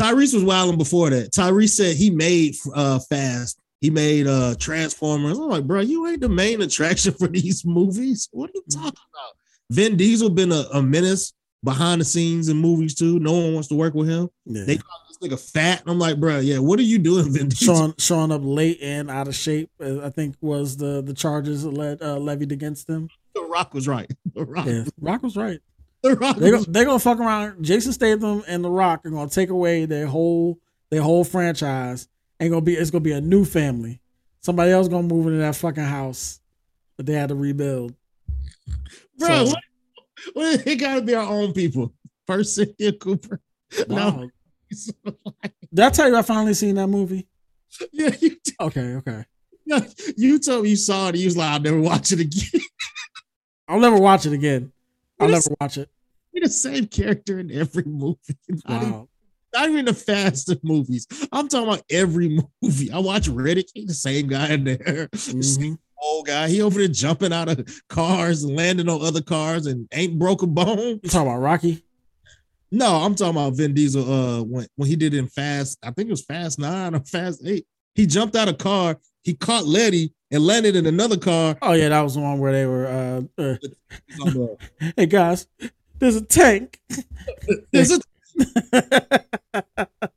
[0.00, 1.32] Tyrese was wilding before that.
[1.32, 3.58] Tyrese said he made uh fast.
[3.80, 5.38] He made uh Transformers.
[5.38, 8.28] I'm like, bro, you ain't the main attraction for these movies.
[8.32, 8.80] What are you Mm-hmm.
[8.82, 9.36] talking about?
[9.70, 11.32] Vin Diesel been a, a menace
[11.64, 13.18] behind the scenes in movies too.
[13.18, 14.28] No one wants to work with him.
[14.44, 14.64] yeah.
[14.64, 15.82] They call this nigga fat.
[15.86, 17.74] I'm like, bro, yeah, what are you doing, Vin Diesel?
[17.76, 19.70] showing showing up late and out of shape.
[19.80, 23.08] uh, I think was the the charges led uh, levied against him.
[23.34, 24.10] The Rock was right.
[24.34, 25.60] The Rock, Yeah, Rock was right.
[26.02, 27.62] the Rock They was go, they're gonna fuck around.
[27.64, 30.58] Jason Statham and The Rock are gonna take away their whole
[30.90, 32.08] their whole franchise.
[32.40, 34.00] Ain't gonna be it's gonna be a new family.
[34.40, 36.40] Somebody else gonna move into that fucking house
[36.96, 37.94] that they had to rebuild.
[39.18, 39.28] bro.
[39.28, 39.58] So- what,
[40.34, 41.92] what, it gotta be our own people.
[42.26, 43.40] First Cynthia Cooper.
[43.88, 44.20] Wow.
[44.20, 44.30] No,
[45.74, 47.26] Did I tell you I finally seen that movie?
[47.92, 49.24] yeah, you, Okay, okay.
[50.16, 51.16] you told me you saw it.
[51.16, 52.60] You was like, I'll never watch it again.
[53.68, 54.72] I'll never watch it again.
[55.18, 55.88] I'll never watch it.
[56.34, 58.18] Be the same character in every movie.
[58.68, 59.08] Not, even, Wow.
[59.54, 61.06] not even the fastest movies.
[61.30, 62.90] I'm talking about every movie.
[62.90, 63.68] I watch Riddick.
[63.74, 65.08] He the same guy in there.
[65.12, 65.78] Mhm.
[66.02, 66.48] Old guy.
[66.48, 70.42] He over there jumping out of cars and landing on other cars and ain't broke
[70.42, 71.00] a bone.
[71.02, 71.84] You talking about Rocky?
[72.70, 74.10] No, I'm talking about Vin Diesel.
[74.10, 77.00] Uh, when when he did it in Fast, I think it was Fast Nine or
[77.00, 77.66] Fast Eight.
[77.94, 78.98] He jumped out of car.
[79.22, 81.56] He caught Letty and landed in another car.
[81.62, 82.86] Oh yeah, that was the one where they were.
[83.38, 83.56] Uh, uh,
[84.08, 84.56] He's on the-
[84.96, 85.46] hey guys,
[85.98, 86.80] there's a tank.
[87.72, 88.00] There's a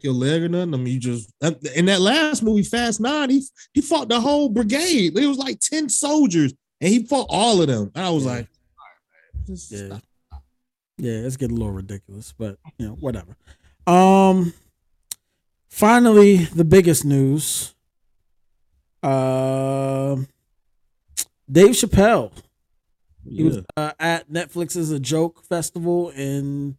[0.00, 0.74] break your leg or nothing.
[0.74, 1.32] I mean, you just
[1.74, 3.42] in that last movie, Fast Nine, he
[3.74, 5.16] he fought the whole brigade.
[5.18, 7.90] It was like ten soldiers, and he fought all of them.
[7.94, 8.30] And I was Yeah.
[8.30, 8.48] like,
[8.78, 9.86] all right, man, just Yeah.
[9.86, 10.02] stop.
[10.98, 13.36] Yeah, it's getting a little ridiculous, but you know, whatever.
[13.86, 14.52] Um
[15.68, 17.74] finally the biggest news.
[19.02, 20.28] Um
[21.50, 22.32] Dave Chappelle.
[23.28, 23.62] He was Yeah.
[23.76, 26.76] uh, at Netflix Is A Joke Festival in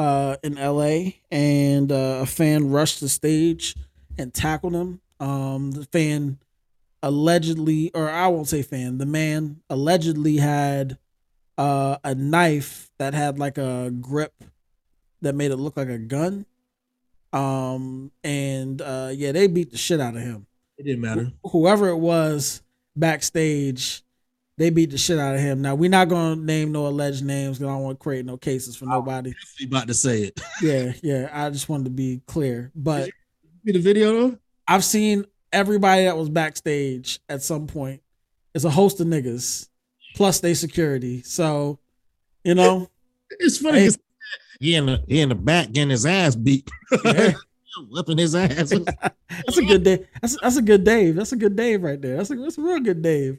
[0.00, 3.76] uh in LA and uh, a fan rushed the stage
[4.18, 5.00] and tackled him.
[5.18, 6.38] Um the fan
[7.02, 10.98] allegedly or I won't say fan, the man allegedly had
[11.60, 14.32] uh, a knife that had like a grip
[15.20, 16.46] that made it look like a gun.
[17.34, 20.46] Um, and uh, yeah, they beat the shit out of him.
[20.78, 21.32] It didn't matter.
[21.44, 22.62] Whoever it was
[22.96, 24.02] backstage,
[24.60, 25.62] they beat the shit out of him.
[25.62, 28.36] Now we're not gonna name no alleged names because I don't want to create no
[28.36, 29.32] cases for nobody.
[29.58, 30.40] You about to say it?
[30.62, 31.30] Yeah, yeah.
[31.32, 33.06] I just wanted to be clear, but
[33.64, 34.38] See the video though.
[34.68, 38.02] I've seen everybody that was backstage at some point.
[38.54, 39.70] It's a host of niggas
[40.14, 41.22] plus they security.
[41.22, 41.78] So,
[42.44, 42.88] you know.
[43.38, 43.82] It's funny.
[43.82, 43.90] Hey.
[44.58, 46.68] He in the he in the back getting his ass beat,
[47.04, 47.32] Yeah.
[47.90, 48.72] whipping his ass.
[48.72, 50.06] That's a good day.
[50.20, 51.14] That's that's a good Dave.
[51.14, 52.16] That's a good Dave right there.
[52.16, 53.38] That's a that's a real good Dave.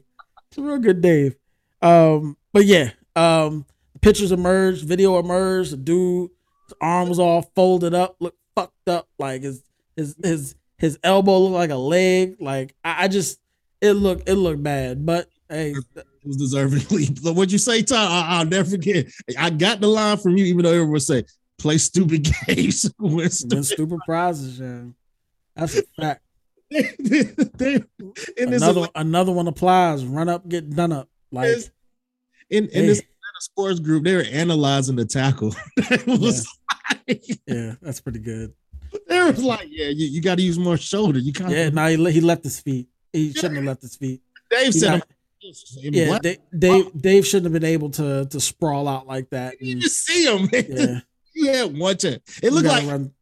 [0.52, 1.34] It's a real good Dave.
[1.80, 3.64] Um, but yeah, um,
[4.02, 5.72] pictures emerged, video emerged.
[5.72, 6.30] The dude,
[6.68, 9.08] his arm was all folded up, looked fucked up.
[9.18, 9.62] Like his
[9.96, 12.36] his his his elbow looked like a leg.
[12.38, 13.40] Like I, I just
[13.80, 15.06] it looked it looked bad.
[15.06, 17.06] But hey, It was deservedly.
[17.22, 18.08] So What'd you say, Tom?
[18.12, 19.06] I, will never forget.
[19.38, 21.24] I got the line from you, even though everyone say,
[21.56, 23.64] play stupid games, win Win stupid.
[23.64, 24.82] stupid prizes, yeah.
[25.56, 26.20] That's a fact.
[26.72, 27.22] They,
[27.54, 27.74] they,
[28.36, 30.04] in this Another another one applies.
[30.04, 31.08] Run up, get done up.
[31.30, 31.48] Like
[32.50, 32.86] in, in Hey.
[32.86, 33.02] this
[33.40, 35.54] sports group, they were analyzing the tackle.
[36.06, 36.46] was
[37.08, 38.52] like, yeah, that's pretty good.
[39.08, 41.18] they was like, yeah, you, you got to use more shoulder.
[41.18, 42.88] You kind Yeah, of no, he, he left his feet.
[43.12, 44.22] He shouldn't have left his feet.
[44.50, 45.08] Dave He said, got-
[45.76, 46.22] yeah, what?
[46.22, 49.60] Dave, Dave Dave shouldn't have been able to to sprawl out like that.
[49.60, 50.48] you and- just see him.
[50.52, 51.00] Yeah,
[51.34, 52.20] He had one chance.
[52.40, 53.12] It you looked like run.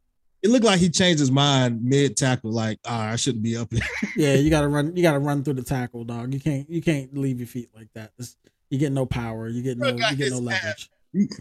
[0.43, 2.51] It looked like he changed his mind mid tackle.
[2.53, 3.82] Like, ah, I shouldn't be up here.
[4.16, 4.97] Yeah, you gotta run.
[4.97, 6.32] You gotta run through the tackle, dog.
[6.32, 6.68] You can't.
[6.70, 8.12] You can't leave your feet like that.
[8.18, 8.36] It's,
[8.70, 9.49] you get no power.
[9.49, 9.88] You get no.
[9.88, 10.91] You get no his leverage.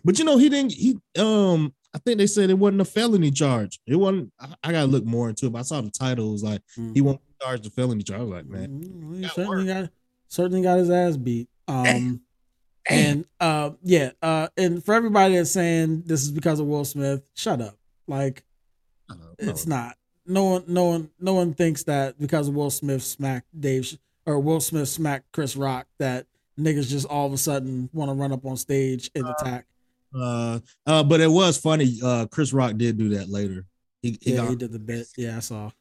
[0.03, 0.73] But you know, he didn't.
[0.73, 3.79] He um, I think they said it wasn't a felony charge.
[3.87, 4.33] It wasn't.
[4.39, 5.51] I, I gotta look more into it.
[5.53, 6.95] But I saw the title it was like Mm.
[6.95, 8.19] he won't charge the felony charge.
[8.19, 9.89] I was like, man, Mm, he got certainly got
[10.27, 11.47] certainly got his ass beat.
[11.67, 12.21] Um,
[12.89, 14.11] and uh, yeah.
[14.23, 17.77] Uh, and for everybody that's saying this is because of Will Smith, shut up.
[18.07, 18.48] Like no, no.
[19.37, 19.95] It's not.
[20.25, 24.59] No one, no one, no one thinks that because Will Smith smacked Dave or Will
[24.59, 26.27] Smith smacked Chris Rock that
[26.59, 29.65] niggas just all of a sudden want to run up on stage and attack.
[30.13, 31.97] Uh, uh, but it was funny.
[32.03, 33.65] Uh, Chris Rock did do that later.
[34.01, 35.07] He, he yeah, got he did the bit.
[35.17, 35.71] Yeah, I saw.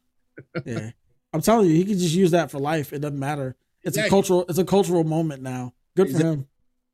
[0.65, 0.91] Yeah,
[1.33, 2.91] I'm telling you, he could just use that for life.
[2.93, 3.55] It doesn't matter.
[3.83, 4.05] It's Yeah.
[4.05, 4.45] a cultural.
[4.49, 5.73] It's a cultural moment now.
[5.95, 6.31] Good for Exactly.
[6.31, 6.47] him.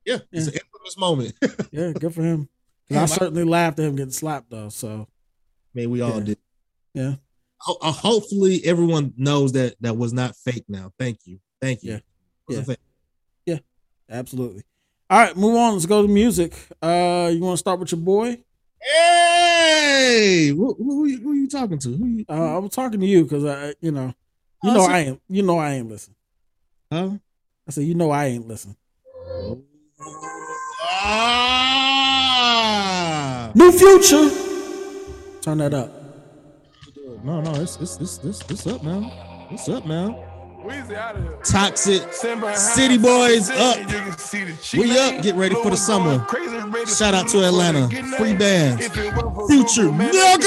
[0.04, 1.34] yeah, it's an infamous moment.
[1.72, 2.48] Yeah, good for him.
[2.88, 4.68] Yeah, I certainly laughed at him getting slapped though.
[4.68, 5.08] So
[5.76, 6.20] Man, we all Yeah.
[6.24, 6.38] did.
[6.94, 7.14] Yeah.
[7.58, 10.64] Ho- uh, hopefully, everyone knows that that was not fake.
[10.68, 11.90] Now, thank you, thank you.
[11.92, 11.98] Yeah.
[12.48, 12.78] It wasn't
[14.08, 14.62] absolutely.
[15.10, 15.72] All right, move on.
[15.74, 16.52] Let's go to music.
[16.80, 18.40] Uh, you want to start with your boy?
[18.80, 21.88] Hey, who, who, you- who you talking to?
[21.96, 24.14] Who you, Uh, I'm talking to you because I, you know,
[24.62, 25.20] you Oh, know so- I ain't.
[25.28, 26.14] You know I ain't listen.
[26.92, 27.10] huh?
[27.66, 28.76] I said you know I ain't listen.
[31.68, 33.50] Ah!
[33.56, 34.30] New future.
[35.46, 35.92] Turn that up.
[37.22, 39.46] No, no, it's it's it's it's, it's up now.
[39.52, 40.24] It's up now.
[40.64, 41.38] Weezy out of here.
[41.44, 43.78] Toxic City Boys up.
[43.78, 45.22] You can see the We up.
[45.22, 46.18] Get ready for the summer.
[46.18, 47.86] going crazy, to Shout out to Atlanta.
[48.16, 48.38] Free named.
[48.40, 48.86] bands.
[48.86, 50.42] If it weren't for Future nigga!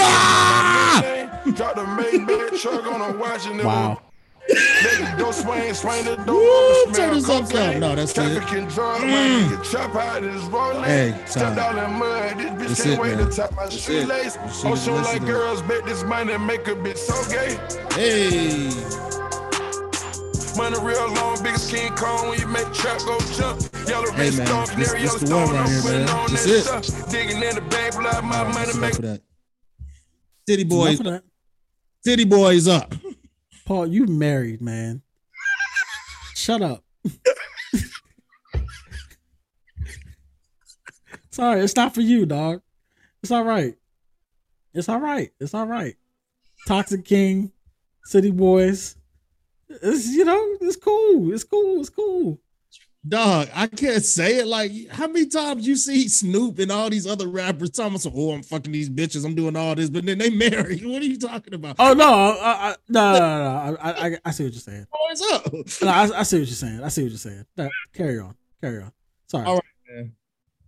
[1.55, 4.01] Drop the Maybach truck on a watch and Wow.
[4.49, 6.35] Let the door swing, swing the door.
[6.35, 7.79] Woo, turn this up, cocaine.
[7.81, 8.15] No, that's it.
[8.15, 9.07] Trafficking drugs, Mm.
[9.07, 10.83] man, chop out of this rolling.
[10.83, 11.77] Hey, Stepped time.
[11.77, 13.29] out in mud, this bitch That's can't it, wait man.
[13.29, 14.07] to top my That's street it.
[14.07, 14.37] lace.
[14.65, 17.59] Ocean like girls, bet this money make a bitch so gay.
[17.93, 18.69] Hey,
[20.57, 23.61] Money real long, biggest King Kong when you make trap go jump.
[23.87, 26.09] Yellow Hey, man, stone, this- this the one right here, man.
[26.09, 26.85] on This that it.
[26.85, 27.09] stuff.
[27.11, 29.21] Digging in the bank, blood, my All right, money make that.
[30.49, 31.23] City boys, Enough of that.
[32.03, 32.93] city boys up.
[33.69, 35.03] Paul, you married, man.
[36.33, 36.83] Shut up.
[41.29, 42.63] Sorry, it's not for you, dog.
[43.21, 43.75] It's all right.
[44.73, 45.29] It's all right.
[45.39, 45.95] It's all right.
[46.67, 47.51] Toxic King,
[48.05, 48.95] City Boys.
[49.69, 51.31] It's you know, it's cool.
[51.31, 51.79] It's cool.
[51.79, 52.39] It's cool.
[53.07, 54.47] Dog, I can't say it.
[54.47, 58.31] Like, how many times you see Snoop and all these other rappers talking about, "Oh,
[58.31, 60.79] I'm fucking these bitches, I'm doing all this," but then they marry.
[60.79, 61.77] What are you talking about?
[61.79, 63.77] Oh no, I, I, no, no, no, no.
[63.79, 64.85] I, I, I see what you're saying.
[65.09, 65.53] Boys up.
[65.81, 66.83] No, I, I see what you're saying.
[66.83, 67.45] I see what you're saying.
[67.55, 68.35] No, carry on.
[68.61, 68.91] Carry on.
[69.27, 69.45] Sorry.
[69.45, 69.63] All right,
[69.95, 70.13] man.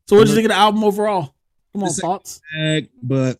[0.07, 1.35] So, what did you think of the album overall?
[1.73, 2.41] Come on, thoughts.
[2.53, 3.39] Bag, But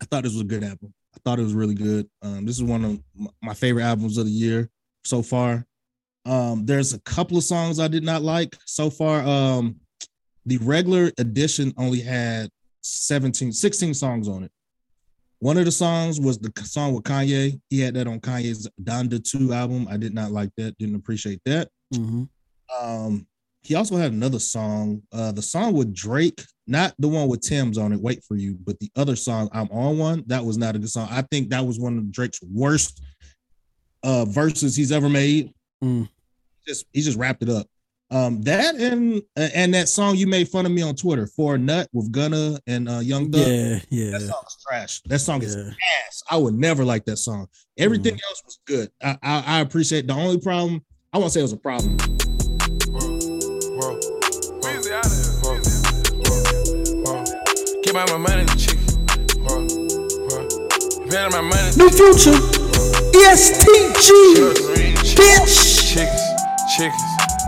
[0.00, 0.92] I thought this was a good album.
[1.14, 2.08] I thought it was really good.
[2.22, 3.00] Um, this is one of
[3.42, 4.70] my favorite albums of the year
[5.04, 5.66] so far.
[6.28, 9.22] Um, there's a couple of songs I did not like so far.
[9.22, 9.76] Um,
[10.44, 12.50] the regular edition only had
[12.82, 14.52] 17, 16 songs on it.
[15.40, 17.58] One of the songs was the song with Kanye.
[17.70, 19.88] He had that on Kanye's Donda 2 album.
[19.88, 21.68] I did not like that, didn't appreciate that.
[21.94, 22.24] Mm-hmm.
[22.78, 23.26] Um,
[23.62, 27.78] he also had another song, uh, the song with Drake, not the one with Tems
[27.78, 30.24] on it, Wait for You, but the other song, I'm on one.
[30.26, 31.08] That was not a good song.
[31.10, 33.02] I think that was one of Drake's worst
[34.02, 35.52] uh verses he's ever made.
[35.82, 36.08] Mm.
[36.68, 37.66] Just he just wrapped it up.
[38.10, 41.88] Um, that and and that song you made fun of me on Twitter for nut
[41.92, 43.46] with Gunna and uh Young Thug.
[43.46, 45.00] Yeah, yeah, That song is trash.
[45.06, 45.70] That song is yeah.
[46.06, 46.22] ass.
[46.30, 47.48] I would never like that song.
[47.76, 48.20] Everything Mm.
[48.28, 48.90] else was good.
[49.02, 50.06] I, I I appreciate.
[50.06, 51.96] The only problem I won't say it was a problem.
[53.68, 55.32] Weezy out of here.
[55.42, 56.44] Whoa,
[57.04, 57.24] whoa.
[57.82, 58.78] Give out my money to chick.
[59.38, 59.66] Whoa,
[60.28, 60.48] whoa.
[61.08, 62.36] Better my money New Future,
[63.16, 64.08] ESTG,
[65.16, 65.94] bitch.
[65.94, 66.22] Chicks,
[66.76, 67.02] chicks,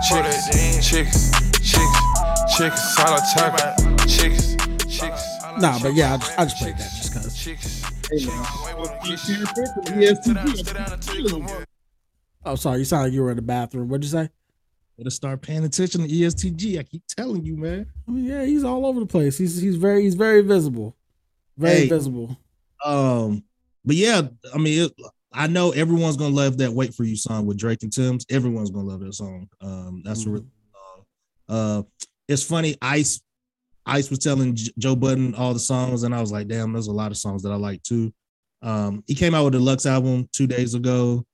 [0.09, 0.49] chicks,
[0.89, 2.11] chicks, chicks,
[2.57, 4.09] chicks, all I talk about.
[4.09, 4.57] Chicks,
[4.89, 5.23] chicks.
[5.59, 7.37] Nah, but yeah, I just, I just played that just cause.
[7.37, 7.83] Chicks,
[12.45, 13.89] Oh, sorry, you sound like you were in the bathroom.
[13.89, 14.31] What'd you say?
[14.97, 16.79] Better start paying attention to ESTG.
[16.79, 17.87] I keep telling you, man.
[18.09, 19.37] I mean, yeah, he's all over the place.
[19.39, 20.97] He's he's very he's very visible.
[21.57, 21.89] Very Hey.
[21.89, 22.37] visible.
[22.85, 23.45] Um,
[23.85, 24.23] but yeah,
[24.55, 24.93] I mean, it,
[25.33, 28.25] I know everyone's gonna love that "Wait for You" song with Drake and Tems.
[28.31, 29.49] Everyone's gonna love that song.
[29.61, 30.33] Um, that's a Mhm.
[30.33, 31.05] really song.
[31.49, 31.83] Uh,
[32.29, 32.77] it's funny.
[32.83, 33.21] Ice,
[33.87, 36.89] Ice was telling J- Joe Budden all the songs, and I was like, damn, there's
[36.89, 38.13] a lot of songs that I like too.
[38.63, 41.25] Um, he came out with a deluxe album two days ago.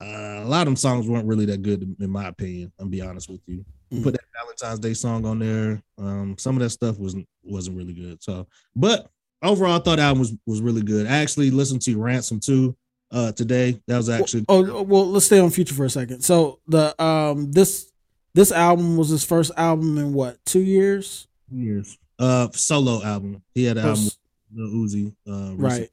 [0.00, 2.72] Uh, a lot of them songs weren't really that good, in my opinion.
[2.78, 3.64] I'm be honest with you.
[3.92, 4.02] Mhm.
[4.02, 5.82] Put that Valentine's Day song on there.
[5.98, 8.22] Um, some of that stuff wasn't wasn't really good.
[8.22, 9.10] So, but
[9.42, 11.06] overall, I thought the album was was really good.
[11.06, 12.74] I actually listened to Ransom too
[13.12, 13.80] uh today.
[13.86, 16.22] That was actually Oh well, let's stay on Future for a second.
[16.22, 17.92] So the um this
[18.34, 21.28] this album was his first album in what two years?
[21.50, 21.98] years.
[22.18, 23.42] Uh, solo album.
[23.54, 24.18] He had an album Was-
[24.54, 25.14] with Lil Uzi.
[25.28, 25.56] Uh, recently.
[25.80, 25.88] right.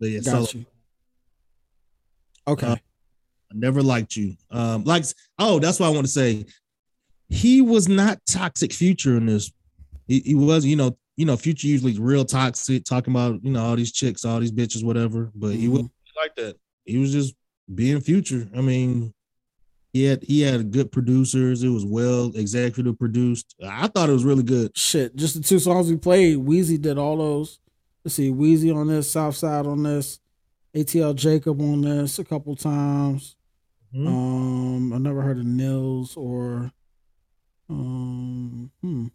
[0.00, 0.40] But yeah, solo.
[0.40, 0.66] Got you.
[2.48, 2.66] Okay.
[2.66, 4.34] Uh, I never liked you.
[4.50, 5.04] Um, like
[5.38, 6.44] oh, that's what I want to say.
[7.28, 9.50] He was not toxic future in this.
[10.08, 13.62] He, he was, you know, you know, future usually real toxic, talking about you know
[13.64, 15.30] all these chicks, all these bitches, whatever.
[15.34, 15.90] But he Mhm.
[16.22, 16.56] Like that.
[16.84, 17.34] He was just
[17.72, 18.48] being future.
[18.56, 19.12] I mean,
[19.92, 21.62] he had he had good producers.
[21.62, 23.54] It was well executive produced.
[23.62, 24.76] I thought it was really good.
[24.76, 26.38] Shit, just the two songs we played.
[26.38, 27.58] Wheezy did all those.
[28.04, 30.18] Let's see, Wheezy on this, Southside on this,
[30.74, 33.36] ATL Jacob on this a couple times.
[33.94, 34.06] Mhm.
[34.08, 36.72] Um, I never heard of Nils or
[37.68, 39.06] um hmm.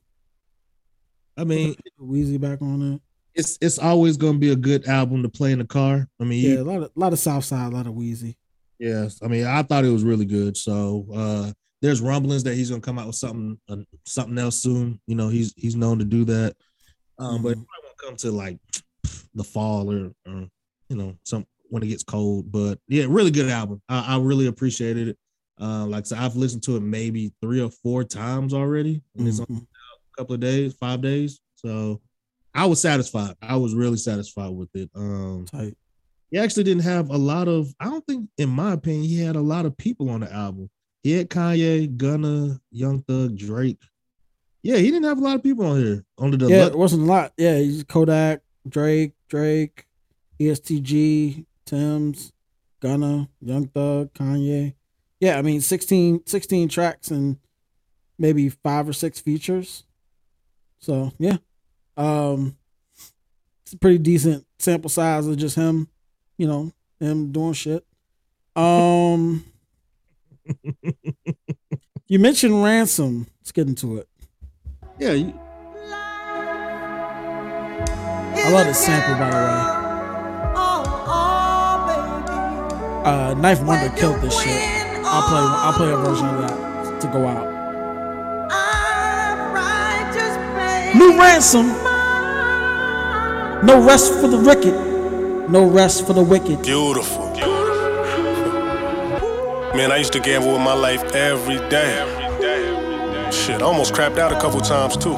[1.36, 3.02] I mean, Wheezy back on it.
[3.38, 6.08] It's it's always gonna be a good album to play in the car.
[6.20, 8.38] I mean, Yeah, you- a lot of lot of Southside, a lot of Wheezy.
[8.80, 10.58] Yes, I mean, I thought it was really good.
[10.58, 15.00] So uh there's rumblings that he's gonna come out with something uh, something else soon.
[15.08, 16.56] You know, he's he's known to do that.
[17.20, 18.58] Um, but it probably won't come to like
[19.34, 20.48] the fall or, or
[20.90, 22.52] you know some when it gets cold.
[22.52, 23.82] But yeah, really good album.
[23.90, 25.18] I, I really appreciated it.
[25.60, 29.40] Uh, like said, I've listened to it maybe three or four times already, and it's
[29.40, 29.62] on Mhm.
[29.64, 31.40] a couple of days, five days.
[31.56, 32.00] So
[32.58, 33.36] I was satisfied.
[33.42, 34.90] I was really satisfied with it.
[34.96, 35.78] Um, Tight.
[36.32, 39.36] he actually didn't have a lot of i don't think in my opinion he had
[39.36, 40.70] a lot of people on the album
[41.04, 43.80] he had kanye gunna young thug drake
[44.64, 47.06] yeah he didn't have a lot of people on here on the Yeah, wasn't a
[47.06, 47.32] lot.
[47.38, 49.86] Yeah, he's Kodak, Drake, Drake,
[50.40, 52.34] ESTG, Tems,
[52.82, 54.74] Gunna, Young Thug, Kanye.
[55.20, 57.38] Yeah, I mean 16, 16 tracks and
[58.20, 59.84] maybe five or six features.
[60.80, 61.38] So yeah.
[61.98, 62.56] Um
[63.66, 65.88] it's a pretty decent sample size of just him,
[66.38, 67.86] you know, him doing shit.
[68.56, 69.44] Um
[72.08, 73.28] You mentioned ransom.
[73.42, 74.08] Let's get into it.
[75.00, 75.40] yeah you-
[78.40, 79.64] I love this sample, by the way.
[83.12, 84.62] Uh, Knife Wonder killed this shit.
[85.04, 85.40] I'll play.
[85.42, 87.57] I'll play a version of that to go out.
[90.96, 91.68] New ransom.
[93.66, 94.74] No rest for the wicked.
[95.50, 96.62] No rest for the wicked.
[96.62, 97.28] Beautiful.
[99.76, 102.04] Man, I used to gamble with my life every day.
[103.32, 105.16] Shit, I almost crapped out a couple times too.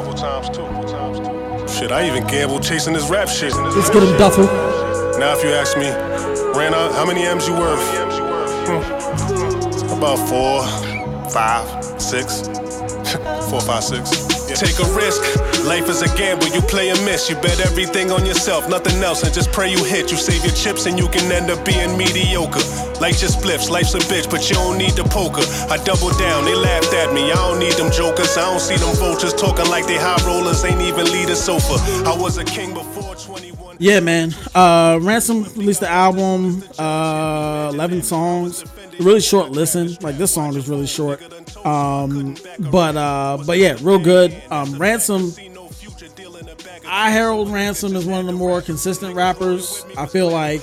[1.68, 3.54] Shit, I even gambled chasing this rap shit.
[3.54, 4.46] Let's get him duffel.
[5.20, 5.90] Now, if you ask me,
[6.58, 7.80] Rana, how many M's you worth?
[8.68, 9.98] Hmm.
[9.98, 10.66] About four,
[11.30, 12.48] five, six.
[13.50, 14.50] four, five, six.
[14.50, 14.56] Yeah.
[14.56, 15.49] Take a risk.
[15.66, 16.48] Life is a gamble.
[16.48, 17.30] You play and miss.
[17.30, 20.12] You bet everything on yourself, nothing else, and just pray you hit.
[20.12, 22.60] You save your chips and you can end up being mediocre.
[23.00, 23.70] Life just flips.
[23.70, 25.44] Life's a bitch, but you don't need the poker.
[25.72, 26.46] I double down.
[26.46, 27.32] They laughed at me.
[27.32, 28.38] I don't need them jokers.
[28.38, 30.64] I don't see them vultures talking like they high rollers.
[30.66, 31.76] Ain't even lead a sofa.
[32.08, 33.78] I was a king before 21.
[33.80, 34.36] Yeah, man.
[34.54, 38.66] Uh, Ransom released the album, uh, 11 songs.
[39.00, 39.96] Really short listen.
[40.02, 41.22] Like this song is really short.
[41.66, 42.36] Um,
[42.72, 44.36] but uh, but yeah, real good.
[44.52, 45.34] Um, Ransom.
[46.92, 49.86] I herald Ransom as one of the more consistent rappers.
[49.96, 50.62] I feel like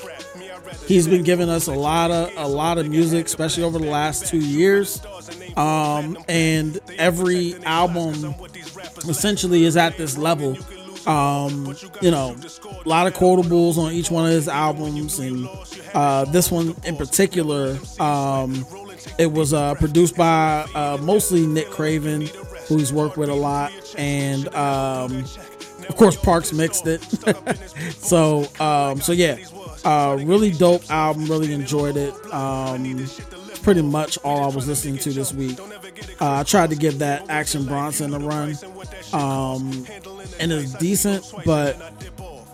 [0.86, 4.26] he's been giving us a lot of a lot of music, especially over the last
[4.26, 5.00] two years.
[5.56, 8.34] Um, and every album
[9.08, 10.56] essentially is at this level.
[11.06, 12.36] Um, you know,
[12.84, 15.48] a lot of quotables on each one of his albums, and
[15.94, 18.66] uh, this one in particular, um,
[19.16, 22.28] it was uh, produced by uh, mostly Nick Craven,
[22.66, 25.24] who he's worked with a lot, and um,
[25.88, 27.02] of course Parks mixed it.
[27.98, 29.36] so, um, so yeah,
[29.84, 31.26] uh, really dope album.
[31.26, 32.14] Really enjoyed it.
[32.32, 33.06] Um,
[33.62, 35.58] pretty much all I was listening to this week.
[36.20, 38.56] Uh, I tried to give that Action Bronson a run,
[39.12, 39.86] um,
[40.38, 41.80] and it's decent, but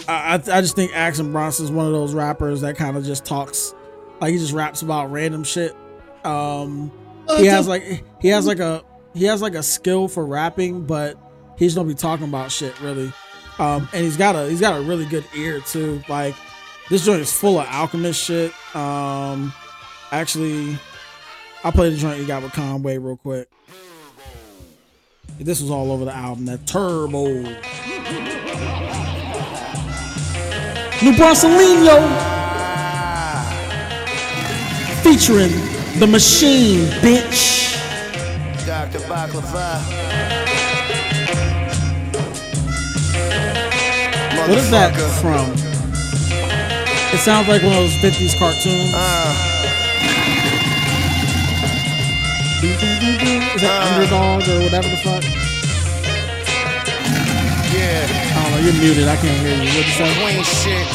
[0.09, 3.05] I, I I just think Action Bronson is one of those rappers that kind of
[3.05, 3.75] just talks,
[4.21, 5.77] like he just raps about random shit.
[6.25, 6.91] Um,
[7.37, 8.83] he has like he has like a
[9.15, 11.19] he has like a skill for rapping, but
[11.59, 13.13] he just don't be talking about shit really.
[13.63, 16.03] Um, and he's got a he's got a really good ear too.
[16.09, 16.35] Like
[16.91, 18.53] this joint is full of alchemist shit.
[18.75, 19.53] Um,
[20.11, 20.77] actually,
[21.63, 23.49] I'll play the joint he got with Conway real quick.
[25.39, 26.47] This was all over the album.
[26.47, 27.25] That Turbo.
[31.03, 31.99] New Bronsolino
[35.05, 35.53] featuring
[36.01, 37.77] the machine, bitch.
[38.67, 38.99] Dr.
[39.07, 40.42] Baklava.
[44.49, 44.91] What is that
[45.23, 45.47] from?
[47.15, 48.91] It sounds like one of those 50s cartoons.
[53.55, 55.23] is that underdog or whatever the fuck?
[57.71, 58.67] Yeah, I don't know.
[58.67, 59.07] You're muted.
[59.07, 59.71] I can't hear you.
[59.79, 60.11] What'd you say?
[60.25, 60.89] Wayne shit.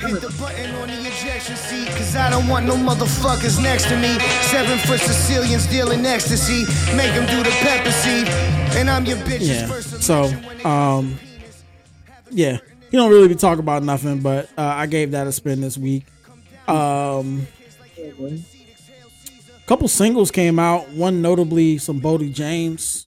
[0.00, 3.96] Hit the button on the ejection seat, cause I don't want no motherfuckers next to
[3.98, 4.18] me.
[4.48, 6.64] Seven foot Sicilians dealing ecstasy,
[6.96, 8.26] make them do the pepper seed.
[8.78, 9.80] And I'm your bitch's Yeah.
[10.00, 10.32] So,
[10.66, 11.18] um,
[12.30, 12.58] yeah,
[12.90, 15.76] he don't really be talking about nothing, but uh, I gave that a spin this
[15.78, 16.04] week.
[16.68, 17.46] Um,
[19.66, 20.88] couple singles came out.
[20.90, 23.06] One notably, some Boldy James.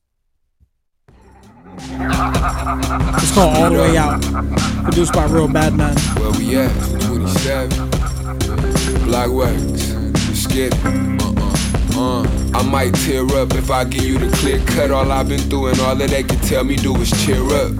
[1.82, 4.22] It's called All the Way Out,
[4.84, 5.96] produced by Real Bad Man.
[6.18, 6.72] Where we at?
[7.02, 7.90] 27.
[9.06, 9.90] Black wax.
[10.30, 10.74] Let's.
[10.84, 11.50] Uh-uh.
[11.96, 14.92] Uh, I might tear up if I give you the clear cut.
[14.92, 17.72] All I've been through and all that they can tell me do is cheer up.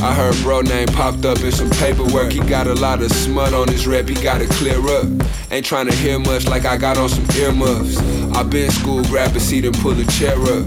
[0.00, 2.30] I heard bro name popped up in some paperwork.
[2.30, 5.06] He got a lot of smut on his rep, he gotta clear up.
[5.50, 7.98] Ain't trying to hear much like I got on some earmuffs.
[8.34, 10.66] I been school, grab a seat and pull a chair up.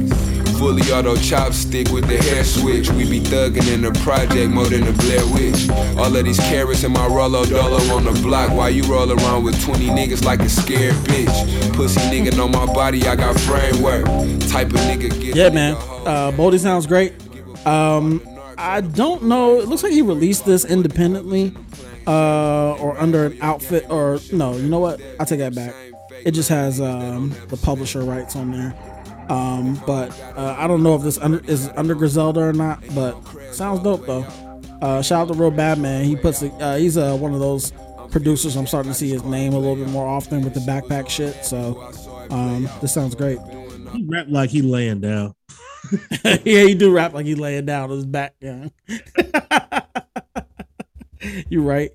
[0.58, 2.90] Fully auto chopstick with the hair switch.
[2.92, 5.70] We be thuggin' in the project more than the Blair Witch.
[5.98, 8.52] All of these carrots in my Rollo Dolo on the block.
[8.52, 11.74] While you roll around with 20 niggas like a scared bitch.
[11.74, 14.06] Pussy nigga on my body, I got framework.
[14.50, 15.76] Type of nigga get Yeah, man.
[15.76, 17.14] Uh, Boldy sounds great.
[17.66, 18.22] Um,
[18.58, 19.60] I don't know.
[19.60, 21.54] It looks like he released this independently,
[22.08, 24.56] uh, or under an outfit, or no.
[24.56, 25.02] You know what?
[25.20, 25.74] I take that back.
[26.26, 28.76] It just has um, the publisher rights on there.
[29.30, 32.84] Um, but uh, I don't know if this under, is under Griselda or not.
[32.94, 33.16] But
[33.54, 34.26] sounds dope though.
[34.82, 36.06] Uh, shout out to Real Bad Man.
[36.06, 37.72] He puts uh, he's uh, one of those
[38.12, 38.56] producers.
[38.56, 41.46] I'm starting to see his name a little bit more often with the backpack shit.
[41.46, 41.92] So
[42.30, 43.40] um, this sounds great.
[43.94, 45.36] He rap like he laying down.
[46.24, 48.36] yeah, he do rap like he laying down on his back.
[48.40, 48.70] Yeah,
[51.50, 51.92] you're right.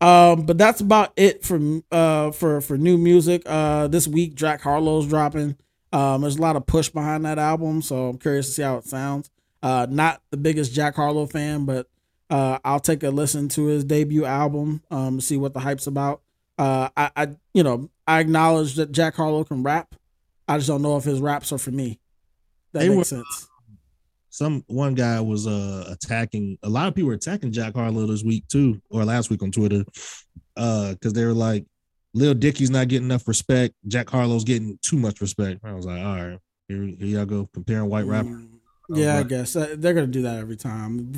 [0.00, 1.60] Um, but that's about it for
[1.92, 3.42] uh for for new music.
[3.46, 5.56] Uh, this week Jack Harlow's dropping.
[5.92, 8.76] Um, there's a lot of push behind that album, so I'm curious to see how
[8.76, 9.30] it sounds.
[9.62, 11.88] Uh, not the biggest Jack Harlow fan, but
[12.30, 14.82] uh, I'll take a listen to his debut album.
[14.90, 16.22] Um, see what the hype's about.
[16.56, 19.94] Uh, I, I you know I acknowledge that Jack Harlow can rap.
[20.46, 21.98] I just don't know if his raps are for me.
[22.72, 23.46] That They makes were- sense.
[24.32, 28.22] Some one guy was uh attacking a lot of people were attacking Jack Harlow this
[28.22, 29.84] week too, or last week on Twitter.
[30.56, 31.64] Uh, because they were like,
[32.14, 33.74] Lil Dicky's not getting enough respect.
[33.88, 35.60] Jack Harlow's getting too much respect.
[35.64, 38.28] I was like, all right, here, here y'all go comparing white rapper.
[38.28, 38.48] Mm,
[38.90, 41.12] Yeah, I guess Uh, they're gonna do that every time.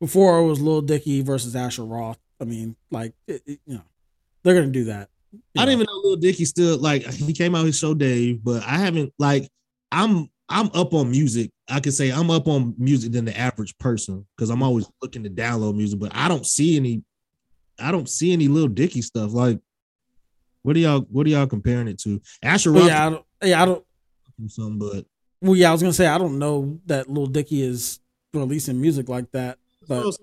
[0.00, 2.18] Before it was Lil Dicky versus Asher Roth.
[2.40, 3.82] I mean, like it, it- you know,
[4.42, 5.08] they're gonna do that.
[5.56, 5.66] I know.
[5.66, 8.78] didn't even know Lil Dicky still like he came out his show Dave, but I
[8.78, 9.48] haven't like
[9.92, 11.50] I'm I'm up on music.
[11.68, 15.24] I could say I'm up on music than the average person because I'm always looking
[15.24, 17.02] to download music, but I don't see any
[17.78, 19.32] I don't see any little Dicky stuff.
[19.32, 19.58] Like
[20.62, 22.20] what are y'all what are y'all comparing it to?
[22.42, 23.24] Asher Well, Roth yeah, I don't.
[23.42, 23.84] Yeah, I don't.
[24.48, 25.04] something, but
[25.40, 28.00] Well, yeah, I was gonna say I don't know that Lil Dicky is
[28.32, 29.58] releasing music like that,
[29.88, 30.16] but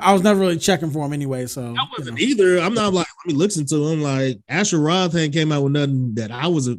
[0.00, 1.46] I was never really checking for him anyway.
[1.46, 2.22] So I wasn't know.
[2.24, 2.60] either.
[2.60, 4.02] I'm not like let me listen to him.
[4.02, 6.74] Like Asher Roth ain't came out with nothing that I was uh,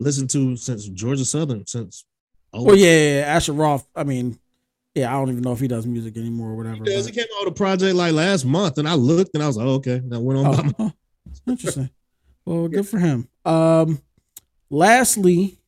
[0.00, 2.04] listened to since Georgia Southern since
[2.52, 3.86] oh Well, yeah, yeah, yeah, Asher Roth.
[3.94, 4.38] I mean,
[4.94, 6.84] yeah, I don't even know if he does music anymore or whatever.
[6.84, 7.06] He does.
[7.06, 9.56] He came out with a project like last month, and I looked and I was
[9.56, 9.96] like, oh, okay.
[9.96, 10.56] And I went on.
[10.56, 10.92] by my- Oh,
[11.52, 11.90] interesting.
[12.44, 13.28] Well, good for him.
[13.44, 14.00] Um,
[14.70, 15.58] lastly,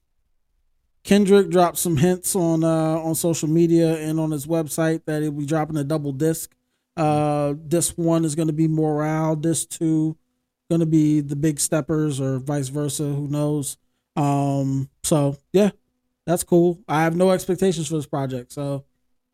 [1.05, 2.69] Kendrick dropped some hints on uh
[3.01, 6.55] on social media and on his website that he'll be dropping a double disc.
[6.97, 9.37] Uh, disc one is going to be Morale.
[9.37, 10.17] Disc two
[10.69, 13.05] going to be the Big Steppers or vice versa.
[13.05, 13.77] Who knows?
[14.17, 15.71] Um, so yeah,
[16.29, 16.79] that's cool.
[16.87, 18.85] I have no expectations for this project, so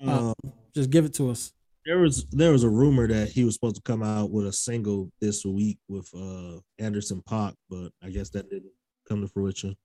[0.07, 1.53] uh, Um, just give it to us.
[1.85, 4.53] there was there was a rumor that he was supposed to come out with a
[4.53, 8.73] single this week with uh Anderson .Paak, but I guess that didn't
[9.09, 9.77] come to fruition.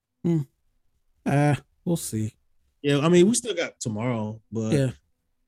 [1.26, 2.34] Uh, we'll see.
[2.82, 4.90] Yeah, I mean, we still got tomorrow, but Yeah.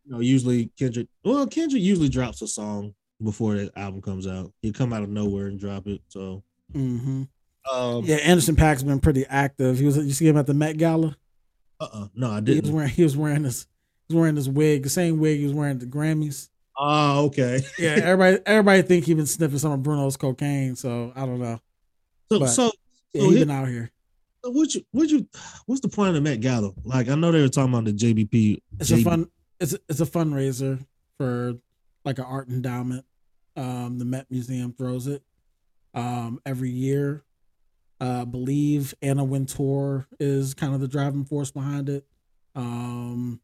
[0.04, 1.08] you know, usually Kendrick.
[1.24, 4.52] Well, Kendrick usually drops a song before the album comes out.
[4.60, 6.02] He'll come out of nowhere and drop it.
[6.08, 7.22] So, hmm
[7.72, 9.78] um, Yeah, Anderson .Paak's been pretty active.
[9.78, 11.16] He was you see him at the Met Gala.
[11.82, 12.54] Uh, uh no, I didn't.
[12.54, 13.66] He was wearing he was wearing this
[14.08, 16.48] he was wearing this wig, the same wig he was wearing at the Grammys.
[16.78, 17.60] Oh, okay.
[17.78, 21.60] Yeah, everybody everybody think he been sniffing some of Bruno's cocaine, so I don't know.
[22.30, 22.70] So, But- so,
[23.12, 23.90] Yeah, so he here- been out here.
[24.44, 25.28] so what you, what you,
[25.66, 26.72] what's the point of the Met Gala?
[26.84, 28.62] Like, I know they were talking about the JBP.
[28.80, 29.28] It's a JB fun
[29.60, 30.84] it's it's a fundraiser
[31.18, 31.54] for
[32.04, 33.04] like an art endowment.
[33.54, 35.22] Um, the Met Museum throws it
[35.94, 37.22] um every year.
[38.02, 42.04] Uh, I believe Anna Wintour is kind of the driving force behind it.
[42.56, 43.40] Um,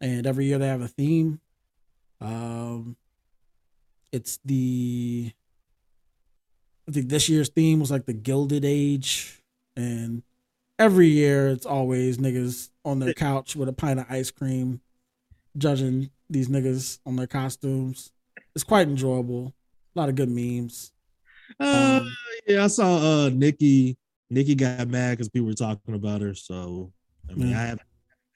[0.00, 1.40] and every year they have a theme.
[2.20, 2.96] Um,
[4.10, 5.30] it's the
[6.88, 9.40] I think this year's theme was like the Gilded Age,
[9.76, 10.24] and
[10.76, 14.80] every year it's always niggas on their couch with a pint of ice cream,
[15.56, 18.10] judging these niggas on their costumes.
[18.56, 19.54] It's quite enjoyable.
[19.94, 20.92] A lot of good memes.
[21.60, 22.16] Uh, Um,
[22.46, 23.96] yeah, I saw uh Nikki.
[24.30, 26.34] Nikki got mad because people were talking about her.
[26.34, 26.92] So
[27.30, 27.58] I mean, Yeah.
[27.60, 27.82] I haven't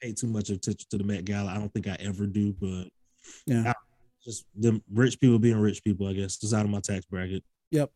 [0.01, 1.51] paid too much attention to the Met Gala.
[1.51, 2.85] I don't think I ever do, but
[3.45, 3.69] Yeah.
[3.71, 3.73] I-
[4.23, 6.05] just them rich people being rich people.
[6.07, 7.43] I guess it's out of my tax bracket.
[7.71, 7.91] Yep.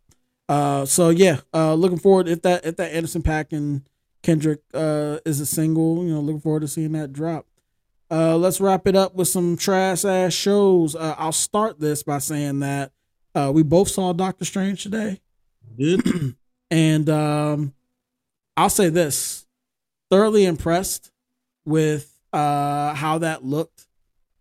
[0.50, 3.82] Uh, so yeah, uh, looking forward if that if that Anderson .Paak and
[4.22, 7.46] Kendrick uh is a single, you know, looking forward to seeing that drop.
[8.12, 10.96] Uh, let's wrap it up with some trash ass shows.
[10.96, 12.92] Uh, I'll start this by saying that
[13.36, 15.20] uh, we both saw Doctor Strange today.
[15.78, 16.36] Good.
[16.72, 17.74] and um
[18.58, 19.46] I'll say this
[20.10, 21.12] thoroughly impressed
[21.66, 23.88] with uh how that looked.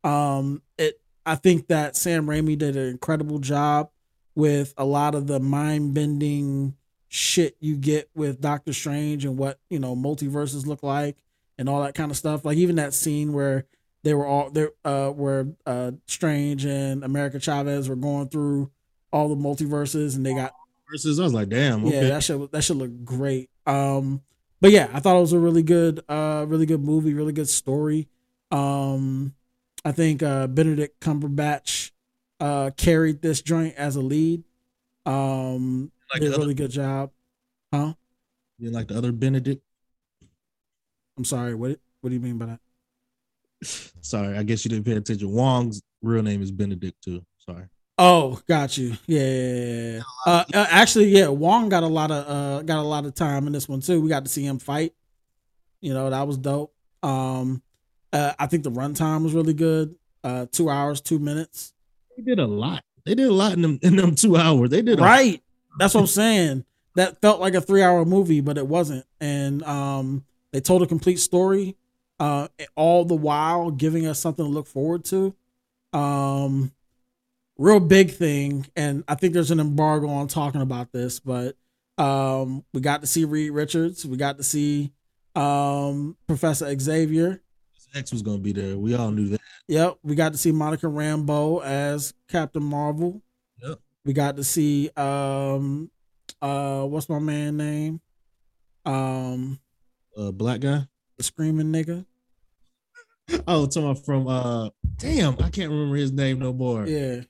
[0.04, 3.90] Um it I think that Sam Raimi did an incredible job
[4.34, 6.74] with a lot of the mind bending
[7.08, 11.18] shit you get with Doctor Strange and what, you know, multiverses look like
[11.58, 12.44] and all that kind of stuff.
[12.44, 13.66] Like even that scene where
[14.04, 18.70] they were all there uh where uh Strange and America Chavez were going through
[19.12, 20.54] all the multiverses and they got
[20.90, 21.86] Versus, I was like, damn.
[21.86, 23.48] yeah, that should that should look great.
[23.66, 24.20] Um,
[24.60, 27.48] but yeah, I thought it was a really good, uh, really good movie, really good
[27.48, 28.08] story.
[28.50, 29.34] Um,
[29.84, 31.92] I think uh, Benedict Cumberbatch
[32.40, 34.44] uh, carried this joint as a lead.
[35.06, 37.10] Um, Like did a other- really good job.
[37.72, 37.94] Huh?
[38.58, 39.62] You like the other Benedict?
[41.16, 41.54] I'm sorry.
[41.54, 42.60] What What do you mean by that?
[44.02, 45.30] Sorry, I guess you didn't pay attention.
[45.32, 47.24] Wong's real name is Benedict too.
[47.38, 47.64] Sorry.
[48.04, 48.96] Oh, got you.
[49.06, 50.00] Yeah, yeah, yeah, yeah.
[50.26, 53.46] Uh, uh, actually, yeah, Wong got a lot of uh got a lot of time
[53.46, 54.00] in this one too.
[54.00, 54.92] We got to see him fight.
[55.80, 56.74] You know, that was dope.
[57.04, 57.62] Um,
[58.12, 59.94] uh, I think the runtime was really good.
[60.24, 61.74] Uh, two hours, two minutes.
[62.16, 62.82] They did a lot.
[63.06, 64.70] They did a lot in them in them two hours.
[64.70, 65.40] They did a, Right.
[65.78, 66.64] That's what I'm saying.
[66.96, 69.06] That felt like a three hour movie, but it wasn't.
[69.20, 71.76] And um, they told a complete story.
[72.18, 75.36] Uh, all the while giving us something to look forward to.
[75.92, 76.72] Um,
[77.62, 81.56] real big thing, and I think there's an embargo on talking about this, but
[81.98, 84.04] um, we got to see Reed Richards.
[84.04, 84.92] We got to see
[85.34, 87.40] um Professor Xavier.
[87.94, 88.76] X was gonna be there.
[88.78, 89.40] We all knew that.
[89.68, 93.22] Yep, we got to see Monica Rambeau as Captain Marvel.
[93.62, 93.78] Yep.
[94.04, 95.90] We got to see um
[96.40, 98.00] uh what's my man name?
[98.86, 99.60] Um
[100.16, 100.86] Uh, black guy.
[101.18, 102.04] the screaming nigga.
[103.46, 106.86] Oh, talking about from uh, damn, I can't remember his name no more.
[106.86, 107.22] Yeah.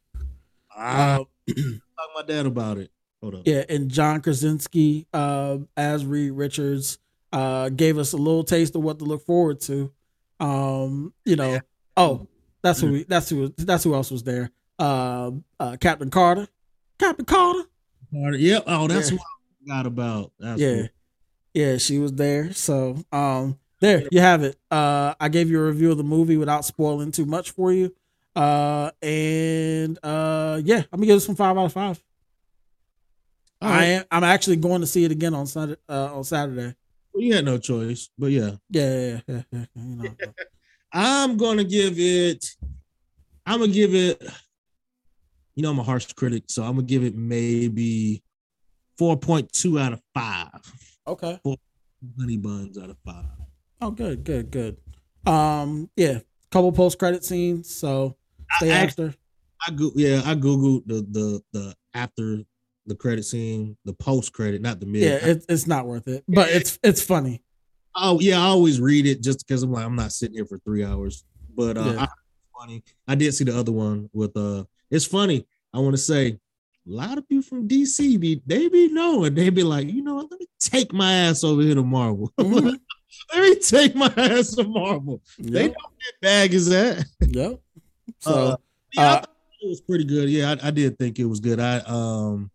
[0.82, 1.18] Uh,
[1.48, 1.80] talk to
[2.14, 2.90] my dad about it.
[3.22, 3.42] Hold up.
[3.44, 6.98] yeah, and John Krasinski uh as Reed Richards
[7.32, 9.92] uh gave us a little taste of what to look forward to.
[10.40, 11.60] Um, you know,
[11.96, 12.26] oh,
[12.62, 14.50] that's who we, that's who that's who else was there.
[14.78, 15.30] Uh,
[15.60, 16.48] uh Captain Carter.
[16.98, 17.62] Captain Carter.
[18.12, 18.60] Yeah.
[18.66, 19.18] Oh, that's Yeah.
[19.18, 20.32] what I forgot about.
[20.40, 20.88] That's yeah cool.
[21.54, 25.66] yeah she was there so um there you have it uh i gave you a
[25.66, 27.94] review of the movie without spoiling too much for you
[28.34, 32.02] uh and uh yeah i'm gonna give this one five out of five
[33.60, 36.74] All i am i'm actually going to see it again on Sunday uh on saturday
[37.12, 40.14] Well, you had no choice, but yeah, yeah yeah yeah, yeah, yeah you know
[40.94, 42.44] I'm gonna give it.
[43.46, 44.22] I'm gonna give it.
[45.54, 48.22] You know, I'm a harsh critic, so I'm gonna give it maybe
[49.00, 50.60] 4.2 out of five.
[51.06, 51.40] okay
[52.18, 53.24] Honey buns out of five.
[53.80, 54.76] oh good good good
[55.26, 56.18] um yeah
[56.50, 58.16] couple post credit scenes so
[58.56, 59.14] stay I- after
[59.66, 62.38] I go, yeah, I googled the the the after
[62.86, 65.02] the credit scene, the post credit, not the mid.
[65.02, 67.42] yeah it, it's not worth it but it's it's funny
[67.94, 70.58] Oh yeah, I always read it just because I'm like I'm not sitting here for
[70.60, 71.24] three hours.
[71.54, 72.02] But uh, Yeah.
[72.04, 72.08] I,
[72.58, 72.82] funny.
[73.06, 74.64] I did see the other one with uh.
[74.90, 75.46] It's funny.
[75.74, 76.38] I want to say a
[76.86, 80.30] lot of people from DC be they be knowing they be like you know what,
[80.30, 82.32] let me take my ass over here to Marvel.
[82.40, 82.78] Mhm.
[83.34, 85.20] let me take my ass to Marvel.
[85.38, 87.04] They yep, know where that bag is at.
[87.28, 87.60] yep.
[88.20, 88.56] So Uh,
[88.94, 89.22] yeah, uh,
[89.62, 90.28] it was pretty good.
[90.28, 91.60] Yeah, I, I did think it was good.
[91.60, 92.50] I um,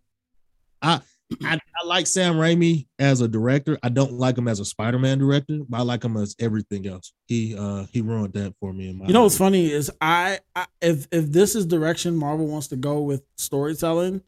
[0.82, 1.00] I
[1.44, 3.78] I, I like Sam Raimi as a director.
[3.84, 7.12] I don't like him as a Spider-Man director, but I like him as everything else.
[7.28, 8.90] He uh he ruined that for me.
[8.90, 12.48] In my You know what's funny is I, I if if this is direction Marvel
[12.48, 14.22] wants to go with storytelling,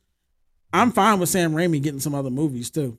[0.73, 2.97] I'm fine with Sam Raimi getting some other movies too.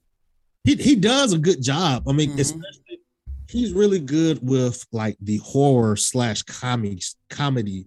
[0.65, 2.09] he he does a good job.
[2.09, 2.41] I mean, Mhm.
[2.41, 3.01] especially
[3.49, 7.87] he's really good with like the horror slash comedy comedy,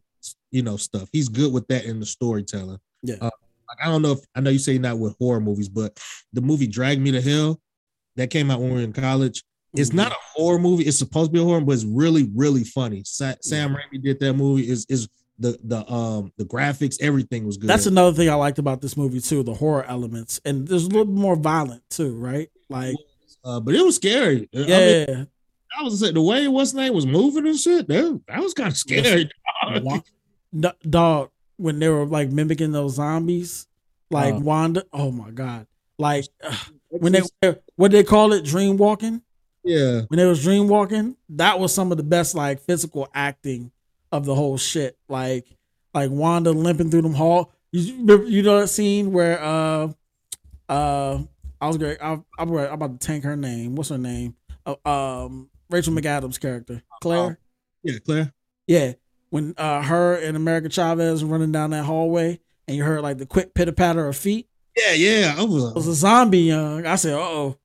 [0.54, 1.10] you know, stuff.
[1.12, 2.78] He's good with that in the storytelling.
[3.02, 3.16] Yeah.
[3.20, 3.30] Uh,
[3.68, 6.00] like I don't know if I know you say not with horror movies, but
[6.32, 7.60] the movie Drag Me to Hell
[8.16, 9.44] that came out when we were in college.
[9.76, 9.96] It's Mhm.
[9.96, 10.84] not a horror movie.
[10.84, 13.02] It's supposed to be a horror, but it's really, really funny.
[13.04, 14.70] Sa- Sam Raimi did that movie.
[14.70, 15.08] Is is
[15.40, 17.68] the the um the graphics, everything was good.
[17.68, 20.90] That's another thing I liked about this movie too, the horror elements, and there's a
[20.90, 22.50] little more violent too, right?
[22.70, 22.96] Like,
[23.44, 24.48] uh, but it was scary.
[24.54, 25.24] I mean, yeah,
[25.80, 27.88] I was saying the way what's his name was moving and shit.
[27.88, 29.28] That, that was kind of scary.
[30.58, 33.68] D- dog when they were like mimicking those zombies,
[34.12, 34.40] like Uh.
[34.40, 34.86] Wanda.
[34.94, 35.68] Oh my god!
[35.98, 37.22] Like ugh, when they
[37.76, 39.22] what they call it, dream walking.
[39.64, 43.72] yeah, When they was dream walking, that was some of the best like physical acting
[44.12, 44.98] of the whole shit.
[45.10, 45.46] Like
[45.94, 47.52] like Wanda limping through them hall.
[47.72, 49.92] You you know that scene where uh
[50.70, 51.20] uh
[51.62, 51.98] I was great.
[52.02, 53.76] I, I'm about to tank her name.
[53.76, 54.36] What's her name?
[54.66, 57.40] Uh, um, Rachel McAdams' character, Claire.
[57.84, 58.34] yeah, Claire.
[58.68, 58.94] Yeah,
[59.34, 63.26] when uh her and America Chavez running down that hallway, and you heard like the
[63.26, 64.48] quick pitter patter of feet.
[64.78, 65.34] Yeah, yeah.
[65.36, 65.88] I It was was.
[65.88, 66.86] a zombie, young.
[66.86, 67.58] I said, "Uh oh."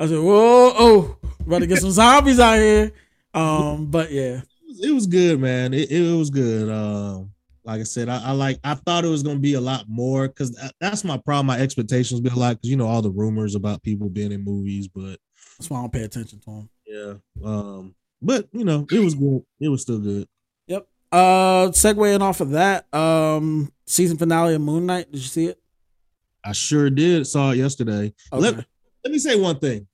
[0.00, 1.16] I said, "Whoa, oh,
[1.46, 2.90] about to get some zombies out here."
[3.34, 4.40] Um, but yeah,
[4.82, 5.72] It was good, man.
[5.72, 6.68] It, it was good.
[6.68, 7.30] Um,
[7.64, 8.58] like I said, I, I like.
[8.64, 11.46] I thought it was gonna be a lot more because that's my problem.
[11.46, 14.42] My expectations be a lot because you know all the rumors about people being in
[14.42, 15.20] movies, but
[15.56, 16.70] that's why I don't pay attention to them.
[16.84, 17.14] yeah.
[17.48, 19.44] Um, but you know it was good.
[19.60, 20.26] It was still good.
[21.12, 25.12] Uh, segueing off of that, um, season finale of Moon Knight.
[25.12, 25.58] Did you see it?
[26.44, 27.26] I sure did.
[27.26, 28.12] Saw it yesterday.
[28.32, 28.56] Let,
[29.04, 29.86] let me say one thing.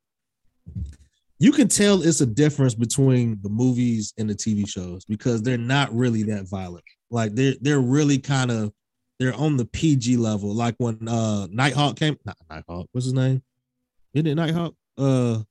[1.41, 5.59] You can tell it's a difference between the movies and the TV shows because they're
[5.59, 6.85] not really that violent.
[7.11, 8.73] Like they're they're really kind of
[9.19, 10.53] they're on the PG level.
[10.53, 13.43] Like when uh Nighthawk came, not Nighthawk, what's his name?
[14.15, 14.75] Isn't it Nighthawk?
[14.97, 15.43] Uh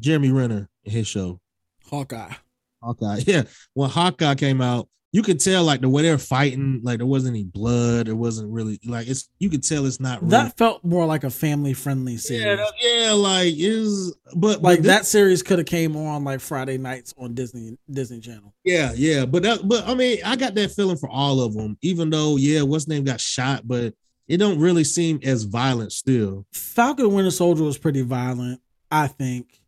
[0.00, 1.40] Jeremy Renner in his show.
[1.88, 2.34] Hawkeye.
[2.82, 3.20] Hawkeye.
[3.26, 3.42] Yeah.
[3.74, 7.34] When Hawkeye came out, you could tell like the way they're fighting, like there wasn't
[7.34, 8.08] any blood.
[8.08, 11.24] It wasn't really like it's you could tell it's not really That felt more like
[11.24, 12.44] a family friendly series.
[12.44, 16.40] yeah, that- yeah, like is but like but that series could have came on like
[16.40, 18.52] Friday nights on Disney Disney Channel.
[18.64, 21.78] Yeah, yeah, but that, but I mean, I got that feeling for all of them.
[21.80, 23.94] Even though, yeah, what's name got shot, but
[24.26, 26.44] it don't really seem as violent still.
[26.52, 28.60] Falcon Winter Soldier was pretty violent,
[28.90, 29.58] I think.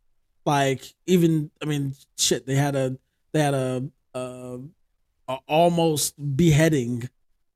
[0.45, 2.97] Like even I mean, shit, they had a
[3.31, 4.59] they had a, a,
[5.27, 7.09] a almost beheading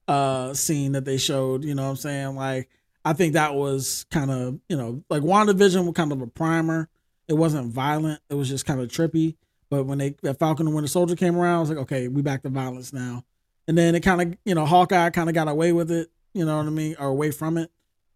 [0.08, 2.36] uh scene that they showed, you know what I'm saying?
[2.36, 2.70] Like
[3.04, 6.90] I think that was kind of, you know, like WandaVision was kind of a primer.
[7.28, 9.36] It wasn't violent, it was just kind of trippy.
[9.70, 12.22] But when they that Falcon and Winter Soldier came around, I was like, okay, we
[12.22, 13.26] back to violence now.
[13.68, 16.46] And then it kind of, you know, Hawkeye kind of got away with it, you
[16.46, 17.72] know what I mean, or away from it.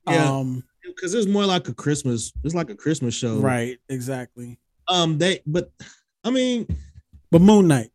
[0.07, 0.31] Yeah.
[0.31, 0.63] Um,
[0.95, 2.31] Because it's more like a Christmas.
[2.43, 4.59] It's like a Christmas show, Right, exactly.
[4.87, 5.71] Um, they, but
[6.23, 6.67] I mean,
[7.31, 7.91] But Moon Knight,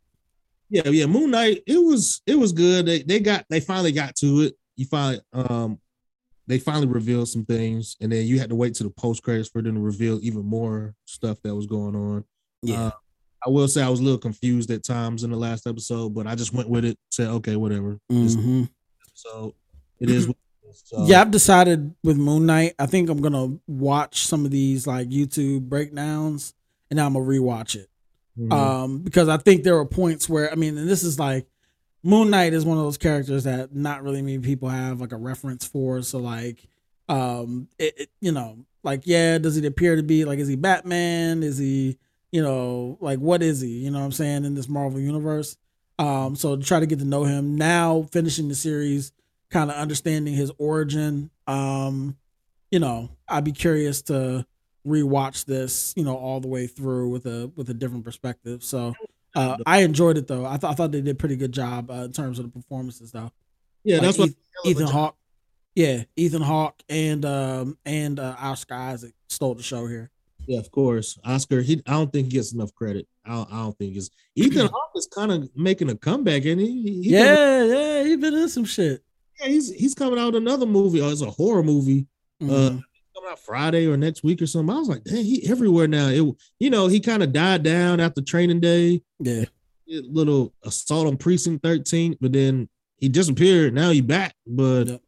[0.71, 1.07] yeah, yeah.
[1.07, 2.87] Moon Knight, it was it was good.
[2.87, 4.55] They they got they finally got to it.
[4.77, 5.79] You finally um
[6.47, 9.49] they finally revealed some things, and then you had to wait to the post credits
[9.49, 12.25] for them to reveal even more stuff that was going on.
[12.63, 12.87] Yeah.
[12.87, 12.91] Uh,
[13.47, 16.27] I will say I was a little confused at times in the last episode, but
[16.27, 16.99] I just went with it.
[17.11, 17.99] Said okay, whatever.
[18.11, 18.69] Mhm.
[19.13, 19.55] So
[20.01, 20.29] it is.
[20.83, 21.07] What it is.
[21.07, 24.87] So, yeah, I've decided with Moon Knight, I think I'm gonna watch some of these
[24.87, 26.55] like YouTube breakdowns,
[26.91, 27.89] and I'm gonna rewatch it.
[28.39, 28.53] mhm.
[28.53, 31.47] Um, because I think there are points where I mean, and this is like
[32.03, 35.17] Moon Knight is one of those characters that not really many people have like a
[35.17, 36.03] reference for.
[36.03, 36.67] So like,
[37.09, 40.57] um, it, it you know, like yeah, does he appear to be like is he
[40.57, 41.43] Batman?
[41.43, 41.99] Is he
[42.33, 43.69] you know like what is he?
[43.69, 45.57] You know what I'm saying in this Marvel universe.
[45.99, 49.13] Um, so to try to get to know him now, finishing the series,
[49.55, 51.31] kind of understanding his origin.
[51.47, 52.17] Um,
[52.73, 54.45] you know, I'd be curious to
[54.87, 58.65] rewatch this, you know, all the way through with a with a different perspective.
[58.65, 58.95] So
[59.37, 60.45] uh, I enjoyed it though.
[60.45, 62.51] I thought I thought they did a pretty good job uh, in terms of the
[62.51, 63.31] performances though.
[63.85, 64.37] yeah, Like that's what Eth-
[64.67, 65.17] Ethan Hawke.
[65.77, 70.11] Yeah, Ethan Hawke and um and uh, Oscar Isaac stole the show here.
[70.47, 71.17] Yeah, of course.
[71.25, 73.07] Oscar, he I don't think he gets enough credit.
[73.25, 76.61] I don't, I don't think it's Ethan Hawke is kind of making a comeback, and
[76.61, 79.03] he, he he- yeah, yeah, he been in some shit.
[79.41, 81.01] Yeah, he's he's coming out another movie.
[81.01, 82.07] Oh, it's a horror movie.
[82.43, 82.51] Mhm.
[82.51, 82.69] Uh,
[83.15, 84.75] coming out Friday or next week or something.
[84.75, 86.09] I was like, dang, he everywhere now.
[86.09, 86.25] It
[86.61, 89.45] you know he kind of died down after Training Day, yeah,
[89.87, 93.75] little assault on Precinct Thirteen, but then he disappeared.
[93.75, 95.03] Now he back, but Yep.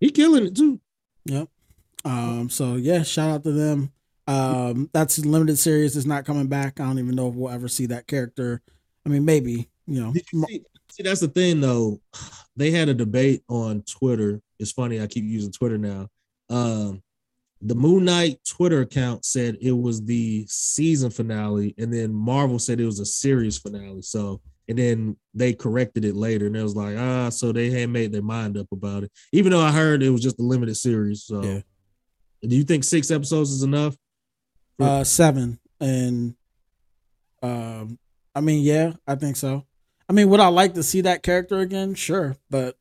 [0.00, 0.80] he killing it too.
[1.24, 1.48] yep.
[2.04, 3.92] Um, so yeah, shout out to them.
[4.26, 6.80] Um, that's limited series is not coming back.
[6.80, 8.60] I don't even know if we'll ever see that character.
[9.06, 10.12] I mean, maybe you know.
[10.12, 12.00] Did you see, see, that's the thing though.
[12.56, 14.40] They had a debate on Twitter.
[14.58, 16.08] It's funny, I keep using Twitter now.
[16.50, 17.04] Um,
[17.62, 22.80] the Moon Knight Twitter account said it was the season finale, and then Marvel said
[22.80, 24.02] it was a series finale.
[24.02, 27.90] So, and then they corrected it later, and it was like, ah, so they had
[27.90, 29.12] made their mind up about it.
[29.32, 31.22] Even though I heard it was just a limited series.
[31.22, 31.60] So, Yeah.
[32.42, 33.94] do you think six episodes is enough?
[34.80, 36.34] uh seven and
[37.44, 37.98] um
[38.34, 39.64] i mean yeah i think so
[40.08, 42.76] i mean would i like to see that character again sure but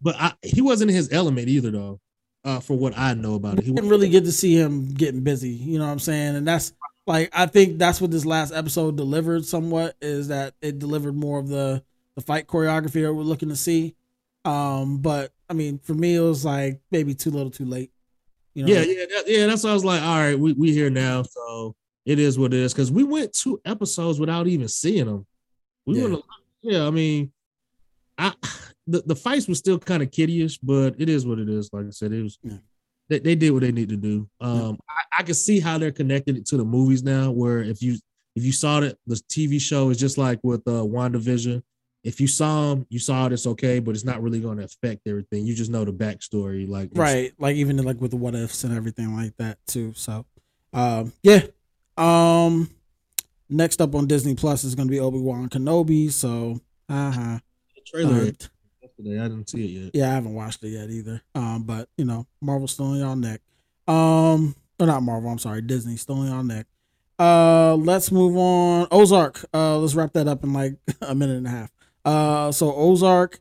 [0.00, 2.00] But I, he wasn't in his element either, though.
[2.44, 5.22] Uh, for what I know about it, he didn't really get to see him getting
[5.22, 6.72] busy you know what i'm saying and that's
[7.06, 11.40] like i think that's what this last episode delivered somewhat is that it delivered more
[11.40, 11.82] of the
[12.14, 13.94] the fight choreography that we're looking to see
[14.44, 17.90] um but i mean for me it was like maybe too little too late
[18.54, 19.46] you know Yeah, yeah, that, yeah.
[19.46, 21.74] That's why I was like, all right, we we here now, so
[22.06, 22.72] it is what it is.
[22.72, 25.26] Because we went two episodes without even seeing them.
[25.86, 26.08] We Yeah.
[26.08, 26.24] went,
[26.68, 26.86] yeah.
[26.86, 27.32] I mean,
[28.16, 28.32] I
[28.86, 31.70] the, the fights were still kind of kiddyish, but it is what it is.
[31.72, 32.58] Like I said, it was Yeah.
[33.08, 34.28] they, they did what they need to do.
[34.40, 37.30] Um, I, I can see how they're connected to the movies now.
[37.30, 37.96] Where if you
[38.36, 41.62] if you saw it, the TV show is just like with uh WandaVision.
[42.04, 43.32] If you saw them, you saw it.
[43.32, 45.44] It's okay, but it's not really going to affect everything.
[45.44, 48.74] You just know the backstory, like right like even like with the what ifs and
[48.74, 50.24] everything like that too so
[50.72, 51.40] um yeah
[51.96, 52.70] um
[53.50, 57.38] next up on disney plus is going to be obi-wan kenobi so uh-huh.
[57.74, 58.24] The trailer Uh,
[58.82, 59.18] yesterday.
[59.20, 59.90] I didn't see it yet.
[59.94, 61.22] yeah i haven't watched it yet either.
[61.34, 63.40] Um but you know marvel's still on y'all neck.
[63.86, 66.66] Um or not marvel i'm sorry disney still on y'all neck.
[67.18, 68.86] Uh let's move on.
[68.90, 71.70] Ozark uh let's wrap that up in like a minute and a half.
[72.04, 73.40] Uh so ozark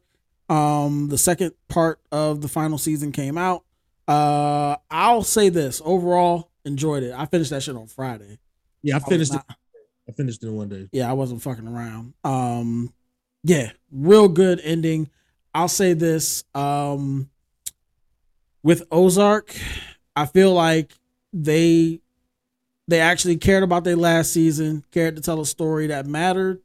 [0.49, 3.63] um the second part of the final season came out.
[4.07, 5.81] Uh i'll say this.
[5.85, 7.13] Overall enjoyed it.
[7.15, 8.39] I finished that shit on friday.
[8.83, 9.55] Yeah, I I finished not- it.
[10.07, 10.87] I finished it one day.
[10.91, 12.13] yeah, I wasn't fucking around.
[12.23, 12.93] Um,
[13.43, 15.09] yeah, real good ending.
[15.53, 16.43] I'll say this.
[16.55, 17.29] Um,
[18.63, 19.55] with Ozark,
[20.15, 20.93] I feel like
[21.33, 22.01] they
[22.87, 26.61] they actually cared about their last season, cared to tell a story that mattered,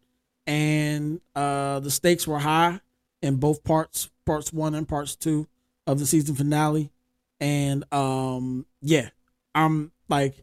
[0.46, 2.80] and uh, the stakes were high
[3.22, 5.46] in both parts, parts one and parts two
[5.86, 6.90] of the season finale.
[7.40, 9.08] And um, yeah,
[9.54, 10.34] I'm like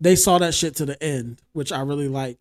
[0.00, 2.38] they saw that shit to the end, which I really like.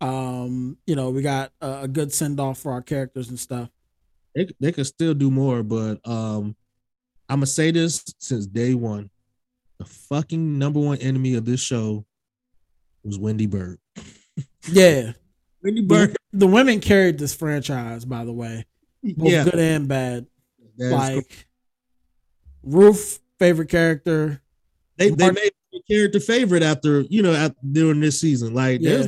[0.00, 3.68] Um, you know, we got a, a good send off for our characters and stuff.
[4.34, 6.56] They, they could still do more, but um,
[7.28, 9.10] I'm gonna say this since day one:
[9.78, 12.04] the fucking number one enemy of this show
[13.02, 13.78] was Wendy Byrde.
[14.70, 15.12] Yeah,
[15.62, 18.66] Wendy the, Byrde, the women carried this franchise, by the way,
[19.02, 20.26] both yeah, good and bad.
[20.78, 21.46] like correct.
[22.62, 24.42] Ruth, favorite character.
[24.96, 28.54] they they made the character favorite after you know after, during this season.
[28.54, 29.06] Like, Yeah,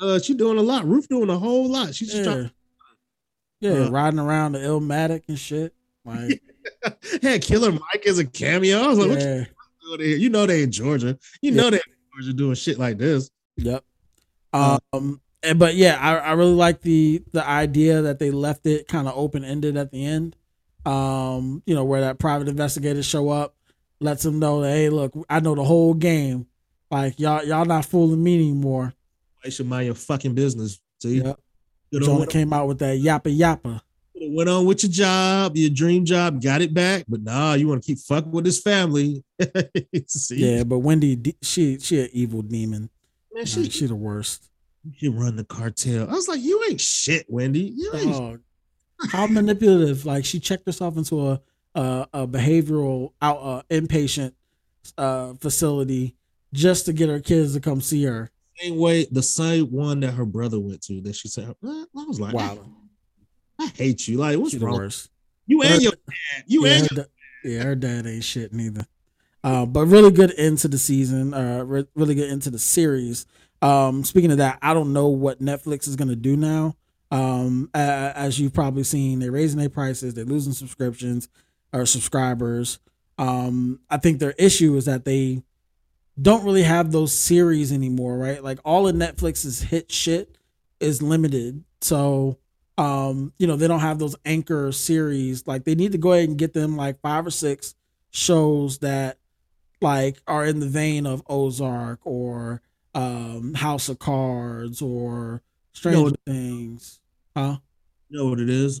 [0.00, 0.84] uh, she doing a lot.
[0.86, 1.94] Ruth doing a whole lot.
[1.94, 2.50] She's just yeah, trying.
[3.60, 5.74] yeah, Uh, riding around the Illmatic and shit.
[6.04, 6.42] Like,
[7.22, 8.78] had Killer Mike as a cameo.
[8.82, 9.46] I was like, what you doing
[10.00, 10.16] here?
[10.18, 11.18] You know they in Georgia.
[11.40, 11.82] You know they in
[12.22, 13.30] Georgia doing shit like this.
[13.56, 13.84] Yep.
[14.52, 18.66] Uh, Um, and- but yeah, I, I really like the the idea that they left
[18.66, 20.36] it kind of open ended at the end.
[20.84, 23.54] Um, you know, where that private investigator show up,
[24.02, 26.46] lets them know that hey, look, I know the whole game.
[26.90, 28.92] Like y'all, y'all not fooling me anymore.
[29.44, 30.80] You should mind your fucking business.
[31.00, 31.38] See, Yep.
[32.02, 33.80] Jonah came out with that yappa yappa.
[34.14, 37.82] went on with your job, your dream job, got it back, but nah, you want
[37.82, 39.22] to keep fucking with this family.
[40.06, 42.88] See, Yeah, but Wendy, she she an evil demon.
[43.34, 44.48] man, She, she, she the worst.
[44.96, 46.08] she run the cartel.
[46.08, 47.72] I was like, you ain't shit, Wendy.
[47.76, 48.12] You ain't.
[48.12, 48.40] Dog.
[49.10, 50.06] How manipulative!
[50.06, 51.40] Like she checked herself into a
[51.74, 54.32] a, a behavioral out uh, inpatient
[54.98, 56.14] uh, facility
[56.52, 58.30] just to get her kids to come see her.
[58.58, 61.00] same way, the same one that her brother went to.
[61.00, 62.58] That she said, I was like, Wow,
[63.58, 64.18] I, I hate you.
[64.18, 64.74] Like, what's wrong?
[64.74, 65.10] worst.
[65.46, 66.44] You Her- and your dad.
[66.46, 67.10] You yeah, and her your da-
[67.44, 68.86] yeah, her dad ain't shit neither.
[69.44, 71.34] Uh, but really good into the season.
[71.34, 73.26] Uh, re- really good into the series.
[73.60, 76.76] Um, speaking of that, I don't know what Netflix is gonna do now.
[77.10, 80.14] Um, as you've probably seen, they're raising their prices.
[80.14, 81.28] They're losing subscriptions
[81.72, 82.78] or subscribers.
[83.18, 85.42] Um, I think their issue is that they
[86.20, 88.42] don't really have those series anymore, right?
[88.42, 90.36] Like all of Netflix's hit shit
[90.80, 91.64] is limited.
[91.80, 92.38] So,
[92.78, 95.46] um, you know, they don't have those anchor series.
[95.46, 97.74] Like they need to go ahead and get them like five or six
[98.10, 99.18] shows that
[99.80, 102.60] like are in the vein of Ozark or
[102.94, 105.42] um House of Cards or
[105.72, 106.32] Stranger No.
[106.32, 107.00] Things.
[107.34, 107.56] Huh?
[108.12, 108.80] you know what it is?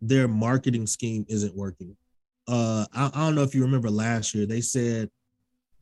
[0.00, 1.96] Their marketing scheme isn't working.
[2.46, 5.10] Uh, I, I don't know if you remember last year, they said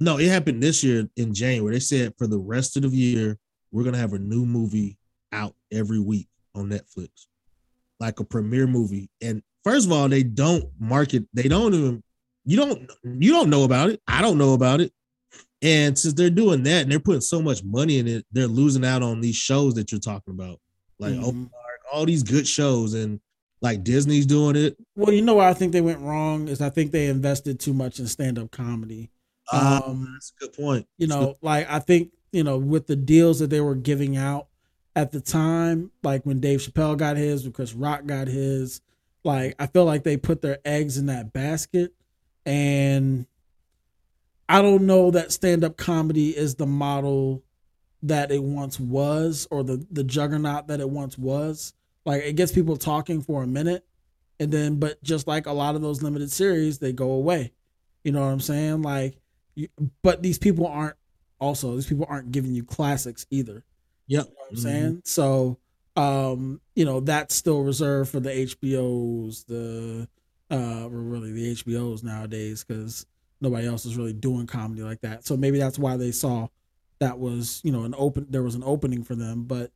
[0.01, 1.75] No, it happened this year in January.
[1.77, 3.39] They said for the rest of the year,
[3.73, 4.99] we're gonna have a new movie
[5.33, 7.27] out every week on Netflix,
[7.99, 9.09] like a premiere movie.
[9.21, 11.25] And first of all, they don't market.
[11.33, 12.03] They don't even.
[12.45, 12.91] You don't.
[13.05, 14.01] You don't know about it.
[14.07, 14.93] I don't know about it.
[15.63, 18.85] And since they're doing that and they're putting so much money in it, they're losing
[18.85, 20.61] out on these shows that you're talking about,
[20.99, 21.51] like Mhm.
[21.93, 23.21] All these good shows, and
[23.63, 24.77] like Disney's doing it.
[24.97, 27.73] Well, you know where I think they went wrong is I think they invested too
[27.73, 29.11] much in stand up comedy.
[29.53, 30.87] Um, Um, that's a good point.
[30.99, 34.49] you know, like I think, you know, with the deals that they were giving out
[34.97, 38.81] at the time, like when Dave Chappelle got his, when Chris Rock got his,
[39.25, 41.95] like I feel like they put their eggs in that basket.
[42.45, 43.27] And
[44.49, 47.43] I don't know that stand up comedy is the model
[48.03, 51.75] that it once was or the, the juggernaut that it once was.
[52.05, 53.85] Like it gets people talking for a minute
[54.41, 57.53] and then, but just like a lot of those limited series, they go away.
[58.03, 58.83] You know what I'm saying?
[58.83, 59.17] Like,
[59.55, 59.69] you,
[60.03, 60.97] but these people aren't
[61.39, 63.65] also these people aren't giving you classics either.
[64.09, 64.25] Yep.
[64.25, 65.03] You know what I'm saying?
[65.05, 65.59] So
[65.95, 70.09] um, you know, that's still reserved for the HBOs, the
[70.51, 73.07] uh or really the HBOs nowadays, because
[73.41, 75.25] nobody else is really doing comedy like that.
[75.25, 76.49] So maybe that's why they saw
[76.99, 79.45] that was, you know, an open there was an opening for them.
[79.45, 79.71] But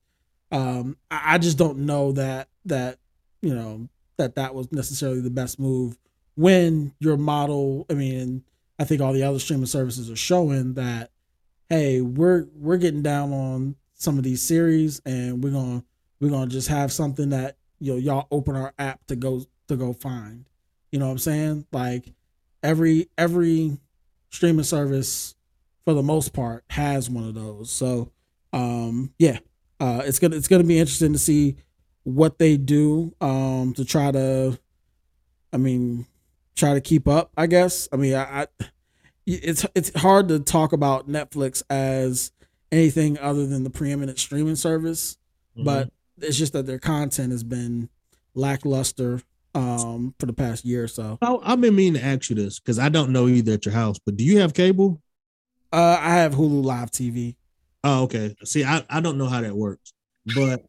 [0.52, 2.98] um I, just don't know that that,
[3.42, 5.98] you know, that that was necessarily the best move
[6.36, 8.44] when your model, I mean,
[8.78, 11.10] I think all the other streaming services are showing that
[11.68, 15.82] hey, we're we're getting down on some of these series and we're gonna
[16.20, 19.76] we're gonna just have something that you know y'all open our app to go to
[19.76, 20.46] go find.
[20.92, 21.66] You know what I'm saying?
[21.72, 22.12] Like
[22.62, 23.78] every every
[24.30, 25.34] streaming service
[25.84, 27.70] for the most part has one of those.
[27.70, 28.12] So
[28.52, 29.38] um yeah.
[29.80, 31.56] Uh it's gonna it's gonna be interesting to see
[32.04, 34.58] what they do um to try to
[35.52, 36.06] I mean
[36.54, 37.88] try to keep up, I guess.
[37.92, 38.46] I mean I, I
[39.26, 42.30] it's it's hard to talk about Netflix as
[42.72, 45.16] anything other than the preeminent streaming service,
[45.64, 45.90] but
[46.20, 47.88] it's just that their content has been
[48.34, 49.20] lackluster
[49.54, 51.18] um for the past year or so.
[51.22, 53.74] I, I've been meaning to ask you this because I don't know either at your
[53.74, 55.00] house, but do you have cable?
[55.72, 57.36] Uh I have Hulu Live TV.
[57.84, 58.34] Oh, okay.
[58.44, 59.92] See, I, I don't know how that works,
[60.34, 60.64] but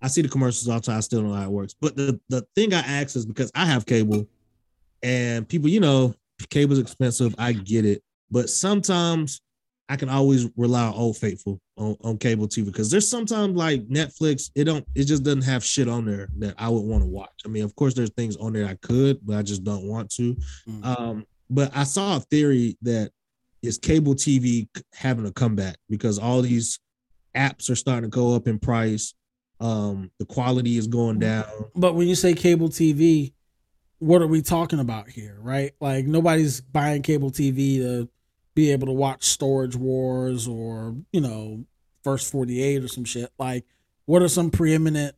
[0.00, 0.98] I see the commercials all the time.
[0.98, 1.74] I still don't know how it works.
[1.80, 4.26] But the, the thing I ask is because I have cable
[5.02, 6.14] and people, you know,
[6.50, 7.34] cable's expensive.
[7.38, 8.02] I get it.
[8.30, 9.40] But sometimes
[9.88, 13.86] I can always rely on Old Faithful on, on cable TV because there's sometimes like
[13.88, 17.08] Netflix, it don't it just doesn't have shit on there that I would want to
[17.08, 17.42] watch.
[17.44, 20.10] I mean, of course, there's things on there I could, but I just don't want
[20.14, 20.36] to.
[20.68, 20.84] Mm.
[20.84, 23.12] Um, but I saw a theory that
[23.66, 26.78] is cable TV having a comeback because all these
[27.34, 29.14] apps are starting to go up in price.
[29.60, 31.46] Um, the quality is going down.
[31.74, 33.32] But when you say cable TV,
[33.98, 35.72] what are we talking about here, right?
[35.80, 38.08] Like nobody's buying cable TV to
[38.54, 41.64] be able to watch Storage Wars or, you know,
[42.04, 43.30] First 48 or some shit.
[43.38, 43.64] Like
[44.04, 45.16] what are some preeminent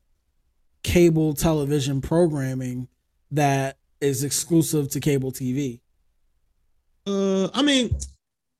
[0.82, 2.88] cable television programming
[3.30, 5.80] that is exclusive to cable TV?
[7.06, 7.96] Uh, I mean,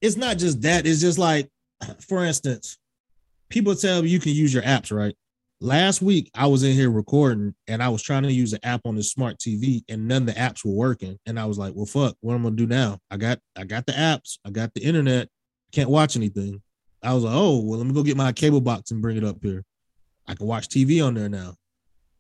[0.01, 0.87] it's not just that.
[0.87, 1.49] It's just like,
[2.01, 2.79] for instance,
[3.49, 5.15] people tell you can use your apps, right?
[5.61, 8.83] Last week I was in here recording and I was trying to use the app
[8.85, 11.19] on the smart TV and none of the apps were working.
[11.27, 12.99] And I was like, well, fuck, what am I gonna do now?
[13.11, 15.29] I got I got the apps, I got the internet,
[15.73, 16.63] can't watch anything.
[17.03, 19.25] I was like, oh, well, let me go get my cable box and bring it
[19.25, 19.65] up here.
[20.27, 21.55] I can watch TV on there now.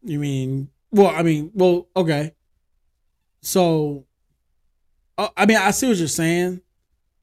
[0.02, 2.32] You mean, well, I mean, well, okay.
[3.42, 4.06] So,
[5.16, 6.60] uh, I mean, I see what you're saying,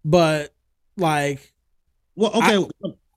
[0.06, 0.53] but
[0.98, 1.53] like,
[2.15, 2.65] Well, okay.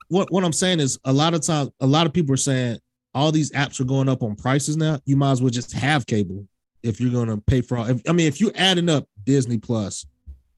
[0.08, 2.78] what what I'm saying is a lot of times, a lot of people are saying
[3.14, 4.98] all these apps are going up on prices now.
[5.04, 6.48] You might as well just have cable
[6.82, 7.86] if you're gonna pay for all.
[7.88, 10.06] If, I mean, if you're adding up Disney Plus,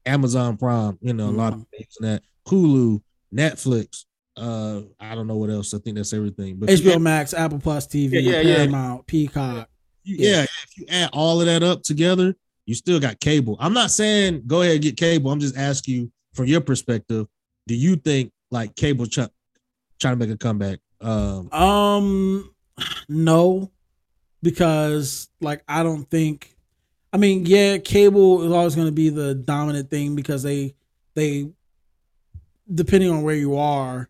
[0.05, 3.01] Amazon Prime, you know, a lot of things in that Hulu,
[3.33, 4.05] Netflix.
[4.37, 5.73] Uh, I don't know what else.
[5.73, 6.55] I think that's everything.
[6.55, 8.55] But HBO add- Max, Apple Plus TV, Yeah, yeah, yeah.
[8.55, 9.69] Paramount, Peacock.
[10.03, 12.33] you- yeah, if you add all of that up together,
[12.65, 13.57] you still got cable.
[13.59, 15.31] I'm not saying go ahead and get cable.
[15.31, 17.27] I'm just asking you from your perspective.
[17.67, 19.27] Do you think like cable try,
[19.99, 20.79] trying to make a comeback?
[20.99, 22.53] Um, Um,
[23.09, 23.71] no,
[24.41, 26.55] because like I don't think.
[27.13, 30.75] I mean, yeah, cable is always going to be the dominant thing because they
[31.13, 31.49] they
[32.73, 34.09] depending on where you are,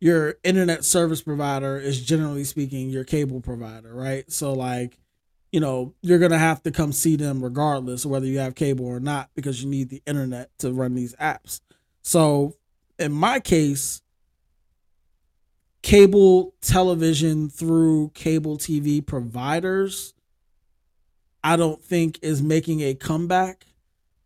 [0.00, 4.30] your internet service provider is generally speaking your cable provider, right?
[4.30, 4.98] So like,
[5.52, 9.00] you know, you're gonna have to come see them regardless whether you have cable or
[9.00, 11.60] not because you need the internet to run these apps.
[12.02, 12.56] So
[12.98, 14.02] in my case,
[15.82, 20.14] cable television through cable TV providers,
[21.42, 23.64] I don't think is making a comeback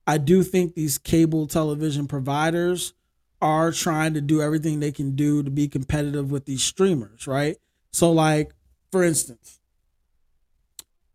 [0.07, 2.93] I do think these cable television providers
[3.41, 7.57] are trying to do everything they can do to be competitive with these streamers, right?
[7.93, 8.53] So, like,
[8.91, 9.61] for instance,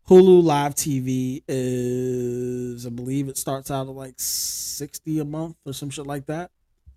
[0.08, 5.74] Hulu Live TV is, I believe it starts out at like 60 a month or
[5.74, 6.52] some shit like that.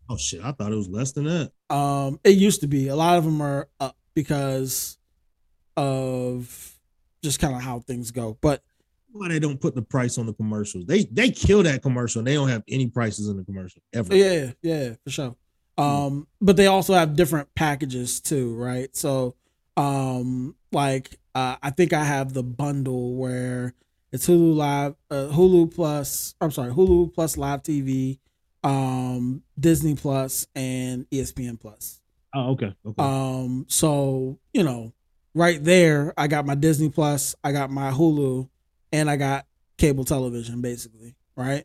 [0.08, 1.52] Oh shit, I thought it was less than that.
[1.74, 2.88] Um, it used to be.
[2.88, 4.96] A lot of them are up because
[5.76, 6.78] of
[7.22, 8.36] just kind of how things go.
[8.40, 8.62] But
[9.12, 10.86] Why they don't put the price on the commercials?
[10.86, 12.20] They they kill that commercial.
[12.20, 14.14] and They don't have any prices in the commercial ever.
[14.14, 15.36] yeah, yeah, for sure.
[15.78, 18.94] Um, but they also have different packages too, right?
[18.94, 19.36] So,
[19.76, 23.74] um, like uh, I think I have the bundle where
[24.12, 26.34] it's Hulu Live, uh, Hulu Plus.
[26.40, 28.18] I'm sorry, Hulu Plus Live TV,
[28.64, 32.00] um, Disney Plus, and ESPN Plus.
[32.34, 32.74] Oh, okay.
[32.86, 33.02] Okay.
[33.02, 34.92] Um, so you know,
[35.34, 38.48] right there, I got my Disney Plus, I got my Hulu,
[38.92, 39.46] and I got
[39.78, 41.64] cable television, basically, right?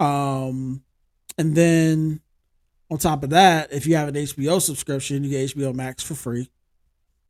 [0.00, 0.82] Um,
[1.38, 2.20] and then
[2.90, 6.14] on top of that, if you have an HBO subscription, you get HBO Max for
[6.14, 6.50] free.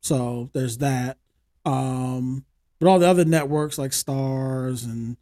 [0.03, 1.16] So there's that.
[1.65, 2.45] Um,
[2.79, 5.16] but all the other networks like Starz and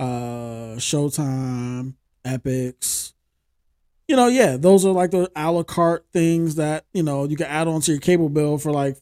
[0.00, 1.94] uh Showtime,
[2.24, 3.12] Epix,
[4.08, 7.36] you know, yeah, those are like the a la carte things that, you know, you
[7.36, 8.96] can add on to your cable bill for like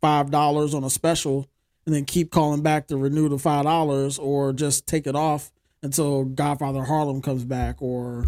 [0.00, 1.48] five dollars on a special
[1.84, 5.50] and then keep calling back to renew the five dollars or just take it off
[5.82, 8.24] until Godfather Harlem comes back or,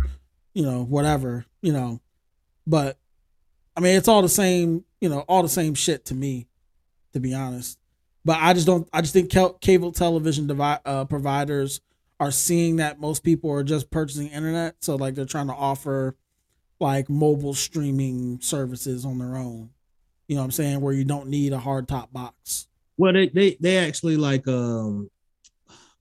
[0.55, 2.01] you know, whatever, you know.
[2.67, 2.99] But
[3.77, 6.48] I mean it's all the same, you know, all the same shit to me,
[7.13, 7.79] to be honest.
[8.25, 9.31] But I just don't I just think
[9.61, 11.81] cable television devi- uh, providers
[12.21, 16.17] are seeing that most people are just purchasing internet, so like they're trying to offer
[16.81, 19.71] like mobile streaming services on their own.
[20.27, 20.81] You know what I'm saying?
[20.81, 22.67] Where you don't need a hard top box.
[22.97, 25.09] Well, they they they actually like um,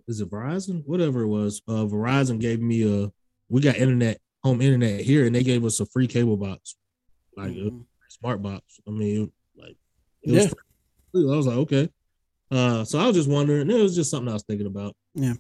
[0.08, 0.84] is it Verizon?
[0.86, 1.62] Whatever it was.
[1.68, 3.12] Uh, Verizon gave me a.
[3.50, 6.76] We got internet, home internet here, and they gave us a free cable box,
[7.38, 7.72] like a
[8.10, 8.64] smart box.
[8.88, 9.78] I mean, like
[10.24, 10.50] it was Yeah.
[10.50, 10.58] free.
[11.26, 11.90] I was like, okay.
[12.50, 13.70] Uh, so I was just wondering.
[13.70, 14.96] It was just something I was thinking about.
[15.16, 15.34] Yeah.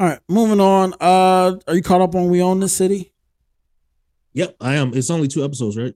[0.00, 0.94] All right, moving on.
[1.00, 3.12] Uh are you caught up on We Own This City?
[4.34, 4.94] Yep, I am.
[4.94, 5.94] It's only two episodes, right?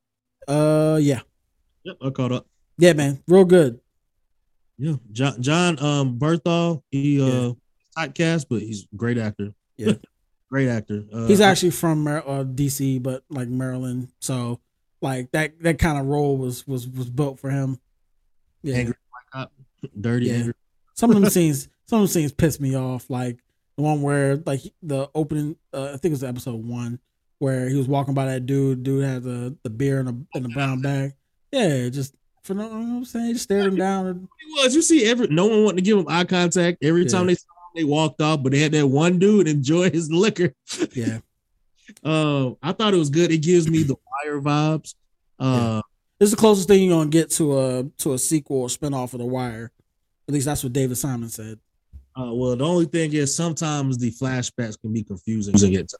[0.48, 1.20] Uh yeah.
[1.84, 2.46] Yep, I caught up.
[2.78, 3.22] Yeah, man.
[3.28, 3.78] Real good.
[4.78, 7.52] Yeah, John John um Bernthal, he uh Yeah.
[7.96, 9.54] typecast, but he's a great actor.
[9.76, 9.92] Yeah.
[10.50, 11.04] great actor.
[11.12, 14.08] Uh, He's actually from Mar- uh, DC, but like Maryland.
[14.20, 14.60] So
[15.00, 17.78] like that that kind of role was was was built for him.
[18.64, 18.76] Yeah.
[18.76, 18.94] Angry
[20.00, 20.26] dirty.
[20.26, 20.34] Yeah.
[20.34, 20.54] Angry.
[20.94, 23.08] Some of them scenes, some of them scenes piss me off.
[23.10, 23.38] Like
[23.76, 26.98] the one where, like the opening, uh, I think it was episode one,
[27.38, 28.82] where he was walking by that dude.
[28.82, 31.14] Dude had the the beer in a in a brown bag.
[31.50, 34.06] Yeah, just for no, you know what I'm saying, just stared him down.
[34.06, 34.74] And, He was.
[34.74, 36.78] You see, every no one wanted to give him eye contact.
[36.84, 37.08] Every Yeah.
[37.08, 40.10] time they saw him, they walked off, but they had that one dude enjoy his
[40.10, 40.54] liquor.
[40.94, 41.18] yeah,
[42.04, 43.30] Uh, I thought it was good.
[43.30, 44.94] It gives me the wire vibes.
[45.38, 45.82] Uh,
[46.22, 49.12] this is the closest thing you're gonna get to a to a sequel or spinoff
[49.12, 49.72] of The Wire.
[50.28, 51.58] At least that's what David Simon said.
[52.16, 55.52] uh, well, the only thing is sometimes the flashbacks can be confusing.
[55.54, 55.92] to get.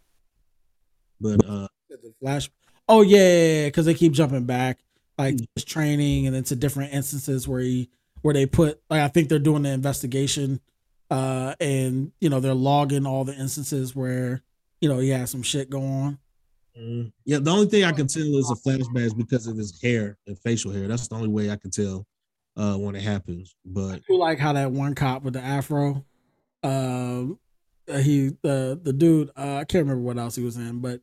[1.21, 2.49] But uh, The Flash.
[2.89, 4.79] Oh yeah, because they keep jumping back,
[5.19, 5.47] like Mm.
[5.57, 7.91] his training, and then to different instances where he
[8.21, 10.61] where they put like I think they're doing the investigation,
[11.11, 14.41] uh, and you know they're logging all the instances where
[14.81, 16.19] you know he has some shit going on.
[16.79, 19.81] Mm, yeah, the only thing I can tell is a flashback is because of his
[19.81, 20.89] hair and facial hair.
[20.89, 22.07] That's the only way I can tell
[22.57, 23.55] uh, when it happens.
[23.65, 26.05] But I do like how that one cop with the afro,
[26.63, 27.39] um,
[27.89, 31.01] uh, he the the dude uh, I can't remember what else he was in, but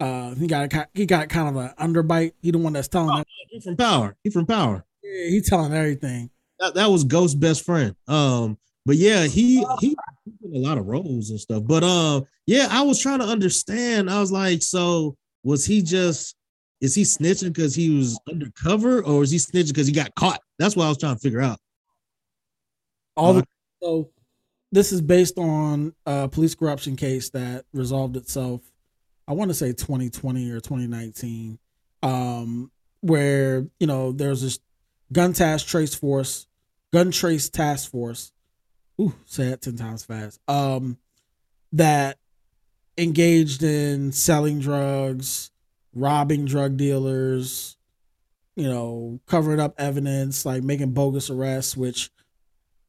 [0.00, 2.32] uh, he got a, he got kind of an underbite.
[2.42, 4.16] He the one that's telling he from Power.
[4.22, 4.84] He from Power.
[5.02, 6.30] yeah, he telling everything.
[6.60, 7.96] that, that was Ghost's best friend.
[8.06, 9.96] Um, but yeah, he he
[10.44, 11.62] a lot of roles and stuff.
[11.66, 14.10] But um, yeah, I was trying to understand.
[14.10, 16.36] I was like, so was he just
[16.80, 20.40] is he snitching because he was undercover, or is he snitching because he got caught?
[20.58, 21.58] That's what I was trying to figure out.
[23.16, 23.44] All the Uh,
[23.82, 24.10] so
[24.70, 28.60] this is based on a police corruption case that resolved itself.
[29.26, 31.58] I want to say 2020 or 2019,
[32.02, 34.60] um, where you know there's this
[35.12, 36.46] gun task trace force,
[36.92, 38.32] gun trace task force.
[39.00, 40.40] Ooh, say it ten times fast.
[40.48, 40.98] Um,
[41.72, 42.18] that
[42.96, 45.50] engaged in selling drugs,
[45.94, 47.76] robbing drug dealers,
[48.56, 52.10] you know, covering up evidence, like making bogus arrests, which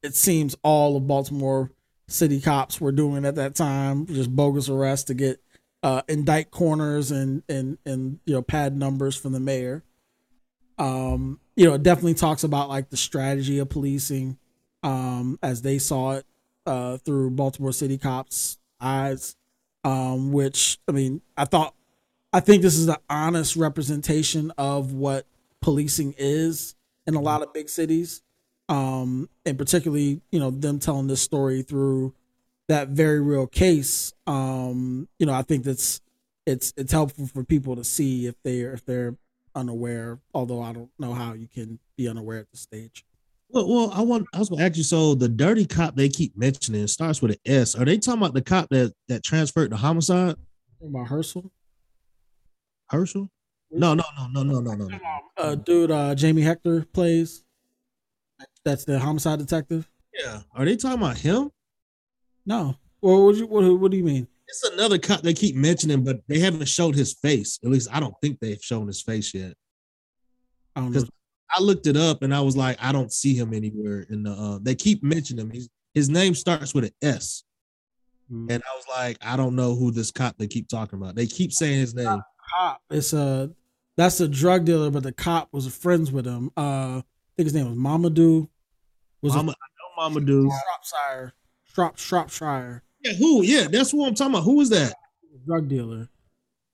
[0.02, 1.70] it seems all of Baltimore
[2.08, 5.40] city cops were doing at that time, just bogus arrests to get
[5.82, 9.84] uh, indict corners and and and you know pad numbers from the mayor.
[10.78, 14.38] Um, you know, it definitely talks about like the strategy of policing,
[14.82, 16.26] um, as they saw it
[16.66, 19.36] uh, through Baltimore city cops' eyes.
[19.82, 21.74] Um, which I mean, I thought,
[22.34, 25.26] I think this is an honest representation of what
[25.62, 26.74] policing is
[27.06, 28.22] in a lot of big cities.
[28.68, 32.14] Um, and particularly, you know, them telling this story through
[32.68, 34.12] that very real case.
[34.26, 36.00] Um, you know, I think that's
[36.46, 39.16] it's it's helpful for people to see if they're if they're
[39.54, 40.20] unaware.
[40.32, 43.04] Although I don't know how you can be unaware at this stage.
[43.52, 44.82] Well, well, I want I was gonna ask you.
[44.82, 47.74] So the dirty cop they keep mentioning starts with an S.
[47.74, 50.36] Are they talking about the cop that that transferred to homicide?
[50.82, 51.50] About Herschel,
[52.88, 53.30] Herschel?
[53.70, 54.86] No, no, no, no, no, no, no.
[54.86, 54.98] no.
[55.36, 57.44] uh, dude, uh, Jamie Hector plays.
[58.64, 59.88] That's the homicide detective.
[60.12, 60.40] Yeah.
[60.54, 61.50] Are they talking about him?
[62.46, 64.26] No, well, what, you, what, what do you mean?
[64.48, 67.58] It's another cop they keep mentioning, but they haven't showed his face.
[67.64, 69.54] At least I don't think they've shown his face yet.
[70.74, 71.04] I don't know.
[71.56, 74.30] I looked it up and I was like, I don't see him anywhere in the.
[74.32, 75.50] Uh, they keep mentioning him.
[75.50, 77.44] He's, his name starts with an S,
[78.28, 78.46] Hmm.
[78.50, 81.16] and I was like, I don't know who this cop they keep talking about.
[81.16, 82.20] They keep saying his name.
[82.56, 82.80] cop.
[82.90, 83.50] It's a
[83.96, 86.50] that's a drug dealer, but the cop was friends with him.
[86.56, 87.02] Uh, I
[87.36, 88.48] think his name was Mamadou.
[89.22, 90.48] Was Mama, I know Mama do.
[90.50, 91.32] Shropshire,
[91.64, 93.42] Shrop Shropshire Yeah, who?
[93.42, 94.44] Yeah, that's who I'm talking about.
[94.44, 94.94] Who is that?
[95.46, 96.08] drug dealer.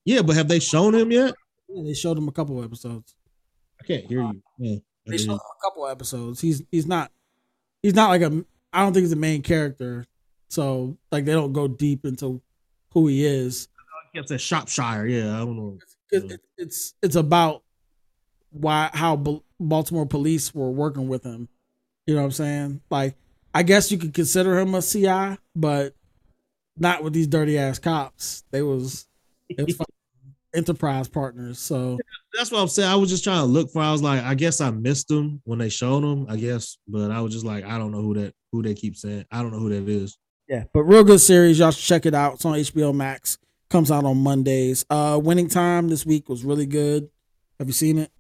[0.04, 1.34] Yeah, but have they shown him yet?
[1.68, 3.14] Yeah, they showed him a couple episodes.
[3.86, 4.42] I can't hear you.
[4.58, 4.76] Yeah.
[5.06, 6.40] They a couple episodes.
[6.40, 7.12] He's he's not
[7.82, 10.06] he's not like a I don't think he's the main character.
[10.48, 12.42] So like they don't go deep into
[12.90, 13.68] who he is.
[14.14, 15.06] kept saying Shropshire.
[15.06, 15.78] Yeah, I don't know.
[16.10, 17.62] It, it, it's it's about
[18.50, 21.48] why how Bal- Baltimore police were working with him.
[22.06, 22.80] You know what I'm saying?
[22.90, 23.16] Like
[23.54, 25.94] I guess you could consider him a CI, but
[26.76, 28.42] not with these dirty ass cops.
[28.50, 29.06] They was
[29.48, 29.76] it was
[30.56, 31.58] enterprise partners.
[31.58, 31.98] So
[32.34, 32.90] That's what I'm saying.
[32.90, 33.80] I was just trying to look for.
[33.82, 36.26] I was like, I guess I missed them when they showed them.
[36.28, 38.96] I guess, but I was just like, I don't know who that who they keep
[38.96, 39.26] saying.
[39.30, 40.18] I don't know who that is.
[40.48, 41.58] Yeah, but real good series.
[41.58, 42.34] Y'all should check it out.
[42.34, 43.38] It's on HBO Max.
[43.68, 44.86] Comes out on Mondays.
[44.88, 47.08] Uh, Winning Time this week was really good.
[47.58, 48.12] Have you seen it?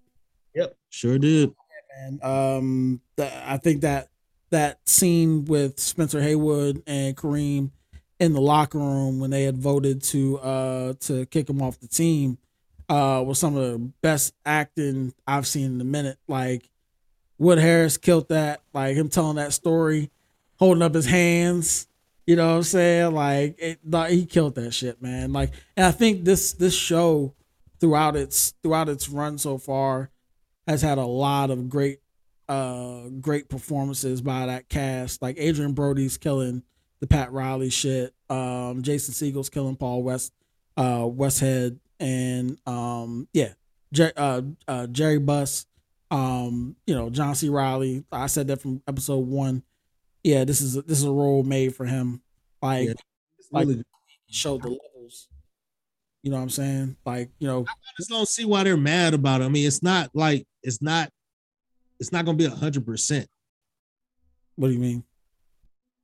[0.54, 1.54] Yep, sure did.
[1.98, 4.08] And um, the, I think that
[4.50, 7.70] that scene with Spencer Haywood and Kareem
[8.18, 11.88] in the locker room when they had voted to uh to kick him off the
[11.88, 12.38] team
[12.88, 16.18] uh was some of the best acting I've seen in a minute.
[16.28, 16.70] Like
[17.38, 18.62] Wood Harris killed that.
[18.72, 20.10] Like him telling that story,
[20.58, 21.86] holding up his hands.
[22.26, 23.14] You know what I'm saying?
[23.14, 23.80] Like it,
[24.10, 25.32] he killed that shit, man.
[25.32, 27.34] Like, and I think this this show
[27.78, 30.10] throughout its throughout its run so far
[30.66, 32.00] has had a lot of great
[32.48, 35.22] uh great performances by that cast.
[35.22, 36.62] Like Adrien Brody's killing
[37.00, 38.14] the Pat Riley shit.
[38.30, 40.32] Um Jason Segel's killing Paul West
[40.76, 43.52] uh Westhead and um yeah,
[43.92, 45.66] Jer- uh, uh Jerry Buss
[46.10, 48.04] um you know John C Reilly.
[48.12, 49.62] I said that from episode 1.
[50.24, 52.20] Yeah, this is a, this is a role made for him.
[52.62, 52.94] Like Yeah.
[53.52, 53.82] like Really-
[54.28, 55.28] show the levels.
[56.22, 56.96] You know what I'm saying?
[57.06, 59.44] Like, you know, I just don't see why they're mad about it.
[59.44, 61.10] I mean, it's not like it's not
[62.00, 63.28] it's not gonna be a hundred percent.
[64.56, 65.04] what do you mean?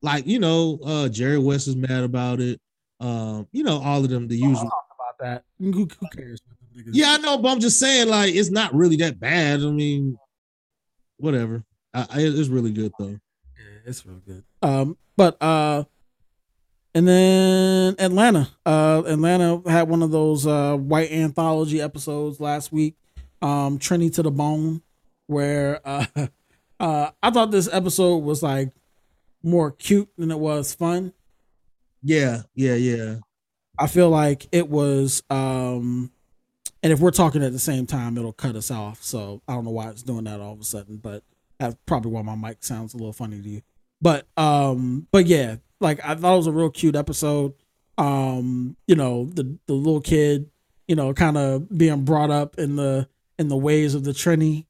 [0.03, 2.59] Like, you know, uh Jerry West is mad about it.
[2.99, 4.69] Um, you know, all of them, the usual.
[4.99, 5.43] About that.
[5.59, 6.39] Who, who cares?
[6.45, 9.19] what the niggas- Yeah, I know, but I'm just saying, like, it's not really that
[9.19, 9.61] bad.
[9.61, 10.17] I mean,
[11.17, 11.63] whatever.
[11.93, 13.07] I, I, it's really good though.
[13.09, 14.43] Yeah, it's real good.
[14.61, 15.83] Um, but uh,
[16.95, 18.49] and then Atlanta.
[18.65, 22.95] Uh, Atlanta had one of those uh white anthology episodes last week.
[23.41, 24.81] Um, Trini to the Bone,
[25.27, 26.05] where uh,
[26.79, 28.71] uh, I thought this episode was like
[29.43, 31.13] more cute than it was fun.
[32.01, 33.15] Yeah, yeah, yeah.
[33.77, 36.11] I feel like it was um
[36.81, 39.03] and if we're talking at the same time it'll cut us off.
[39.03, 41.23] So I don't know why it's doing that all of a sudden, but
[41.59, 43.61] that's probably why my mic sounds a little funny to you.
[44.01, 47.53] But um but yeah, like I thought it was a real cute episode.
[47.97, 50.49] Um, you know, the the little kid,
[50.87, 53.07] you know, kind of being brought up in the
[53.37, 54.65] in the ways of the Trini.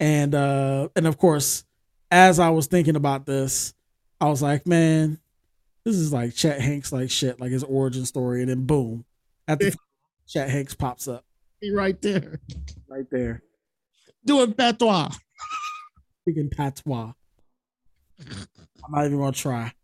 [0.00, 1.64] And uh and of course,
[2.10, 3.73] as I was thinking about this,
[4.24, 5.18] I was like, man,
[5.84, 9.04] this is like Chet Hanks like shit, like his origin story, and then boom,
[9.46, 9.76] at the
[10.26, 11.26] Chet Hanks pops up
[11.60, 12.40] He right there
[12.88, 13.42] right there,
[14.24, 15.10] doing patois.
[16.22, 17.12] speaking patois.
[18.18, 19.74] I'm not even gonna try.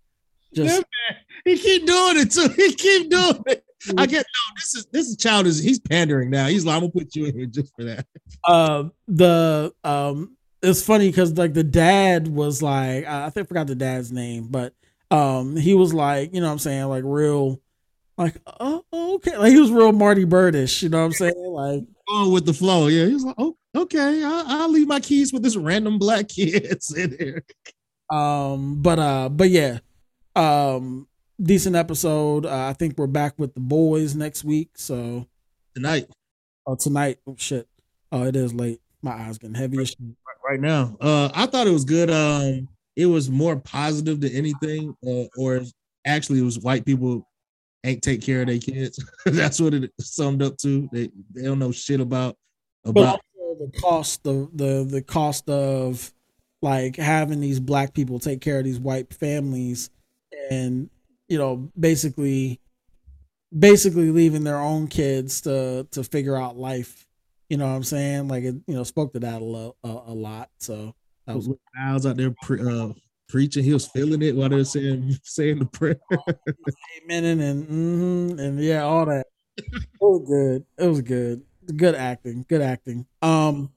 [0.52, 1.18] Yeah, Just man.
[1.44, 2.48] He keep doing it too.
[2.56, 3.62] He keep doing it.
[3.98, 4.54] I get no.
[4.56, 6.46] This is this is child is he's pandering now.
[6.46, 8.06] He's like, I'm gonna put you in here just for that.
[8.44, 13.66] uh, the um, it's funny because like the dad was like, I think I forgot
[13.66, 14.74] the dad's name, but
[15.10, 17.60] um, he was like, you know, what I'm saying, like real,
[18.18, 21.84] like oh okay, like he was real Marty Birdish, you know, what I'm saying, like
[22.08, 22.88] oh with the flow.
[22.88, 24.22] Yeah, He was like, oh, okay.
[24.22, 27.44] I'll, I'll leave my keys with this random black kid sitting here.
[28.10, 29.78] Um, but uh, but yeah,
[30.36, 31.06] um,
[31.40, 32.44] decent episode.
[32.46, 34.70] Uh, I think we're back with the boys next week.
[34.74, 35.26] So
[35.74, 36.08] tonight.
[36.66, 37.18] Oh, tonight.
[37.26, 37.68] Oh shit.
[38.12, 38.80] Oh, it is late.
[39.02, 39.78] My eyes getting heavy.
[40.50, 40.96] Right now.
[41.00, 42.10] Uh, I thought it was good.
[42.10, 42.66] Um,
[42.96, 45.60] it was more positive than anything, uh, or
[46.04, 47.24] actually, it was white people
[47.84, 48.98] ain't take care of their kids.
[49.26, 50.88] That's what it summed up to.
[50.90, 52.36] They they don't know shit about
[52.84, 53.20] about
[53.60, 56.12] the cost of the the cost of
[56.62, 59.88] like having these black people take care of these white families
[60.50, 60.90] and
[61.28, 62.58] you know basically
[63.56, 67.06] basically leaving their own kids to to figure out life
[67.50, 68.28] you know what i'm saying?
[68.28, 70.48] Like it you know spoke to that a, lo- a, a lot.
[70.58, 70.94] So
[71.26, 72.92] I was Miles out there pre- uh,
[73.28, 76.00] preaching he was feeling it while they were saying saying the prayer.
[77.02, 79.26] Amen and mm-hmm, and yeah all that.
[79.56, 79.64] It
[80.00, 80.64] was good.
[80.78, 81.42] It was good.
[81.76, 82.46] Good acting.
[82.48, 83.06] Good acting.
[83.20, 83.70] Um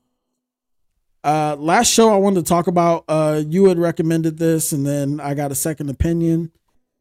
[1.23, 5.21] uh last show i wanted to talk about uh you had recommended this and then
[5.21, 6.51] i got a second opinion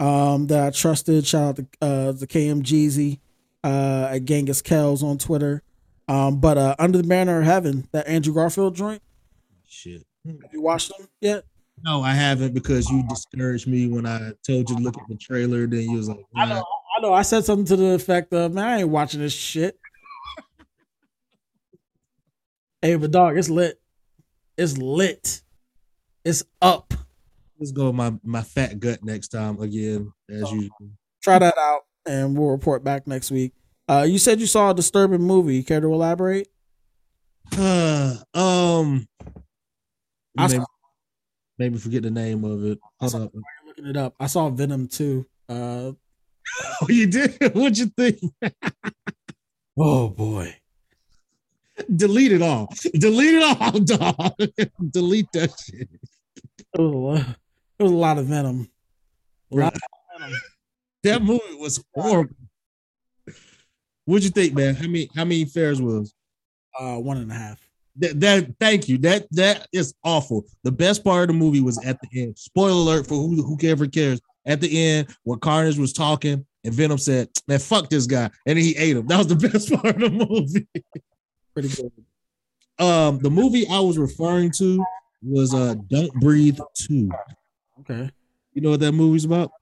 [0.00, 1.26] um that i trusted.
[1.26, 3.18] Shout out to uh the KMGZ,
[3.64, 5.62] uh at genghis kells on twitter
[6.08, 9.02] um but uh under the banner of heaven that andrew garfield joint
[9.68, 11.44] shit have you watched them yet
[11.84, 15.16] no i haven't because you discouraged me when i told you to look at the
[15.16, 16.64] trailer then you was like I know,
[16.96, 17.12] I know.
[17.12, 19.78] I said something to the effect of, "Man, I ain't watching this shit."
[22.82, 23.80] hey, but dog, it's lit.
[24.56, 25.42] It's lit.
[26.24, 26.92] It's up.
[27.58, 30.76] let's go with my my fat gut next time again as usual
[31.22, 33.52] Try that out, and we'll report back next week.
[33.92, 35.62] Uh, you said you saw a disturbing movie.
[35.62, 36.48] Care to elaborate?
[37.58, 39.06] Uh, um,
[40.38, 40.64] I maybe, saw,
[41.58, 42.78] maybe forget the name of it.
[43.00, 43.32] Hold up.
[43.66, 44.14] looking it up.
[44.18, 45.26] I saw Venom too.
[45.48, 45.92] Uh,
[46.82, 47.36] Oh, you did?
[47.54, 48.18] What'd you think?
[49.78, 50.56] oh boy.
[51.94, 52.68] Delete it all.
[52.94, 54.34] Delete it all, dog.
[54.90, 55.88] Delete that shit.
[55.92, 57.36] It was, a lot,
[57.78, 58.70] it was a lot of Venom.
[59.52, 59.80] A lot of
[60.18, 60.40] Venom.
[61.02, 62.34] That movie was horrible.
[64.04, 64.74] What'd you think, man?
[64.74, 66.14] How many how many fares was?
[66.78, 67.60] Uh, one and a half.
[67.96, 68.98] That, that thank you.
[68.98, 70.44] That that is awful.
[70.64, 72.38] The best part of the movie was at the end.
[72.38, 74.20] Spoiler alert for who who ever cares.
[74.44, 78.58] At the end, when Carnage was talking and Venom said, "Man, fuck this guy," and
[78.58, 79.06] he ate him.
[79.06, 80.66] That was the best part of the movie.
[81.54, 81.92] Pretty good.
[82.84, 84.84] Um, the movie I was referring to
[85.22, 87.10] was uh Don't Breathe 2.
[87.80, 88.10] Okay.
[88.54, 89.52] You know what that movie's about?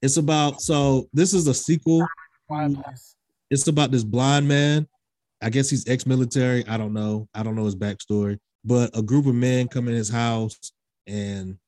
[0.00, 2.06] It's about so this is a sequel.
[3.50, 4.86] It's about this blind man.
[5.42, 6.66] I guess he's ex-military.
[6.68, 7.28] I don't know.
[7.34, 8.38] I don't know his backstory.
[8.64, 10.56] But a group of men come in his house
[11.06, 11.58] and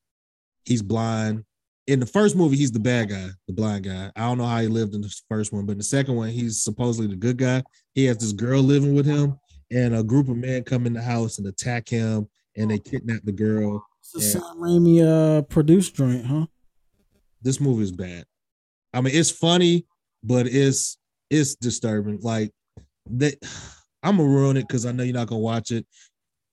[0.65, 1.44] he's blind.
[1.86, 4.11] In the first movie, he's the bad guy, the blind guy.
[4.16, 6.31] I don't know how he lived in the first one, but in the second one,
[6.31, 7.62] he's supposedly the good guy.
[7.94, 9.39] He has this girl living with him,
[9.70, 13.23] and a group of men come in the house and attack him, and they kidnap
[13.24, 13.85] the girl.
[14.01, 14.40] It's Yeah.
[14.40, 16.47] Sam Raimi uh produced joint, huh?
[17.43, 18.24] This movie is bad.
[18.94, 19.85] I mean, it's funny,
[20.25, 20.99] but it's
[21.31, 22.19] it's disturbing.
[22.21, 22.51] Like
[23.11, 23.35] that,
[24.03, 25.87] I'm gonna ruin it because I know you're not gonna watch it.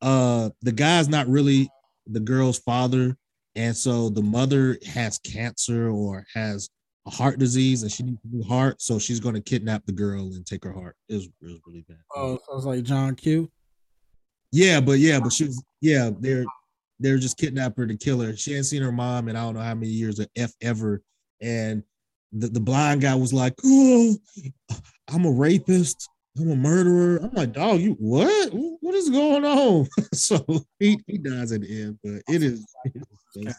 [0.01, 1.69] Uh, the guy's not really
[2.07, 3.17] the girl's father,
[3.55, 6.69] and so the mother has cancer or has
[7.07, 10.33] a heart disease, and she needs a new heart, so she's gonna kidnap the girl
[10.33, 10.95] and take her heart.
[11.09, 11.97] It was, it was really bad.
[12.15, 13.49] Oh, so it's like John Q.
[14.51, 16.45] Yeah, but yeah, but she was yeah, they're
[16.99, 18.35] they're just kidnap her to kill her.
[18.35, 21.01] She hadn't seen her mom in I don't know how many years of F ever.
[21.41, 21.83] And
[22.31, 24.15] the, the blind guy was like, Oh,
[25.07, 26.09] I'm a rapist,
[26.39, 27.17] I'm a murderer.
[27.17, 28.51] I'm like, dog, you what?
[28.53, 29.87] What is going on?
[30.13, 30.45] so
[30.79, 33.03] he, he dies at the end, but it is, it
[33.35, 33.55] is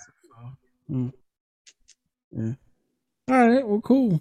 [0.90, 1.12] Mm.
[2.32, 2.52] Yeah.
[3.30, 3.66] All right.
[3.66, 4.20] Well, cool.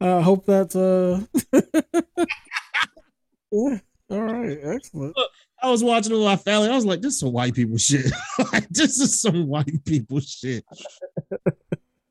[0.00, 1.22] I uh, hope that's uh.
[1.52, 1.60] yeah.
[4.10, 4.58] All right.
[4.62, 5.16] Excellent.
[5.62, 6.68] I was watching it with my family.
[6.68, 8.12] I was like, this is some white people shit.
[8.52, 10.64] like, this is some white people shit.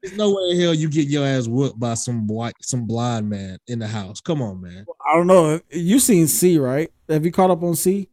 [0.06, 3.28] There's no way in hell you get your ass whooped by some white, some blind
[3.28, 4.22] man in the house.
[4.22, 4.86] Come on, man.
[5.04, 5.60] I don't know.
[5.72, 6.92] You seen See, right?
[7.10, 8.08] Have you caught up on See?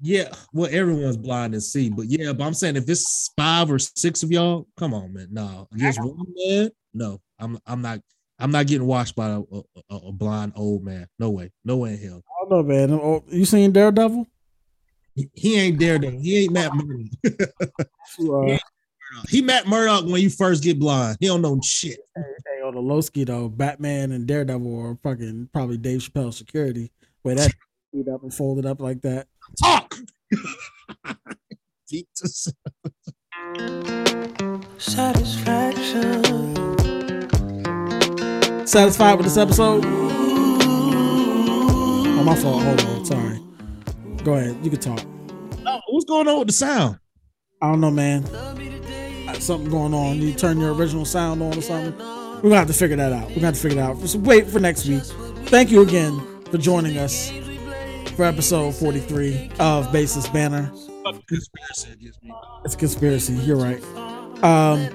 [0.00, 3.80] Yeah, well, everyone's blind and see, but yeah, but I'm saying if it's five or
[3.80, 5.26] six of y'all, come on, man.
[5.32, 6.70] No, just one man.
[6.94, 7.98] No, I'm I'm not
[8.38, 11.08] I'm not getting watched by a, a, a blind old man.
[11.18, 12.22] No way, no way in hell.
[12.28, 12.92] I don't know, man.
[12.92, 14.24] Oh, You seen Daredevil?
[15.16, 16.20] He, he ain't Daredevil.
[16.20, 18.60] He ain't Matt Murdock.
[19.16, 21.16] Uh, he Matt Murdock when you first get blind.
[21.20, 21.98] He don't know shit.
[22.16, 26.90] hey, on the low ski though, Batman and Daredevil are fucking probably Dave Chappelle security.
[27.22, 27.52] Where that
[27.92, 29.26] beat up and folded up like that.
[29.62, 29.94] Talk.
[31.88, 32.52] Deep to s-
[34.78, 36.24] Satisfaction.
[38.66, 39.84] Satisfied with this episode?
[42.10, 42.62] Oh, my fault.
[42.62, 43.04] Hold on.
[43.06, 43.40] Sorry.
[44.24, 44.58] Go ahead.
[44.62, 45.00] You can talk.
[45.66, 46.98] Oh, what's going on with the sound?
[47.62, 48.24] I don't know, man.
[49.40, 50.20] Something going on.
[50.20, 51.96] You turn your original sound on or something.
[51.98, 53.28] We're gonna have to figure that out.
[53.28, 53.98] We're gonna have to figure it out.
[54.08, 55.02] So wait for next week.
[55.46, 56.20] Thank you again
[56.50, 57.30] for joining us
[58.16, 60.70] for episode 43 of Basis Banner.
[61.26, 62.12] Conspiracy.
[62.64, 63.34] It's a conspiracy.
[63.34, 63.82] You're right.
[64.42, 64.88] Um,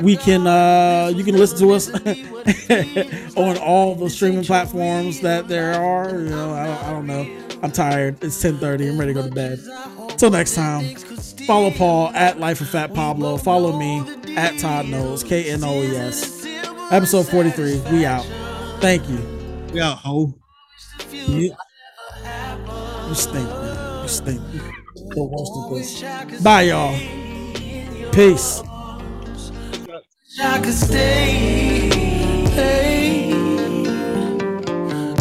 [0.00, 1.90] we can uh, you can listen to us
[3.36, 6.10] on all the streaming platforms that there are.
[6.10, 7.60] You know, I don't, I don't know.
[7.62, 8.22] I'm tired.
[8.22, 8.90] It's 10:30.
[8.90, 9.58] I'm ready to go to bed.
[10.16, 10.84] Till next time.
[11.46, 13.36] Follow Paul at Life of Fat Pablo.
[13.36, 14.02] Follow me
[14.36, 15.22] at Todd Knowles.
[15.22, 16.44] K N O E S.
[16.90, 17.82] Episode 43.
[17.92, 18.24] We out.
[18.80, 19.18] Thank you.
[19.72, 20.34] We out, ho.
[21.12, 21.54] You,
[23.08, 24.02] you stink, man.
[24.02, 24.40] You stink.
[25.10, 25.70] The worst of
[26.32, 26.42] this.
[26.42, 26.98] Bye, y'all.
[28.12, 28.62] Peace.
[30.40, 31.90] I could stay.
[32.54, 33.32] Hey.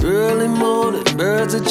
[0.03, 1.65] Early morning, birds are